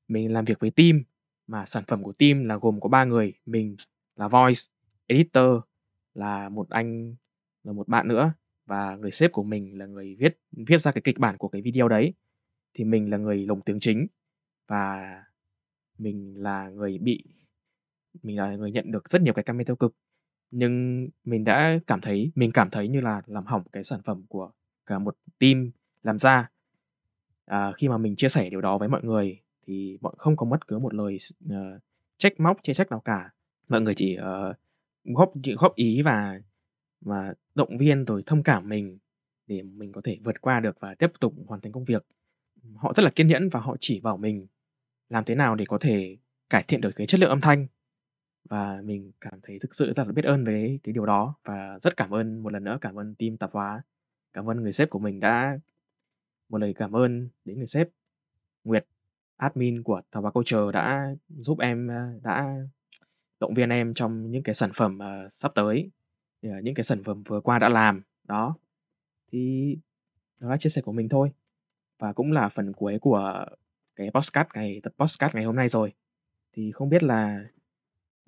mình 0.08 0.34
làm 0.34 0.46
việc 0.46 0.60
với 0.60 0.72
team, 0.72 1.04
mà 1.48 1.66
sản 1.66 1.84
phẩm 1.88 2.04
của 2.04 2.14
team 2.14 2.46
là 2.46 2.58
gồm 2.58 2.80
có 2.80 2.90
ba 2.90 3.06
người, 3.06 3.34
mình 3.46 3.76
là 4.16 4.28
voice, 4.28 4.62
editor 5.08 5.62
là 6.14 6.50
một 6.50 6.70
anh 6.70 7.16
là 7.64 7.74
một 7.74 7.88
bạn 7.88 8.08
nữa, 8.08 8.34
và 8.66 8.96
người 8.96 9.12
sếp 9.12 9.32
của 9.32 9.44
mình 9.44 9.78
là 9.78 9.86
người 9.86 10.16
viết 10.20 10.40
viết 10.68 10.82
ra 10.82 10.92
cái 10.92 11.02
kịch 11.02 11.20
bản 11.20 11.38
của 11.38 11.48
cái 11.48 11.62
video 11.62 11.88
đấy. 11.88 12.14
Thì 12.74 12.84
mình 12.84 13.12
là 13.12 13.18
người 13.18 13.46
lồng 13.46 13.62
tiếng 13.62 13.80
chính 13.80 14.08
và 14.68 15.24
mình 15.98 16.34
là 16.38 16.70
người 16.70 16.98
bị 16.98 17.24
mình 18.24 18.38
là 18.38 18.56
người 18.56 18.72
nhận 18.72 18.92
được 18.92 19.10
rất 19.10 19.22
nhiều 19.22 19.34
cái 19.34 19.44
comment 19.44 19.68
tiêu 19.68 19.76
cực. 19.76 19.96
Nhưng 20.52 21.08
mình 21.24 21.44
đã 21.44 21.80
cảm 21.88 22.02
thấy 22.02 22.32
mình 22.36 22.52
cảm 22.52 22.70
thấy 22.70 22.88
như 22.88 23.02
là 23.02 23.22
làm 23.26 23.46
hỏng 23.46 23.64
cái 23.72 23.84
sản 23.84 24.02
phẩm 24.04 24.26
của 24.30 24.52
cả 24.86 25.00
một 25.00 25.18
team 25.40 25.72
làm 26.04 26.20
ra. 26.20 26.50
À, 27.46 27.72
khi 27.78 27.90
mà 27.90 27.98
mình 27.98 28.16
chia 28.16 28.30
sẻ 28.30 28.50
điều 28.50 28.62
đó 28.62 28.78
với 28.78 28.90
mọi 28.90 29.04
người 29.04 29.42
thì 29.68 29.98
mọi 30.02 30.14
không 30.18 30.38
có 30.38 30.46
bất 30.46 30.68
cứ 30.68 30.80
một 30.80 30.94
lời 30.94 31.18
uh, 31.46 31.82
trách 32.18 32.40
móc, 32.40 32.58
chê 32.64 32.74
trách 32.74 32.90
nào 32.90 33.00
cả. 33.00 33.34
Mọi 33.70 33.82
người 33.82 33.94
chỉ, 33.96 34.18
uh, 34.18 34.56
góp 35.04 35.34
góp 35.58 35.76
ý 35.76 36.02
và 36.02 36.40
và 37.02 37.34
động 37.56 37.78
viên 37.78 38.06
rồi 38.06 38.24
thông 38.26 38.44
cảm 38.44 38.70
mình 38.70 38.98
để 39.48 39.64
mình 39.64 39.92
có 39.92 40.02
thể 40.04 40.18
vượt 40.24 40.42
qua 40.42 40.60
được 40.60 40.80
và 40.80 40.96
tiếp 40.96 41.12
tục 41.20 41.34
hoàn 41.48 41.62
thành 41.62 41.72
công 41.72 41.84
việc. 41.84 42.06
Họ 42.76 42.94
rất 42.94 43.04
là 43.04 43.10
kiên 43.10 43.28
nhẫn 43.28 43.50
và 43.50 43.60
họ 43.60 43.76
chỉ 43.80 44.00
bảo 44.00 44.18
mình 44.18 44.48
làm 45.10 45.24
thế 45.24 45.36
nào 45.36 45.56
để 45.56 45.66
có 45.66 45.78
thể 45.78 46.18
cải 46.50 46.64
thiện 46.64 46.82
được 46.82 46.92
cái 46.96 47.08
chất 47.08 47.20
lượng 47.20 47.30
âm 47.30 47.42
thanh. 47.42 47.68
Và 48.50 48.82
mình 48.84 49.12
cảm 49.22 49.40
thấy 49.44 49.58
thực 49.62 49.76
sự 49.76 49.94
rất 49.94 50.08
là 50.08 50.14
biết 50.14 50.26
ơn 50.26 50.44
với 50.44 50.80
cái 50.84 50.94
điều 50.94 51.06
đó 51.06 51.36
và 51.44 51.80
rất 51.80 51.98
cảm 51.98 52.12
ơn 52.14 52.44
một 52.44 52.54
lần 52.54 52.64
nữa 52.64 52.78
cảm 52.82 53.00
ơn 53.00 53.16
team 53.16 53.38
tạp 53.38 53.52
hóa. 53.52 53.82
Cảm 54.34 54.50
ơn 54.50 54.62
người 54.62 54.74
sếp 54.74 54.90
của 54.90 55.00
mình 55.00 55.20
đã 55.20 55.60
một 56.50 56.58
lời 56.58 56.74
cảm 56.74 56.96
ơn 56.96 57.30
đến 57.46 57.58
người 57.58 57.68
sếp 57.68 57.90
Nguyệt, 58.64 58.86
admin 59.38 59.84
của 59.84 60.02
Tạp 60.12 60.24
hóa 60.24 60.32
Culture 60.32 60.72
đã 60.74 61.16
giúp 61.30 61.60
em, 61.60 61.92
à, 61.92 62.14
đã 62.24 62.56
động 63.40 63.54
viên 63.54 63.70
em 63.70 63.94
trong 63.94 64.32
những 64.32 64.44
cái 64.44 64.56
sản 64.56 64.72
phẩm, 64.74 64.98
uh, 64.98 65.32
sắp 65.32 65.52
tới, 65.56 65.90
à, 66.42 66.60
những 66.64 66.76
cái 66.76 66.84
sản 66.84 67.04
phẩm 67.04 67.24
vừa 67.24 67.42
qua 67.42 67.60
đã 67.60 67.70
làm. 67.70 68.02
Đó. 68.24 68.56
Thì 69.32 69.76
đó 70.40 70.50
là 70.50 70.58
chia 70.58 70.70
sẻ 70.70 70.82
của 70.82 70.92
mình 70.92 71.10
thôi 71.10 71.32
và 72.00 72.14
cũng 72.14 72.32
là 72.32 72.50
phần 72.50 72.74
cuối 72.74 73.00
của 73.02 73.46
cái 73.98 74.12
podcast 74.12 74.48
ngày 74.54 74.80
tập 74.84 74.94
podcast 74.98 75.36
ngày 75.36 75.44
hôm 75.44 75.56
nay 75.56 75.68
rồi 75.68 75.94
thì 76.54 76.72
không 76.72 76.90
biết 76.90 77.04
là 77.04 77.40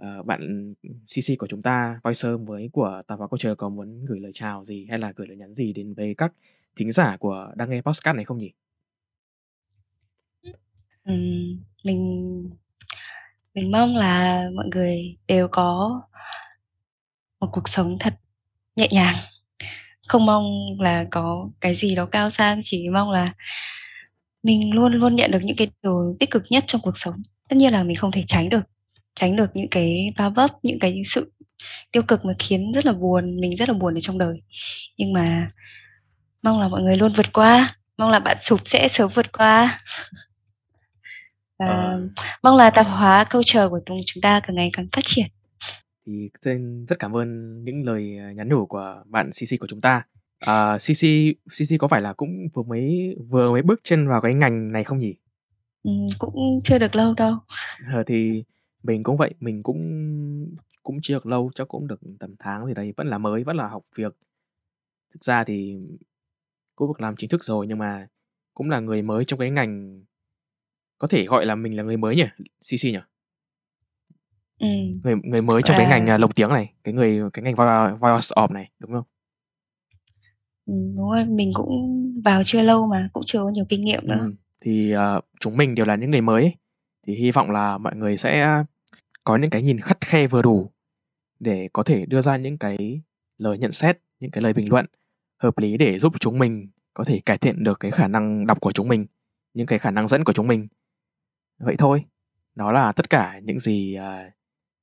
uh, 0.02 0.26
bạn 0.26 0.74
CC 0.84 1.40
của 1.40 1.48
chúng 1.48 1.62
ta 1.62 2.00
Voicer 2.04 2.32
với 2.46 2.70
của 2.74 3.02
Tạp 3.08 3.20
hóa 3.20 3.28
Culture 3.28 3.56
có 3.56 3.70
muốn 3.70 4.06
gửi 4.06 4.20
lời 4.20 4.32
chào 4.34 4.64
gì 4.64 4.88
hay 4.90 5.00
là 5.00 5.14
gửi 5.16 5.28
lời 5.28 5.38
nhắn 5.38 5.54
gì 5.54 5.74
đến 5.74 5.94
với 5.94 6.16
các 6.18 6.34
thính 6.76 6.92
giả 6.92 7.18
của 7.18 7.52
đang 7.56 7.70
nghe 7.70 7.82
podcast 7.82 8.16
này 8.16 8.26
không 8.26 8.38
nhỉ? 8.38 8.52
Ừ, 11.04 11.14
mình 11.84 12.50
mình 13.54 13.72
mong 13.72 13.96
là 13.96 14.46
mọi 14.56 14.66
người 14.72 15.18
đều 15.28 15.48
có 15.52 16.02
một 17.40 17.50
cuộc 17.52 17.70
sống 17.70 17.98
thật 18.00 18.14
nhẹ 18.76 18.88
nhàng 18.92 19.16
không 20.08 20.26
mong 20.26 20.46
là 20.80 21.06
có 21.12 21.50
cái 21.62 21.76
gì 21.76 21.96
đó 21.96 22.06
cao 22.06 22.30
sang 22.30 22.60
chỉ 22.64 22.90
mong 22.90 23.12
là 23.12 23.34
mình 24.44 24.74
luôn 24.74 24.94
luôn 24.94 25.16
nhận 25.16 25.32
được 25.32 25.40
những 25.44 25.56
cái 25.56 25.68
điều 25.84 26.16
tích 26.20 26.32
cực 26.32 26.44
nhất 26.50 26.64
trong 26.68 26.82
cuộc 26.82 26.98
sống 26.98 27.14
tất 27.50 27.56
nhiên 27.56 27.74
là 27.74 27.84
mình 27.84 27.96
không 27.96 28.12
thể 28.12 28.24
tránh 28.28 28.50
được 28.50 28.62
tránh 29.16 29.36
được 29.36 29.50
những 29.54 29.68
cái 29.72 30.14
va 30.18 30.30
vấp 30.30 30.52
những 30.64 30.80
cái 30.80 31.02
sự 31.06 31.32
tiêu 31.92 32.04
cực 32.04 32.26
mà 32.26 32.34
khiến 32.40 32.72
rất 32.72 32.86
là 32.86 32.94
buồn 32.94 33.40
mình 33.42 33.56
rất 33.56 33.70
là 33.70 33.76
buồn 33.76 33.98
ở 33.98 34.00
trong 34.02 34.18
đời 34.18 34.42
nhưng 34.98 35.14
mà 35.14 35.48
mong 36.44 36.60
là 36.60 36.68
mọi 36.68 36.82
người 36.82 36.96
luôn 36.96 37.14
vượt 37.14 37.34
qua 37.34 37.76
mong 37.98 38.10
là 38.10 38.20
bạn 38.20 38.38
sụp 38.42 38.60
sẽ 38.66 38.88
sớm 38.88 39.12
vượt 39.16 39.32
qua 39.32 39.80
và 41.60 41.66
à. 41.66 41.98
mong 42.44 42.58
là 42.58 42.70
tạp 42.70 42.88
hóa 42.88 43.24
culture 43.24 43.68
của 43.68 43.80
chúng 44.06 44.22
ta 44.22 44.40
càng 44.40 44.56
ngày 44.56 44.70
càng 44.74 44.88
phát 44.92 45.02
triển 45.06 45.28
thì 46.10 46.30
rất 46.88 47.00
cảm 47.00 47.16
ơn 47.16 47.60
những 47.64 47.86
lời 47.86 48.18
à, 48.18 48.32
nhắn 48.32 48.50
nhủ 48.50 48.66
của 48.66 49.04
bạn 49.06 49.30
CC 49.30 49.60
của 49.60 49.68
chúng 49.68 49.82
ta. 49.82 50.04
À, 50.40 50.78
CC 50.78 51.08
CC 51.50 51.78
có 51.80 51.88
phải 51.88 52.02
là 52.02 52.14
cũng 52.14 52.48
vừa 52.54 52.64
mới 52.64 53.16
vừa 53.30 53.52
mới 53.52 53.62
bước 53.62 53.80
chân 53.84 54.08
vào 54.08 54.22
cái 54.22 54.34
ngành 54.34 54.72
này 54.72 54.84
không 54.84 55.00
nhỉ? 55.00 55.16
Ừ, 55.84 55.92
cũng 56.20 56.62
chưa 56.64 56.78
được 56.78 56.96
lâu 56.96 57.14
đâu. 57.14 57.38
Ờ, 57.94 58.04
thì 58.08 58.44
mình 58.84 59.04
cũng 59.04 59.18
vậy, 59.18 59.34
mình 59.40 59.64
cũng 59.64 59.80
cũng 60.84 60.98
chưa 61.02 61.14
được 61.14 61.26
lâu, 61.26 61.52
chắc 61.56 61.68
cũng 61.68 61.88
được 61.88 62.02
tầm 62.20 62.36
tháng 62.40 62.66
gì 62.66 62.74
đấy, 62.74 62.94
vẫn 62.98 63.08
là 63.08 63.18
mới, 63.18 63.44
vẫn 63.44 63.58
là 63.58 63.68
học 63.68 63.84
việc. 63.96 64.18
Thực 65.14 65.24
ra 65.24 65.44
thì 65.44 65.78
cũng 66.76 66.88
được 66.88 67.02
làm 67.02 67.16
chính 67.16 67.30
thức 67.30 67.44
rồi 67.44 67.68
nhưng 67.68 67.78
mà 67.78 68.08
cũng 68.54 68.70
là 68.70 68.80
người 68.80 69.02
mới 69.02 69.26
trong 69.26 69.40
cái 69.40 69.52
ngành 69.52 70.04
có 70.98 71.08
thể 71.08 71.26
gọi 71.26 71.46
là 71.46 71.56
mình 71.56 71.78
là 71.78 71.84
người 71.84 71.98
mới 71.98 72.16
nhỉ, 72.16 72.26
CC 72.62 72.86
nhỉ? 72.86 73.00
Ừ. 74.60 74.68
Người 75.04 75.16
người 75.24 75.42
mới 75.42 75.62
trong 75.62 75.76
à. 75.76 75.78
cái 75.78 75.88
ngành 75.88 76.10
à, 76.10 76.18
lồng 76.18 76.32
tiếng 76.32 76.50
này, 76.50 76.74
cái 76.84 76.94
người 76.94 77.22
cái 77.34 77.44
ngành 77.44 77.56
voice 78.00 78.34
off 78.36 78.54
này, 78.54 78.72
đúng 78.80 78.92
không? 78.92 79.04
Ừ, 80.70 80.76
đúng 80.96 81.10
rồi, 81.10 81.26
mình 81.26 81.52
cũng 81.54 82.06
vào 82.24 82.44
chưa 82.44 82.62
lâu 82.62 82.88
mà 82.88 83.10
cũng 83.14 83.24
chưa 83.26 83.40
có 83.40 83.50
nhiều 83.50 83.66
kinh 83.70 83.86
nghiệm 83.86 84.08
nữa. 84.08 84.18
Ừ. 84.20 84.34
Thì 84.62 84.96
uh, 84.96 85.26
chúng 85.40 85.58
mình 85.58 85.76
đều 85.76 85.86
là 85.86 85.96
những 85.96 86.12
người 86.12 86.22
mới 86.22 86.54
thì 87.08 87.16
hy 87.16 87.32
vọng 87.32 87.52
là 87.52 87.78
mọi 87.78 87.96
người 87.96 88.18
sẽ 88.18 88.64
có 89.24 89.38
những 89.38 89.50
cái 89.50 89.64
nhìn 89.64 89.80
khắt 89.80 90.02
khe 90.02 90.28
vừa 90.28 90.42
đủ 90.42 90.72
để 91.40 91.70
có 91.74 91.84
thể 91.84 92.06
đưa 92.06 92.22
ra 92.22 92.38
những 92.38 92.58
cái 92.58 93.02
lời 93.38 93.58
nhận 93.58 93.72
xét, 93.72 94.00
những 94.20 94.32
cái 94.32 94.42
lời 94.42 94.54
bình 94.54 94.70
luận 94.70 94.86
hợp 95.38 95.58
lý 95.58 95.78
để 95.78 96.00
giúp 96.00 96.14
chúng 96.20 96.40
mình 96.40 96.68
có 96.94 97.04
thể 97.04 97.20
cải 97.26 97.38
thiện 97.38 97.64
được 97.64 97.80
cái 97.80 97.92
khả 97.92 98.08
năng 98.08 98.48
đọc 98.48 98.62
của 98.62 98.72
chúng 98.72 98.88
mình, 98.88 99.06
những 99.54 99.68
cái 99.68 99.80
khả 99.80 99.92
năng 99.92 100.08
dẫn 100.08 100.24
của 100.24 100.34
chúng 100.34 100.48
mình. 100.48 100.68
Vậy 101.60 101.76
thôi, 101.78 102.06
đó 102.56 102.72
là 102.72 102.92
tất 102.92 103.10
cả 103.10 103.40
những 103.44 103.60
gì 103.60 103.98
uh, 104.00 104.34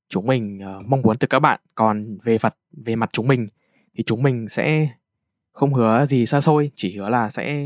chúng 0.09 0.27
mình 0.27 0.59
uh, 0.77 0.85
mong 0.85 1.01
muốn 1.01 1.17
từ 1.17 1.27
các 1.27 1.39
bạn 1.39 1.59
còn 1.75 2.17
về 2.23 2.37
mặt 2.43 2.57
về 2.85 2.95
mặt 2.95 3.09
chúng 3.13 3.27
mình 3.27 3.47
thì 3.97 4.03
chúng 4.03 4.23
mình 4.23 4.47
sẽ 4.47 4.89
không 5.57 5.73
hứa 5.73 6.05
gì 6.05 6.25
xa 6.25 6.41
xôi 6.41 6.71
chỉ 6.75 6.97
hứa 6.97 7.09
là 7.09 7.29
sẽ 7.29 7.65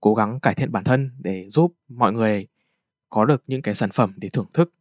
cố 0.00 0.14
gắng 0.14 0.40
cải 0.40 0.54
thiện 0.54 0.72
bản 0.72 0.84
thân 0.84 1.10
để 1.18 1.48
giúp 1.48 1.74
mọi 1.88 2.12
người 2.12 2.46
có 3.10 3.24
được 3.24 3.42
những 3.46 3.62
cái 3.62 3.74
sản 3.74 3.90
phẩm 3.90 4.12
để 4.16 4.28
thưởng 4.32 4.46
thức 4.54 4.72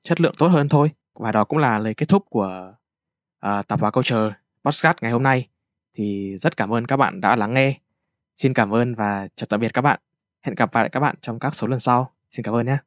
chất 0.00 0.20
lượng 0.20 0.34
tốt 0.38 0.46
hơn 0.46 0.68
thôi. 0.68 0.90
Và 1.14 1.32
đó 1.32 1.44
cũng 1.44 1.58
là 1.58 1.78
lời 1.78 1.94
kết 1.94 2.08
thúc 2.08 2.24
của 2.30 2.74
uh, 3.46 3.66
tạp 3.68 3.80
hóa 3.80 3.90
culture 3.90 4.34
podcast 4.64 4.96
ngày 5.00 5.12
hôm 5.12 5.22
nay. 5.22 5.48
Thì 5.94 6.36
rất 6.36 6.56
cảm 6.56 6.72
ơn 6.72 6.86
các 6.86 6.96
bạn 6.96 7.20
đã 7.20 7.36
lắng 7.36 7.54
nghe. 7.54 7.78
Xin 8.36 8.54
cảm 8.54 8.74
ơn 8.74 8.94
và 8.94 9.28
chào 9.36 9.46
tạm 9.48 9.60
biệt 9.60 9.74
các 9.74 9.82
bạn. 9.82 10.00
Hẹn 10.42 10.54
gặp 10.54 10.74
lại 10.74 10.88
các 10.88 11.00
bạn 11.00 11.16
trong 11.20 11.38
các 11.38 11.54
số 11.54 11.66
lần 11.66 11.80
sau. 11.80 12.12
Xin 12.30 12.44
cảm 12.44 12.54
ơn 12.54 12.66
nhé. 12.66 12.78